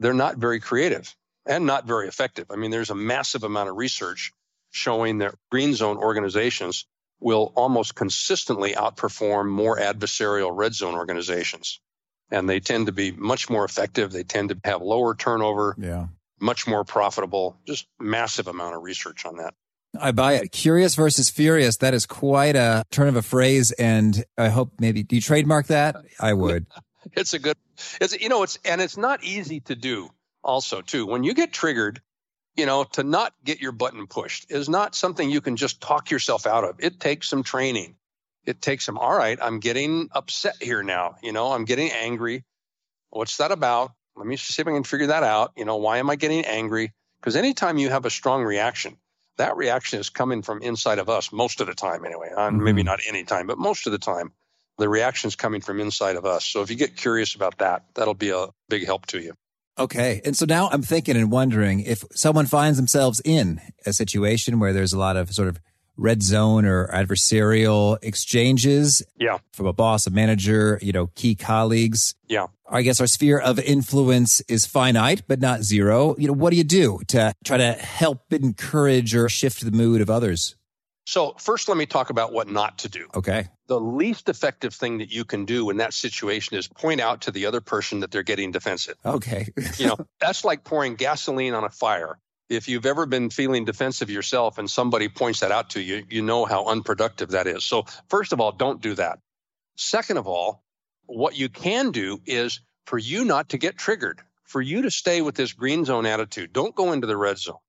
they're 0.00 0.12
not 0.12 0.36
very 0.36 0.60
creative 0.60 1.14
and 1.46 1.66
not 1.66 1.86
very 1.86 2.08
effective. 2.08 2.46
I 2.50 2.56
mean, 2.56 2.70
there's 2.70 2.90
a 2.90 2.94
massive 2.94 3.44
amount 3.44 3.68
of 3.68 3.76
research 3.76 4.32
showing 4.70 5.18
that 5.18 5.34
green 5.50 5.74
zone 5.74 5.96
organizations 5.96 6.86
will 7.20 7.52
almost 7.54 7.94
consistently 7.94 8.72
outperform 8.72 9.48
more 9.48 9.78
adversarial 9.78 10.50
red 10.54 10.74
zone 10.74 10.94
organizations. 10.94 11.80
And 12.30 12.48
they 12.48 12.60
tend 12.60 12.86
to 12.86 12.92
be 12.92 13.12
much 13.12 13.48
more 13.48 13.64
effective. 13.64 14.10
They 14.10 14.24
tend 14.24 14.48
to 14.48 14.58
have 14.64 14.82
lower 14.82 15.14
turnover, 15.14 15.76
yeah. 15.78 16.06
much 16.40 16.66
more 16.66 16.84
profitable, 16.84 17.56
just 17.66 17.86
massive 18.00 18.48
amount 18.48 18.74
of 18.74 18.82
research 18.82 19.24
on 19.24 19.36
that. 19.36 19.54
I 19.98 20.10
buy 20.10 20.34
it. 20.34 20.50
Curious 20.50 20.96
versus 20.96 21.30
furious. 21.30 21.76
That 21.76 21.94
is 21.94 22.04
quite 22.04 22.56
a 22.56 22.84
turn 22.90 23.08
of 23.08 23.16
a 23.16 23.22
phrase. 23.22 23.70
And 23.72 24.24
I 24.36 24.48
hope 24.48 24.72
maybe, 24.80 25.02
do 25.04 25.14
you 25.14 25.22
trademark 25.22 25.68
that? 25.68 25.96
I 26.18 26.32
would. 26.32 26.66
it's 27.12 27.32
a 27.32 27.38
good, 27.38 27.56
it's, 28.00 28.20
you 28.20 28.28
know, 28.28 28.42
it's, 28.42 28.58
and 28.64 28.80
it's 28.80 28.96
not 28.96 29.22
easy 29.22 29.60
to 29.60 29.76
do 29.76 30.10
also 30.44 30.80
too. 30.80 31.06
When 31.06 31.24
you 31.24 31.34
get 31.34 31.52
triggered, 31.52 32.00
you 32.56 32.66
know, 32.66 32.84
to 32.84 33.02
not 33.02 33.32
get 33.44 33.60
your 33.60 33.72
button 33.72 34.06
pushed 34.06 34.50
is 34.50 34.68
not 34.68 34.94
something 34.94 35.28
you 35.28 35.40
can 35.40 35.56
just 35.56 35.80
talk 35.80 36.10
yourself 36.10 36.46
out 36.46 36.64
of. 36.64 36.76
It 36.78 37.00
takes 37.00 37.28
some 37.28 37.42
training. 37.42 37.96
It 38.46 38.60
takes 38.60 38.84
some, 38.84 38.98
all 38.98 39.16
right, 39.16 39.38
I'm 39.40 39.58
getting 39.58 40.10
upset 40.12 40.62
here 40.62 40.82
now. 40.82 41.16
You 41.22 41.32
know, 41.32 41.52
I'm 41.52 41.64
getting 41.64 41.90
angry. 41.90 42.44
What's 43.10 43.38
that 43.38 43.52
about? 43.52 43.92
Let 44.16 44.26
me 44.26 44.36
see 44.36 44.60
if 44.60 44.68
I 44.68 44.72
can 44.72 44.84
figure 44.84 45.08
that 45.08 45.22
out. 45.22 45.52
You 45.56 45.64
know, 45.64 45.76
why 45.76 45.98
am 45.98 46.10
I 46.10 46.16
getting 46.16 46.44
angry? 46.44 46.92
Because 47.20 47.36
anytime 47.36 47.78
you 47.78 47.88
have 47.88 48.04
a 48.04 48.10
strong 48.10 48.44
reaction, 48.44 48.98
that 49.36 49.56
reaction 49.56 49.98
is 49.98 50.10
coming 50.10 50.42
from 50.42 50.62
inside 50.62 50.98
of 50.98 51.08
us 51.08 51.32
most 51.32 51.60
of 51.60 51.66
the 51.66 51.74
time 51.74 52.04
anyway 52.04 52.30
mm-hmm. 52.34 52.62
maybe 52.62 52.82
not 52.82 53.00
any 53.08 53.24
time 53.24 53.46
but 53.46 53.58
most 53.58 53.86
of 53.86 53.92
the 53.92 53.98
time 53.98 54.32
the 54.78 54.88
reaction 54.88 55.28
is 55.28 55.36
coming 55.36 55.60
from 55.60 55.80
inside 55.80 56.16
of 56.16 56.24
us 56.24 56.44
so 56.44 56.62
if 56.62 56.70
you 56.70 56.76
get 56.76 56.96
curious 56.96 57.34
about 57.34 57.58
that 57.58 57.84
that'll 57.94 58.14
be 58.14 58.30
a 58.30 58.46
big 58.68 58.84
help 58.84 59.06
to 59.06 59.20
you 59.20 59.34
okay. 59.78 60.20
And 60.24 60.36
so 60.36 60.46
now 60.46 60.68
i'm 60.70 60.82
thinking 60.82 61.16
and 61.16 61.30
wondering 61.30 61.80
if 61.80 62.04
someone 62.12 62.46
finds 62.46 62.76
themselves 62.76 63.20
in 63.24 63.60
a 63.86 63.92
situation 63.92 64.58
where 64.58 64.72
there's 64.72 64.92
a 64.92 64.98
lot 64.98 65.16
of 65.16 65.32
sort 65.32 65.48
of 65.48 65.60
red 65.96 66.22
zone 66.22 66.64
or 66.64 66.88
adversarial 66.88 67.98
exchanges 68.02 69.02
yeah. 69.18 69.38
from 69.52 69.66
a 69.66 69.72
boss 69.72 70.06
a 70.06 70.10
manager 70.10 70.78
you 70.82 70.92
know 70.92 71.08
key 71.14 71.34
colleagues. 71.34 72.14
Yeah. 72.26 72.46
I 72.68 72.82
guess 72.82 73.00
our 73.00 73.06
sphere 73.06 73.38
of 73.38 73.58
influence 73.58 74.40
is 74.42 74.66
finite 74.66 75.22
but 75.28 75.40
not 75.40 75.62
zero. 75.62 76.16
You 76.18 76.28
know 76.28 76.32
what 76.32 76.50
do 76.50 76.56
you 76.56 76.64
do 76.64 77.00
to 77.08 77.34
try 77.44 77.58
to 77.58 77.72
help 77.72 78.32
encourage 78.32 79.14
or 79.14 79.28
shift 79.28 79.64
the 79.64 79.70
mood 79.70 80.00
of 80.00 80.10
others 80.10 80.56
so 81.04 81.34
first 81.38 81.68
let 81.68 81.76
me 81.76 81.86
talk 81.86 82.10
about 82.10 82.32
what 82.32 82.48
not 82.48 82.78
to 82.78 82.88
do 82.88 83.06
okay 83.14 83.48
the 83.66 83.80
least 83.80 84.28
effective 84.28 84.74
thing 84.74 84.98
that 84.98 85.10
you 85.10 85.24
can 85.24 85.44
do 85.44 85.70
in 85.70 85.78
that 85.78 85.94
situation 85.94 86.56
is 86.56 86.68
point 86.68 87.00
out 87.00 87.22
to 87.22 87.30
the 87.30 87.46
other 87.46 87.60
person 87.60 88.00
that 88.00 88.10
they're 88.10 88.22
getting 88.22 88.50
defensive 88.50 88.96
okay 89.04 89.46
you 89.78 89.86
know 89.86 89.96
that's 90.20 90.44
like 90.44 90.64
pouring 90.64 90.94
gasoline 90.94 91.54
on 91.54 91.64
a 91.64 91.70
fire 91.70 92.18
If 92.48 92.68
you've 92.68 92.86
ever 92.86 93.06
been 93.06 93.30
feeling 93.30 93.64
defensive 93.64 94.10
yourself 94.10 94.58
and 94.58 94.70
somebody 94.70 95.08
points 95.08 95.40
that 95.40 95.50
out 95.50 95.70
to 95.70 95.80
you, 95.80 96.04
you 96.10 96.22
know 96.22 96.44
how 96.44 96.66
unproductive 96.66 97.30
that 97.30 97.46
is. 97.46 97.64
So, 97.64 97.84
first 98.08 98.32
of 98.32 98.40
all, 98.40 98.52
don't 98.52 98.82
do 98.82 98.94
that. 98.96 99.18
Second 99.76 100.18
of 100.18 100.26
all, 100.26 100.62
what 101.06 101.36
you 101.36 101.48
can 101.48 101.90
do 101.90 102.20
is 102.26 102.60
for 102.86 102.98
you 102.98 103.24
not 103.24 103.48
to 103.50 103.58
get 103.58 103.78
triggered, 103.78 104.20
for 104.44 104.60
you 104.60 104.82
to 104.82 104.90
stay 104.90 105.22
with 105.22 105.34
this 105.34 105.52
green 105.52 105.84
zone 105.84 106.06
attitude. 106.06 106.52
Don't 106.52 106.74
go 106.74 106.92
into 106.92 107.06
the 107.06 107.16
red 107.16 107.38
zone 107.38 107.63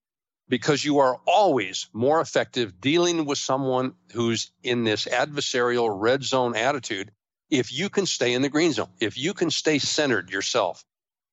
because 0.47 0.83
you 0.83 0.99
are 0.99 1.19
always 1.25 1.87
more 1.93 2.21
effective 2.21 2.79
dealing 2.79 3.25
with 3.25 3.37
someone 3.37 3.93
who's 4.13 4.51
in 4.63 4.83
this 4.83 5.05
adversarial 5.05 5.89
red 5.91 6.23
zone 6.23 6.55
attitude 6.55 7.11
if 7.49 7.71
you 7.71 7.89
can 7.89 8.05
stay 8.05 8.33
in 8.33 8.41
the 8.41 8.49
green 8.49 8.73
zone, 8.73 8.89
if 8.99 9.17
you 9.17 9.33
can 9.33 9.49
stay 9.49 9.79
centered 9.79 10.29
yourself. 10.31 10.83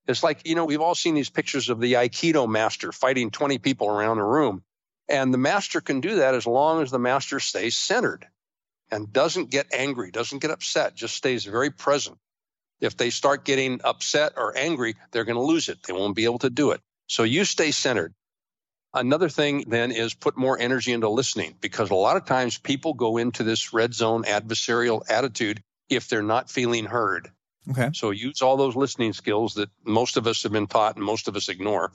It's 0.07 0.23
like, 0.23 0.47
you 0.47 0.55
know, 0.55 0.65
we've 0.65 0.81
all 0.81 0.95
seen 0.95 1.15
these 1.15 1.31
pictures 1.31 1.69
of 1.69 1.81
the 1.81 1.95
Aikido 1.95 2.49
master 2.49 2.93
fighting 2.93 3.31
20 3.31 3.59
people 3.59 3.89
around 3.89 4.19
a 4.19 4.25
room. 4.25 4.63
And 5.09 5.33
the 5.33 5.39
master 5.39 5.81
can 5.81 6.01
do 6.01 6.17
that 6.17 6.35
as 6.35 6.47
long 6.47 6.83
as 6.83 6.91
the 6.91 6.99
master 6.99 7.41
stays 7.41 7.77
centered 7.77 8.27
and 8.91 9.13
doesn't 9.13 9.51
get 9.51 9.73
angry, 9.73 10.11
doesn't 10.11 10.41
get 10.41 10.51
upset, 10.51 10.95
just 10.95 11.15
stays 11.15 11.45
very 11.45 11.71
present. 11.71 12.19
If 12.81 12.97
they 12.97 13.11
start 13.11 13.45
getting 13.45 13.81
upset 13.85 14.33
or 14.37 14.57
angry, 14.57 14.97
they're 15.13 15.25
going 15.25 15.37
to 15.37 15.43
lose 15.43 15.69
it. 15.69 15.83
They 15.83 15.93
won't 15.93 16.17
be 16.17 16.25
able 16.25 16.41
to 16.41 16.51
do 16.51 16.73
it. 16.73 16.81
So 17.07 17.23
you 17.23 17.45
stay 17.45 17.71
centered. 17.71 18.13
Another 18.95 19.31
thing 19.31 19.65
then 19.69 19.91
is 19.91 20.13
put 20.13 20.37
more 20.37 20.59
energy 20.59 20.93
into 20.93 21.09
listening 21.09 21.55
because 21.61 21.91
a 21.91 21.95
lot 21.95 22.17
of 22.17 22.27
times 22.27 22.59
people 22.59 22.93
go 22.93 23.17
into 23.17 23.43
this 23.43 23.73
red 23.73 23.95
zone 23.95 24.25
adversarial 24.25 25.03
attitude 25.09 25.63
if 25.89 26.09
they're 26.09 26.23
not 26.23 26.51
feeling 26.51 26.85
heard. 26.85 27.31
Okay. 27.71 27.91
So 27.95 28.11
use 28.11 28.43
all 28.43 28.57
those 28.57 28.77
listening 28.77 29.13
skills 29.15 29.55
that 29.55 29.71
most 29.85 30.17
of 30.17 30.27
us 30.27 30.43
have 30.43 30.53
been 30.53 30.67
taught 30.67 30.97
and 30.97 31.05
most 31.05 31.29
of 31.29 31.37
us 31.37 31.49
ignore. 31.49 31.93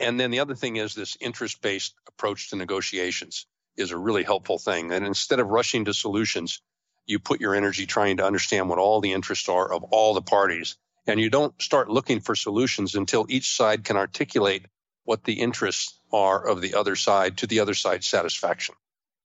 And 0.00 0.18
then 0.18 0.30
the 0.30 0.40
other 0.40 0.54
thing 0.54 0.76
is 0.76 0.94
this 0.94 1.16
interest 1.20 1.60
based 1.60 1.94
approach 2.06 2.50
to 2.50 2.56
negotiations 2.56 3.46
is 3.76 3.90
a 3.90 3.98
really 3.98 4.22
helpful 4.22 4.58
thing. 4.58 4.92
And 4.92 5.04
instead 5.04 5.40
of 5.40 5.48
rushing 5.48 5.84
to 5.86 5.94
solutions, 5.94 6.62
you 7.06 7.18
put 7.18 7.40
your 7.40 7.54
energy 7.54 7.86
trying 7.86 8.18
to 8.18 8.24
understand 8.24 8.68
what 8.68 8.78
all 8.78 9.00
the 9.00 9.12
interests 9.12 9.48
are 9.48 9.72
of 9.72 9.84
all 9.84 10.14
the 10.14 10.22
parties. 10.22 10.76
And 11.06 11.20
you 11.20 11.28
don't 11.30 11.60
start 11.60 11.90
looking 11.90 12.20
for 12.20 12.34
solutions 12.34 12.94
until 12.94 13.26
each 13.28 13.54
side 13.54 13.84
can 13.84 13.96
articulate 13.96 14.66
what 15.04 15.24
the 15.24 15.40
interests 15.40 15.97
are 16.12 16.46
of 16.46 16.60
the 16.60 16.74
other 16.74 16.96
side 16.96 17.38
to 17.38 17.46
the 17.46 17.60
other 17.60 17.74
side's 17.74 18.06
satisfaction. 18.06 18.74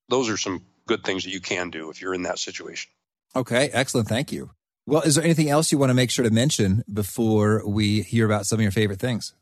Those 0.10 0.30
are 0.30 0.38
some 0.38 0.64
good 0.88 1.04
things 1.04 1.24
that 1.24 1.32
you 1.32 1.40
can 1.40 1.70
do 1.70 1.90
if 1.90 2.02
you're 2.02 2.14
in 2.14 2.24
that 2.24 2.40
situation. 2.40 2.92
Okay, 3.36 3.70
excellent. 3.74 4.08
Thank 4.08 4.32
you. 4.32 4.52
Well, 4.86 5.02
is 5.02 5.16
there 5.16 5.24
anything 5.24 5.50
else 5.50 5.72
you 5.72 5.78
want 5.78 5.92
to 5.92 5.96
make 5.96 6.12
sure 6.12 6.24
to 6.24 6.32
mention 6.32 6.84
before 6.92 7.64
we 7.66 8.02
hear 8.02 8.26
about 8.26 8.46
some 8.46 8.60
of 8.60 8.62
your 8.62 8.72
favorite 8.72 9.00
things? 9.00 9.34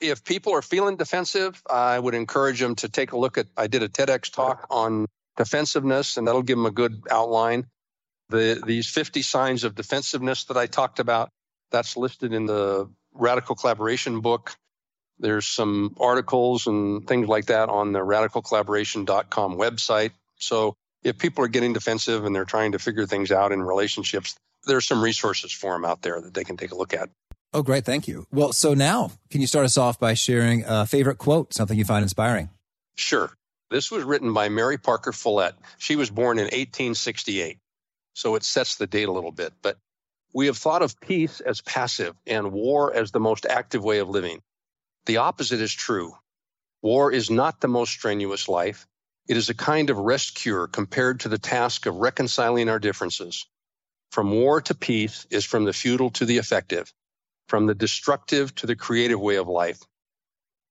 If 0.00 0.24
people 0.24 0.52
are 0.54 0.62
feeling 0.62 0.96
defensive, 0.96 1.60
I 1.68 1.98
would 1.98 2.14
encourage 2.14 2.60
them 2.60 2.74
to 2.76 2.88
take 2.88 3.12
a 3.12 3.18
look 3.18 3.38
at. 3.38 3.46
I 3.56 3.66
did 3.66 3.82
a 3.82 3.88
TEDx 3.88 4.32
talk 4.32 4.66
on 4.70 5.06
defensiveness, 5.36 6.16
and 6.16 6.26
that'll 6.26 6.42
give 6.42 6.56
them 6.56 6.66
a 6.66 6.70
good 6.70 7.02
outline. 7.10 7.66
The, 8.28 8.62
these 8.64 8.88
50 8.88 9.22
signs 9.22 9.64
of 9.64 9.74
defensiveness 9.74 10.44
that 10.44 10.56
I 10.56 10.66
talked 10.66 11.00
about, 11.00 11.30
that's 11.70 11.96
listed 11.96 12.32
in 12.32 12.46
the 12.46 12.88
Radical 13.12 13.54
Collaboration 13.54 14.20
book. 14.20 14.54
There's 15.24 15.46
some 15.46 15.96
articles 15.98 16.66
and 16.66 17.08
things 17.08 17.28
like 17.28 17.46
that 17.46 17.70
on 17.70 17.92
the 17.92 18.00
radicalcollaboration.com 18.00 19.56
website. 19.56 20.10
So 20.36 20.76
if 21.02 21.16
people 21.16 21.42
are 21.46 21.48
getting 21.48 21.72
defensive 21.72 22.26
and 22.26 22.36
they're 22.36 22.44
trying 22.44 22.72
to 22.72 22.78
figure 22.78 23.06
things 23.06 23.32
out 23.32 23.50
in 23.50 23.62
relationships, 23.62 24.36
there's 24.66 24.86
some 24.86 25.02
resources 25.02 25.50
for 25.50 25.72
them 25.72 25.86
out 25.86 26.02
there 26.02 26.20
that 26.20 26.34
they 26.34 26.44
can 26.44 26.58
take 26.58 26.72
a 26.72 26.74
look 26.74 26.92
at. 26.92 27.08
Oh, 27.54 27.62
great. 27.62 27.86
Thank 27.86 28.06
you. 28.06 28.26
Well, 28.32 28.52
so 28.52 28.74
now 28.74 29.12
can 29.30 29.40
you 29.40 29.46
start 29.46 29.64
us 29.64 29.78
off 29.78 29.98
by 29.98 30.12
sharing 30.12 30.62
a 30.66 30.84
favorite 30.84 31.16
quote, 31.16 31.54
something 31.54 31.78
you 31.78 31.86
find 31.86 32.02
inspiring? 32.02 32.50
Sure. 32.96 33.32
This 33.70 33.90
was 33.90 34.04
written 34.04 34.34
by 34.34 34.50
Mary 34.50 34.76
Parker 34.76 35.12
Follett. 35.12 35.54
She 35.78 35.96
was 35.96 36.10
born 36.10 36.36
in 36.36 36.44
1868. 36.44 37.56
So 38.12 38.34
it 38.34 38.42
sets 38.42 38.76
the 38.76 38.86
date 38.86 39.08
a 39.08 39.12
little 39.12 39.32
bit. 39.32 39.54
But 39.62 39.78
we 40.34 40.48
have 40.48 40.58
thought 40.58 40.82
of 40.82 41.00
peace 41.00 41.40
as 41.40 41.62
passive 41.62 42.14
and 42.26 42.52
war 42.52 42.94
as 42.94 43.10
the 43.10 43.20
most 43.20 43.46
active 43.46 43.82
way 43.82 44.00
of 44.00 44.10
living. 44.10 44.42
The 45.06 45.18
opposite 45.18 45.60
is 45.60 45.72
true. 45.72 46.16
War 46.82 47.12
is 47.12 47.30
not 47.30 47.60
the 47.60 47.68
most 47.68 47.92
strenuous 47.92 48.48
life. 48.48 48.86
It 49.28 49.36
is 49.36 49.48
a 49.48 49.54
kind 49.54 49.90
of 49.90 49.98
rest 49.98 50.34
cure 50.34 50.66
compared 50.66 51.20
to 51.20 51.28
the 51.28 51.38
task 51.38 51.86
of 51.86 51.96
reconciling 51.96 52.68
our 52.68 52.78
differences. 52.78 53.46
From 54.12 54.30
war 54.30 54.60
to 54.62 54.74
peace 54.74 55.26
is 55.30 55.44
from 55.44 55.64
the 55.64 55.72
futile 55.72 56.10
to 56.10 56.24
the 56.24 56.38
effective, 56.38 56.92
from 57.48 57.66
the 57.66 57.74
destructive 57.74 58.54
to 58.56 58.66
the 58.66 58.76
creative 58.76 59.20
way 59.20 59.36
of 59.36 59.48
life. 59.48 59.80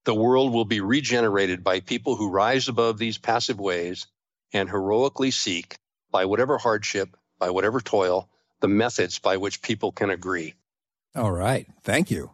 The 0.05 0.15
world 0.15 0.53
will 0.53 0.65
be 0.65 0.81
regenerated 0.81 1.63
by 1.63 1.79
people 1.79 2.15
who 2.15 2.29
rise 2.29 2.67
above 2.67 2.97
these 2.97 3.17
passive 3.17 3.59
ways 3.59 4.07
and 4.53 4.69
heroically 4.69 5.31
seek, 5.31 5.75
by 6.11 6.25
whatever 6.25 6.57
hardship, 6.57 7.17
by 7.39 7.49
whatever 7.49 7.81
toil, 7.81 8.29
the 8.59 8.67
methods 8.67 9.19
by 9.19 9.37
which 9.37 9.61
people 9.61 9.91
can 9.91 10.09
agree. 10.09 10.53
All 11.15 11.31
right. 11.31 11.67
Thank 11.83 12.11
you. 12.11 12.31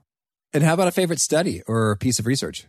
And 0.54 0.64
how 0.64 0.74
about 0.74 0.88
a 0.88 0.92
favorite 0.92 1.20
study 1.22 1.62
or 1.68 1.96
piece 1.98 2.20
of 2.20 2.26
research? 2.26 2.66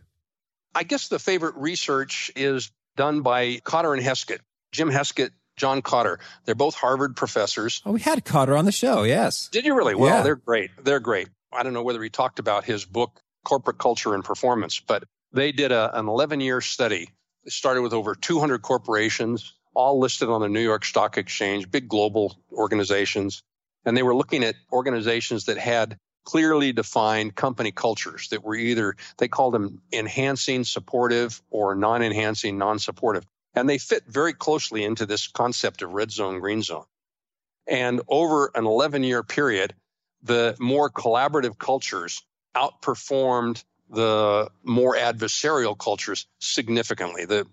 I 0.74 0.82
guess 0.84 1.08
the 1.08 1.18
favorite 1.18 1.54
research 1.56 2.30
is 2.36 2.70
done 2.96 3.22
by 3.22 3.56
Kotter 3.64 3.96
and 3.96 4.02
Heskett. 4.04 4.38
Jim 4.72 4.90
Heskett, 4.90 5.30
John 5.56 5.82
Kotter. 5.82 6.18
They're 6.44 6.54
both 6.54 6.74
Harvard 6.74 7.16
professors. 7.16 7.82
Oh, 7.84 7.92
we 7.92 8.00
had 8.00 8.24
Kotter 8.24 8.56
on 8.58 8.64
the 8.66 8.72
show. 8.72 9.02
Yes. 9.02 9.48
Did 9.48 9.64
you 9.64 9.74
really? 9.74 9.94
Well, 9.94 10.18
Yeah. 10.18 10.22
they're 10.22 10.36
great. 10.36 10.70
They're 10.82 11.00
great. 11.00 11.28
I 11.52 11.62
don't 11.62 11.72
know 11.72 11.82
whether 11.82 12.02
he 12.02 12.10
talked 12.10 12.38
about 12.38 12.64
his 12.64 12.84
book, 12.84 13.20
Corporate 13.44 13.78
Culture 13.78 14.14
and 14.14 14.24
Performance, 14.24 14.78
but 14.78 15.04
they 15.32 15.50
did 15.52 15.72
a, 15.72 15.98
an 15.98 16.06
11 16.06 16.40
year 16.40 16.60
study. 16.60 17.10
It 17.44 17.52
started 17.52 17.80
with 17.82 17.92
over 17.94 18.14
200 18.14 18.62
corporations, 18.62 19.54
all 19.74 19.98
listed 19.98 20.28
on 20.28 20.40
the 20.42 20.48
New 20.48 20.60
York 20.60 20.84
Stock 20.84 21.16
Exchange, 21.18 21.70
big 21.70 21.88
global 21.88 22.36
organizations. 22.52 23.42
And 23.84 23.96
they 23.96 24.02
were 24.02 24.14
looking 24.14 24.44
at 24.44 24.54
organizations 24.72 25.46
that 25.46 25.56
had 25.58 25.96
clearly 26.24 26.72
defined 26.72 27.34
company 27.34 27.72
cultures 27.72 28.28
that 28.28 28.44
were 28.44 28.54
either, 28.54 28.96
they 29.18 29.28
called 29.28 29.54
them 29.54 29.80
enhancing, 29.92 30.64
supportive, 30.64 31.42
or 31.50 31.74
non 31.74 32.02
enhancing, 32.02 32.58
non 32.58 32.78
supportive. 32.78 33.26
And 33.54 33.68
they 33.68 33.78
fit 33.78 34.04
very 34.06 34.32
closely 34.32 34.84
into 34.84 35.06
this 35.06 35.26
concept 35.26 35.82
of 35.82 35.92
red 35.92 36.10
zone, 36.10 36.38
green 36.38 36.62
zone. 36.62 36.84
And 37.66 38.00
over 38.08 38.50
an 38.54 38.66
11 38.66 39.02
year 39.02 39.22
period, 39.22 39.74
the 40.22 40.56
more 40.58 40.90
collaborative 40.90 41.58
cultures 41.58 42.22
outperformed 42.54 43.64
the 43.88 44.50
more 44.62 44.94
adversarial 44.94 45.76
cultures 45.76 46.26
significantly. 46.38 47.24
The 47.24 47.46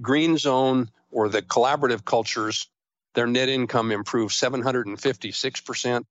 green 0.00 0.38
zone 0.38 0.90
or 1.10 1.28
the 1.28 1.42
collaborative 1.42 2.04
cultures, 2.04 2.68
their 3.14 3.26
net 3.26 3.48
income 3.48 3.92
improved 3.92 4.32
756%. 4.32 6.04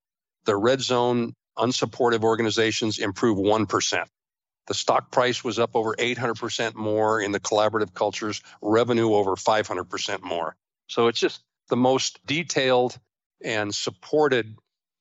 The 0.46 0.56
red 0.56 0.82
zone 0.82 1.36
unsupportive 1.58 2.24
organizations 2.24 3.00
improved 3.00 3.40
1%. 3.40 4.06
The 4.68 4.74
stock 4.74 5.12
price 5.12 5.44
was 5.44 5.60
up 5.60 5.72
over 5.76 5.96
800% 5.96 6.76
more 6.76 7.20
in 7.20 7.32
the 7.32 7.40
collaborative 7.40 7.94
cultures, 7.94 8.42
revenue 8.62 9.14
over 9.14 9.32
500% 9.32 10.22
more. 10.22 10.56
So 10.88 11.08
it's 11.08 11.20
just 11.20 11.42
the 11.70 11.78
most 11.78 12.20
detailed 12.26 12.98
and 13.44 13.74
supported 13.74 14.56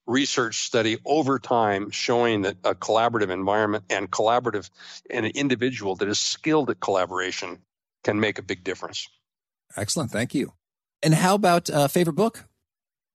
research 0.07 0.61
study 0.65 0.99
over 1.05 1.39
time 1.39 1.91
showing 1.91 2.43
that 2.43 2.57
a 2.65 2.75
collaborative 2.75 3.31
environment 3.31 3.85
and 3.91 4.11
collaborative 4.11 4.69
and 5.09 5.27
an 5.27 5.33
individual 5.35 5.95
that 5.97 6.09
is 6.09 6.19
skilled 6.19 6.71
at 6.71 6.81
collaboration 6.81 7.59
can 8.03 8.19
make 8.19 8.39
a 8.39 8.43
big 8.43 8.65
difference. 8.65 9.09
Excellent. 9.77 10.11
Thank 10.11 10.35
you. 10.35 10.53
And 11.03 11.15
how 11.15 11.35
about 11.35 11.69
a 11.73 11.89
favorite 11.89 12.15
book? 12.15 12.45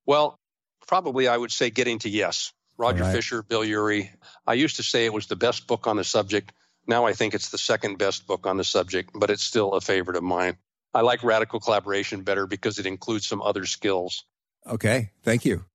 Well, 0.06 0.40
probably 0.88 1.28
I 1.28 1.36
would 1.36 1.52
say 1.52 1.70
Getting 1.70 2.00
to 2.00 2.10
Yes. 2.10 2.54
Roger 2.78 3.04
right. 3.04 3.14
Fisher, 3.14 3.42
Bill 3.42 3.64
Ury. 3.64 4.12
I 4.46 4.54
used 4.54 4.78
to 4.78 4.84
say 4.84 5.06
it 5.06 5.14
was 5.14 5.28
the 5.28 5.36
best 5.36 5.68
book 5.68 5.88
on 5.88 5.96
the 5.96 6.04
subject. 6.04 6.52
Now 6.88 7.06
I 7.06 7.14
think 7.14 7.34
it's 7.34 7.50
the 7.50 7.58
second 7.58 7.98
best 7.98 8.28
book 8.28 8.46
on 8.46 8.58
the 8.58 8.64
subject, 8.64 9.12
but 9.14 9.30
it's 9.30 9.44
still 9.44 9.74
a 9.74 9.82
favorite 9.82 10.18
of 10.18 10.24
mine. 10.24 10.58
I 10.94 11.02
like 11.02 11.24
radical 11.24 11.60
collaboration 11.60 12.22
better 12.22 12.48
because 12.48 12.80
it 12.80 12.86
includes 12.86 13.28
some 13.28 13.42
other 13.42 13.66
skills. 13.66 14.26
Okay. 14.66 15.12
Thank 15.24 15.46
you. 15.46 15.66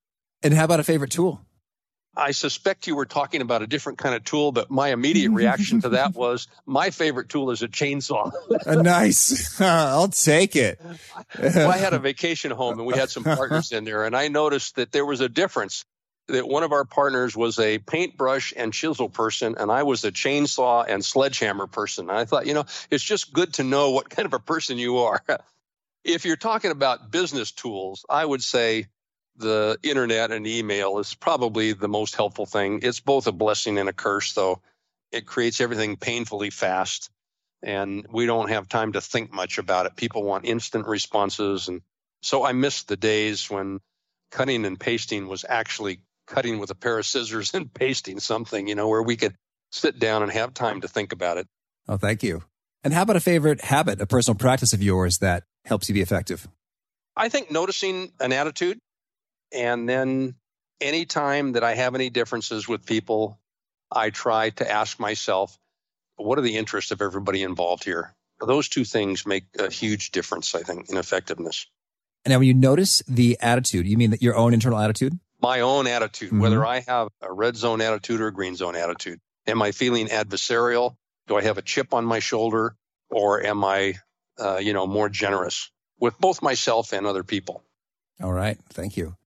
And 0.42 0.54
how 0.54 0.64
about 0.64 0.80
a 0.80 0.84
favorite 0.84 1.10
tool? 1.10 1.40
I 2.16 2.32
suspect 2.32 2.86
you 2.86 2.96
were 2.96 3.06
talking 3.06 3.40
about 3.40 3.62
a 3.62 3.66
different 3.66 3.98
kind 3.98 4.14
of 4.14 4.24
tool, 4.24 4.50
but 4.50 4.70
my 4.70 4.88
immediate 4.88 5.30
reaction 5.30 5.80
to 5.82 5.90
that 5.90 6.14
was 6.14 6.48
my 6.66 6.90
favorite 6.90 7.28
tool 7.28 7.50
is 7.50 7.62
a 7.62 7.68
chainsaw. 7.68 8.32
Uh, 8.66 8.82
nice. 8.82 9.60
I'll 9.60 10.08
take 10.08 10.56
it. 10.56 10.80
well, 11.38 11.70
I 11.70 11.76
had 11.76 11.92
a 11.92 11.98
vacation 11.98 12.50
home 12.50 12.78
and 12.78 12.86
we 12.86 12.94
had 12.94 13.10
some 13.10 13.24
partners 13.24 13.72
in 13.72 13.84
there, 13.84 14.04
and 14.04 14.16
I 14.16 14.28
noticed 14.28 14.76
that 14.76 14.90
there 14.92 15.06
was 15.06 15.20
a 15.20 15.28
difference. 15.28 15.84
That 16.30 16.48
one 16.48 16.64
of 16.64 16.72
our 16.72 16.86
partners 16.86 17.36
was 17.36 17.58
a 17.60 17.78
paintbrush 17.78 18.54
and 18.56 18.72
chisel 18.72 19.10
person, 19.10 19.56
and 19.58 19.72
I 19.72 19.84
was 19.84 20.04
a 20.04 20.12
chainsaw 20.12 20.86
and 20.88 21.04
sledgehammer 21.04 21.68
person. 21.68 22.10
And 22.10 22.18
I 22.18 22.26
thought, 22.26 22.46
you 22.46 22.54
know, 22.54 22.66
it's 22.90 23.04
just 23.04 23.32
good 23.32 23.54
to 23.54 23.64
know 23.64 23.92
what 23.92 24.10
kind 24.10 24.26
of 24.26 24.34
a 24.34 24.40
person 24.40 24.78
you 24.78 24.98
are. 24.98 25.22
if 26.04 26.24
you're 26.26 26.36
talking 26.36 26.72
about 26.72 27.10
business 27.12 27.52
tools, 27.52 28.06
I 28.10 28.24
would 28.24 28.42
say 28.42 28.86
the 29.36 29.78
internet 29.82 30.32
and 30.32 30.46
email 30.46 30.98
is 31.00 31.14
probably 31.14 31.74
the 31.74 31.88
most 31.88 32.16
helpful 32.16 32.46
thing. 32.46 32.80
It's 32.82 33.00
both 33.00 33.26
a 33.28 33.32
blessing 33.32 33.78
and 33.78 33.88
a 33.88 33.94
curse, 33.94 34.34
though. 34.34 34.62
It 35.12 35.26
creates 35.26 35.60
everything 35.60 35.96
painfully 35.96 36.50
fast. 36.50 37.02
and 37.62 38.06
we 38.12 38.26
don't 38.26 38.50
have 38.50 38.68
time 38.68 38.94
to 38.94 39.02
think 39.02 39.32
much 39.32 39.58
about 39.58 39.86
it. 39.86 39.96
People 39.96 40.24
want 40.24 40.46
instant 40.46 40.88
responses. 40.88 41.68
And 41.68 41.82
so 42.22 42.44
I 42.44 42.52
miss 42.54 42.84
the 42.84 42.96
days 42.98 43.50
when 43.50 43.80
cutting 44.32 44.66
and 44.66 44.80
pasting 44.80 45.28
was 45.28 45.46
actually 45.48 46.00
cutting 46.30 46.58
with 46.58 46.70
a 46.70 46.74
pair 46.74 46.98
of 46.98 47.06
scissors 47.06 47.52
and 47.52 47.72
pasting 47.74 48.20
something, 48.20 48.68
you 48.68 48.74
know, 48.74 48.88
where 48.88 49.02
we 49.02 49.16
could 49.16 49.34
sit 49.70 49.98
down 49.98 50.22
and 50.22 50.32
have 50.32 50.54
time 50.54 50.80
to 50.80 50.88
think 50.88 51.12
about 51.12 51.36
it. 51.36 51.46
Oh, 51.88 51.96
thank 51.96 52.22
you. 52.22 52.42
And 52.82 52.94
how 52.94 53.02
about 53.02 53.16
a 53.16 53.20
favorite 53.20 53.60
habit, 53.60 54.00
a 54.00 54.06
personal 54.06 54.36
practice 54.36 54.72
of 54.72 54.82
yours 54.82 55.18
that 55.18 55.44
helps 55.66 55.88
you 55.88 55.94
be 55.94 56.00
effective? 56.00 56.48
I 57.16 57.28
think 57.28 57.50
noticing 57.50 58.12
an 58.20 58.32
attitude 58.32 58.78
and 59.52 59.88
then 59.88 60.34
anytime 60.80 61.52
that 61.52 61.64
I 61.64 61.74
have 61.74 61.94
any 61.94 62.10
differences 62.10 62.68
with 62.68 62.86
people, 62.86 63.38
I 63.90 64.10
try 64.10 64.50
to 64.50 64.70
ask 64.70 64.98
myself, 65.00 65.58
what 66.16 66.38
are 66.38 66.42
the 66.42 66.56
interests 66.56 66.92
of 66.92 67.02
everybody 67.02 67.42
involved 67.42 67.84
here? 67.84 68.14
Those 68.40 68.68
two 68.68 68.84
things 68.84 69.26
make 69.26 69.44
a 69.58 69.70
huge 69.70 70.12
difference, 70.12 70.54
I 70.54 70.62
think, 70.62 70.88
in 70.88 70.96
effectiveness. 70.96 71.66
And 72.24 72.32
now, 72.32 72.38
when 72.38 72.48
you 72.48 72.54
notice 72.54 73.02
the 73.08 73.38
attitude, 73.40 73.86
you 73.86 73.96
mean 73.96 74.10
that 74.10 74.22
your 74.22 74.36
own 74.36 74.54
internal 74.54 74.78
attitude? 74.78 75.18
My 75.42 75.60
own 75.60 75.86
attitude, 75.86 76.28
mm-hmm. 76.28 76.40
whether 76.40 76.66
I 76.66 76.80
have 76.86 77.08
a 77.22 77.32
red 77.32 77.56
zone 77.56 77.80
attitude 77.80 78.20
or 78.20 78.28
a 78.28 78.32
green 78.32 78.56
zone 78.56 78.76
attitude. 78.76 79.20
Am 79.46 79.62
I 79.62 79.72
feeling 79.72 80.08
adversarial? 80.08 80.96
Do 81.26 81.36
I 81.36 81.42
have 81.42 81.58
a 81.58 81.62
chip 81.62 81.94
on 81.94 82.04
my 82.04 82.18
shoulder? 82.18 82.76
Or 83.10 83.44
am 83.44 83.64
I, 83.64 83.94
uh, 84.38 84.58
you 84.58 84.72
know, 84.72 84.86
more 84.86 85.08
generous 85.08 85.70
with 85.98 86.18
both 86.18 86.42
myself 86.42 86.92
and 86.92 87.06
other 87.06 87.24
people? 87.24 87.64
All 88.22 88.32
right. 88.32 88.58
Thank 88.70 88.96
you. 88.96 89.16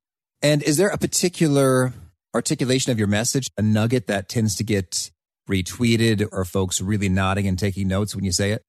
And 0.40 0.62
is 0.62 0.76
there 0.76 0.88
a 0.88 0.98
particular 0.98 1.92
articulation 2.34 2.92
of 2.92 2.98
your 2.98 3.08
message, 3.08 3.46
a 3.56 3.62
nugget 3.62 4.06
that 4.06 4.28
tends 4.28 4.54
to 4.56 4.64
get 4.64 5.10
retweeted 5.48 6.26
or 6.32 6.44
folks 6.44 6.80
really 6.80 7.08
nodding 7.08 7.46
and 7.46 7.58
taking 7.58 7.88
notes 7.88 8.14
when 8.14 8.24
you 8.24 8.32
say 8.32 8.52
it? 8.52 8.62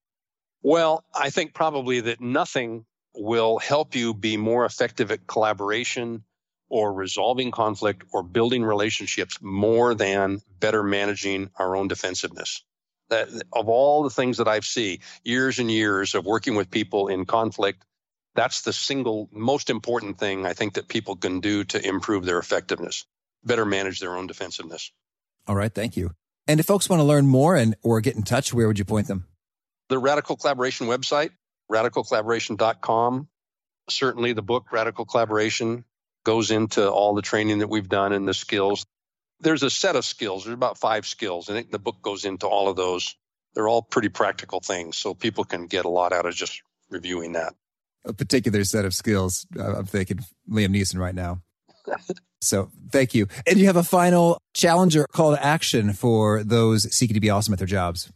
Well, 0.62 1.04
I 1.14 1.30
think 1.30 1.54
probably 1.54 2.00
that 2.00 2.20
nothing 2.20 2.86
will 3.14 3.58
help 3.58 3.94
you 3.94 4.14
be 4.14 4.36
more 4.36 4.64
effective 4.64 5.10
at 5.10 5.26
collaboration 5.26 6.24
or 6.68 6.92
resolving 6.92 7.50
conflict 7.50 8.04
or 8.12 8.22
building 8.22 8.64
relationships 8.64 9.38
more 9.40 9.94
than 9.94 10.40
better 10.58 10.82
managing 10.82 11.50
our 11.58 11.76
own 11.76 11.88
defensiveness. 11.88 12.64
That 13.08 13.28
of 13.52 13.68
all 13.68 14.02
the 14.02 14.10
things 14.10 14.38
that 14.38 14.48
I've 14.48 14.64
seen 14.64 14.98
years 15.22 15.58
and 15.58 15.70
years 15.70 16.14
of 16.14 16.24
working 16.24 16.56
with 16.56 16.70
people 16.70 17.08
in 17.08 17.24
conflict, 17.24 17.84
that's 18.34 18.62
the 18.62 18.72
single 18.72 19.28
most 19.32 19.70
important 19.70 20.18
thing 20.18 20.44
I 20.44 20.54
think 20.54 20.74
that 20.74 20.88
people 20.88 21.16
can 21.16 21.40
do 21.40 21.64
to 21.64 21.86
improve 21.86 22.24
their 22.24 22.38
effectiveness, 22.38 23.06
better 23.44 23.64
manage 23.64 24.00
their 24.00 24.16
own 24.16 24.26
defensiveness. 24.26 24.90
All 25.46 25.54
right, 25.54 25.72
thank 25.72 25.96
you. 25.96 26.10
And 26.48 26.58
if 26.60 26.66
folks 26.66 26.88
want 26.88 27.00
to 27.00 27.04
learn 27.04 27.26
more 27.26 27.56
and 27.56 27.76
or 27.82 28.00
get 28.00 28.16
in 28.16 28.22
touch, 28.22 28.52
where 28.52 28.66
would 28.66 28.78
you 28.78 28.84
point 28.84 29.06
them? 29.06 29.26
The 29.88 29.98
Radical 29.98 30.36
Collaboration 30.36 30.88
website, 30.88 31.30
radicalcollaboration.com. 31.70 33.28
Certainly 33.88 34.32
the 34.32 34.42
book 34.42 34.72
Radical 34.72 35.04
Collaboration 35.04 35.84
goes 36.26 36.50
into 36.50 36.90
all 36.90 37.14
the 37.14 37.22
training 37.22 37.60
that 37.60 37.68
we've 37.68 37.88
done 37.88 38.12
and 38.12 38.26
the 38.26 38.34
skills. 38.34 38.84
There's 39.38 39.62
a 39.62 39.70
set 39.70 39.94
of 39.94 40.04
skills. 40.04 40.44
There's 40.44 40.54
about 40.54 40.76
five 40.76 41.06
skills. 41.06 41.48
I 41.48 41.52
think 41.52 41.70
the 41.70 41.78
book 41.78 42.02
goes 42.02 42.24
into 42.24 42.48
all 42.48 42.68
of 42.68 42.74
those. 42.74 43.14
They're 43.54 43.68
all 43.68 43.80
pretty 43.80 44.08
practical 44.08 44.58
things, 44.58 44.98
so 44.98 45.14
people 45.14 45.44
can 45.44 45.68
get 45.68 45.84
a 45.84 45.88
lot 45.88 46.12
out 46.12 46.26
of 46.26 46.34
just 46.34 46.62
reviewing 46.90 47.34
that. 47.34 47.54
A 48.04 48.12
particular 48.12 48.64
set 48.64 48.84
of 48.84 48.92
skills. 48.92 49.46
Uh, 49.56 49.76
I'm 49.76 49.86
thinking 49.86 50.18
Liam 50.50 50.74
Neeson 50.74 50.98
right 50.98 51.14
now. 51.14 51.40
So 52.42 52.70
thank 52.92 53.14
you. 53.14 53.26
And 53.46 53.58
you 53.58 53.66
have 53.66 53.76
a 53.76 53.82
final 53.82 54.38
challenge 54.54 54.94
or 54.94 55.06
call 55.06 55.34
to 55.34 55.42
action 55.42 55.94
for 55.94 56.44
those 56.44 56.94
seeking 56.94 57.14
to 57.14 57.20
be 57.20 57.30
awesome 57.30 57.54
at 57.54 57.58
their 57.58 57.66
jobs. 57.66 58.12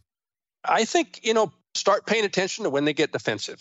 I 0.63 0.85
think, 0.85 1.21
you 1.23 1.33
know, 1.33 1.51
start 1.73 2.05
paying 2.05 2.23
attention 2.23 2.63
to 2.63 2.69
when 2.69 2.85
they 2.85 2.93
get 2.93 3.11
defensive. 3.11 3.59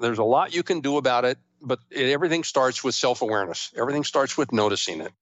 There's 0.00 0.18
a 0.18 0.24
lot 0.24 0.54
you 0.54 0.62
can 0.62 0.82
do 0.82 0.98
about 0.98 1.24
it, 1.24 1.38
but 1.64 1.80
it, 1.90 2.10
everything 2.10 2.44
starts 2.44 2.84
with 2.84 2.94
self 2.94 3.22
awareness. 3.22 3.72
Everything 3.76 4.04
starts 4.04 4.36
with 4.36 4.52
noticing 4.52 5.00
it. 5.00 5.12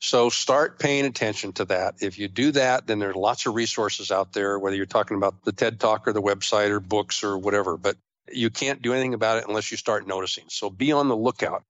So 0.00 0.30
start 0.30 0.78
paying 0.78 1.04
attention 1.04 1.52
to 1.54 1.66
that. 1.66 1.96
If 2.00 2.18
you 2.18 2.28
do 2.28 2.52
that, 2.52 2.86
then 2.86 2.98
there's 2.98 3.14
lots 3.14 3.44
of 3.46 3.54
resources 3.54 4.10
out 4.10 4.32
there, 4.32 4.58
whether 4.58 4.74
you're 4.74 4.86
talking 4.86 5.16
about 5.18 5.44
the 5.44 5.52
TED 5.52 5.78
Talk 5.78 6.08
or 6.08 6.14
the 6.14 6.22
website 6.22 6.70
or 6.70 6.80
books 6.80 7.22
or 7.22 7.36
whatever, 7.36 7.76
but 7.76 7.96
you 8.32 8.48
can't 8.48 8.80
do 8.80 8.92
anything 8.94 9.12
about 9.12 9.38
it 9.38 9.44
unless 9.46 9.70
you 9.70 9.76
start 9.76 10.06
noticing. 10.06 10.44
So 10.48 10.70
be 10.70 10.92
on 10.92 11.08
the 11.08 11.16
lookout 11.16 11.64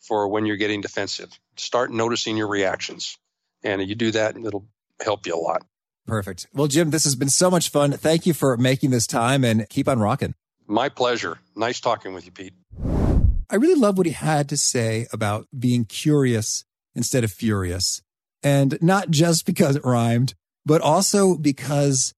for 0.00 0.28
when 0.28 0.46
you're 0.46 0.56
getting 0.56 0.80
defensive. 0.80 1.30
Start 1.56 1.92
noticing 1.92 2.36
your 2.36 2.48
reactions. 2.48 3.16
And 3.62 3.86
you 3.88 3.94
do 3.94 4.10
that, 4.12 4.34
and 4.34 4.46
it'll 4.46 4.66
help 5.00 5.26
you 5.26 5.34
a 5.34 5.38
lot. 5.38 5.64
Perfect. 6.06 6.46
Well, 6.52 6.68
Jim, 6.68 6.90
this 6.90 7.04
has 7.04 7.16
been 7.16 7.30
so 7.30 7.50
much 7.50 7.68
fun. 7.68 7.92
Thank 7.92 8.26
you 8.26 8.34
for 8.34 8.56
making 8.56 8.90
this 8.90 9.06
time 9.06 9.44
and 9.44 9.68
keep 9.68 9.88
on 9.88 9.98
rocking. 9.98 10.34
My 10.66 10.88
pleasure. 10.88 11.38
Nice 11.56 11.80
talking 11.80 12.14
with 12.14 12.26
you, 12.26 12.32
Pete. 12.32 12.54
I 13.48 13.56
really 13.56 13.78
love 13.78 13.96
what 13.96 14.06
he 14.06 14.12
had 14.12 14.48
to 14.48 14.56
say 14.56 15.06
about 15.12 15.46
being 15.56 15.84
curious 15.84 16.64
instead 16.94 17.24
of 17.24 17.32
furious. 17.32 18.02
And 18.42 18.78
not 18.80 19.10
just 19.10 19.46
because 19.46 19.76
it 19.76 19.84
rhymed, 19.84 20.34
but 20.64 20.80
also 20.80 21.36
because 21.36 22.12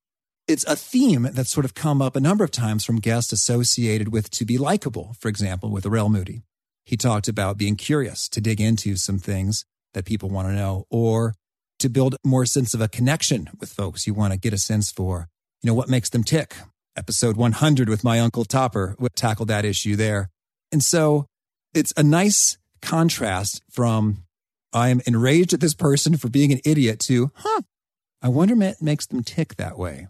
it's 0.47 0.64
a 0.64 0.76
theme 0.76 1.29
that's 1.33 1.51
sort 1.51 1.66
of 1.66 1.74
come 1.74 2.01
up 2.01 2.16
a 2.16 2.20
number 2.20 2.43
of 2.43 2.51
times 2.51 2.85
from 2.85 3.01
guests 3.01 3.33
associated 3.33 4.12
with 4.12 4.31
to 4.31 4.47
be 4.47 4.57
likable, 4.57 5.14
for 5.18 5.29
example, 5.29 5.70
with 5.70 5.85
Arel 5.85 6.11
Moodie. 6.11 6.43
He 6.87 6.97
talked 6.97 7.29
about 7.29 7.59
being 7.59 7.76
curious 7.76 8.29
to 8.31 8.41
dig 8.41 8.61
into 8.61 8.97
some 8.97 9.18
things 9.18 9.66
that 9.93 10.07
people 10.07 10.31
want 10.31 10.49
to 10.49 10.55
know 10.55 10.87
or 10.91 11.35
to 11.79 11.91
build 11.91 12.16
more 12.24 12.47
sense 12.47 12.72
of 12.72 12.81
a 12.81 12.89
connection 12.89 13.51
with 13.61 13.70
folks. 13.70 14.07
You 14.07 14.14
want 14.14 14.33
to 14.33 14.39
get 14.39 14.55
a 14.55 14.59
sense 14.59 14.91
for, 14.91 15.29
you 15.62 15.68
know, 15.68 15.74
what 15.74 15.91
makes 15.91 16.09
them 16.09 16.24
tick. 16.24 16.57
Episode 16.97 17.37
100 17.37 17.89
with 17.89 18.03
my 18.03 18.18
uncle 18.18 18.45
Topper 18.45 18.97
tackled 19.14 19.49
that 19.49 19.66
issue 19.66 19.97
there. 19.97 20.31
And 20.73 20.83
so 20.83 21.27
it's 21.75 21.93
a 21.97 22.03
nice 22.03 22.59
contrast 22.83 23.62
from 23.71 24.25
I 24.73 24.89
am 24.91 25.01
enraged 25.07 25.55
at 25.55 25.61
this 25.61 25.75
person 25.75 26.16
for 26.16 26.29
being 26.29 26.53
an 26.53 26.61
idiot 26.64 27.01
to, 27.01 27.31
huh, 27.35 27.62
I 28.21 28.29
wonder 28.29 28.55
what 28.55 28.83
makes 28.83 29.07
them 29.07 29.23
tick 29.23 29.57
that 29.57 29.79
way. 29.79 30.09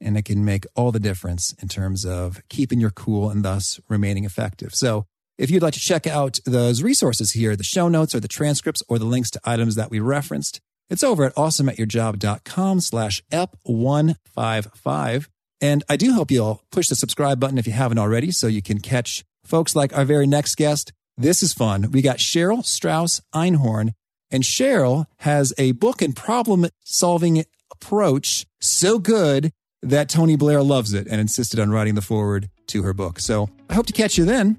And 0.00 0.16
it 0.16 0.24
can 0.24 0.44
make 0.44 0.64
all 0.76 0.92
the 0.92 1.00
difference 1.00 1.54
in 1.60 1.66
terms 1.68 2.06
of 2.06 2.40
keeping 2.48 2.78
your 2.80 2.90
cool 2.90 3.30
and 3.30 3.44
thus 3.44 3.80
remaining 3.88 4.24
effective. 4.24 4.74
So 4.74 5.06
if 5.38 5.50
you'd 5.50 5.62
like 5.62 5.74
to 5.74 5.80
check 5.80 6.06
out 6.06 6.38
those 6.44 6.82
resources 6.82 7.32
here, 7.32 7.56
the 7.56 7.64
show 7.64 7.88
notes 7.88 8.14
or 8.14 8.20
the 8.20 8.28
transcripts 8.28 8.82
or 8.88 8.98
the 8.98 9.04
links 9.04 9.30
to 9.32 9.40
items 9.44 9.74
that 9.74 9.90
we 9.90 9.98
referenced, 9.98 10.60
it's 10.88 11.02
over 11.02 11.24
at 11.24 11.34
awesomeatyourjob.com 11.34 12.80
slash 12.80 13.22
ep155. 13.32 15.26
And 15.60 15.82
I 15.88 15.96
do 15.96 16.12
hope 16.12 16.30
you'll 16.30 16.62
push 16.70 16.88
the 16.88 16.94
subscribe 16.94 17.40
button 17.40 17.58
if 17.58 17.66
you 17.66 17.72
haven't 17.72 17.98
already 17.98 18.30
so 18.30 18.46
you 18.46 18.62
can 18.62 18.78
catch 18.78 19.24
folks 19.48 19.74
like 19.74 19.96
our 19.96 20.04
very 20.04 20.26
next 20.26 20.56
guest. 20.56 20.92
This 21.16 21.42
is 21.42 21.52
fun. 21.52 21.90
We 21.90 22.02
got 22.02 22.18
Cheryl 22.18 22.64
Strauss 22.64 23.20
Einhorn, 23.34 23.94
and 24.30 24.42
Cheryl 24.42 25.06
has 25.18 25.52
a 25.58 25.72
book 25.72 26.02
and 26.02 26.14
problem 26.14 26.66
solving 26.84 27.44
approach 27.72 28.46
so 28.60 28.98
good 28.98 29.52
that 29.82 30.08
Tony 30.08 30.36
Blair 30.36 30.62
loves 30.62 30.92
it 30.92 31.06
and 31.08 31.20
insisted 31.20 31.58
on 31.58 31.70
writing 31.70 31.94
the 31.94 32.02
foreword 32.02 32.50
to 32.68 32.82
her 32.82 32.92
book. 32.92 33.20
So 33.20 33.48
I 33.70 33.74
hope 33.74 33.86
to 33.86 33.92
catch 33.92 34.18
you 34.18 34.24
then 34.24 34.58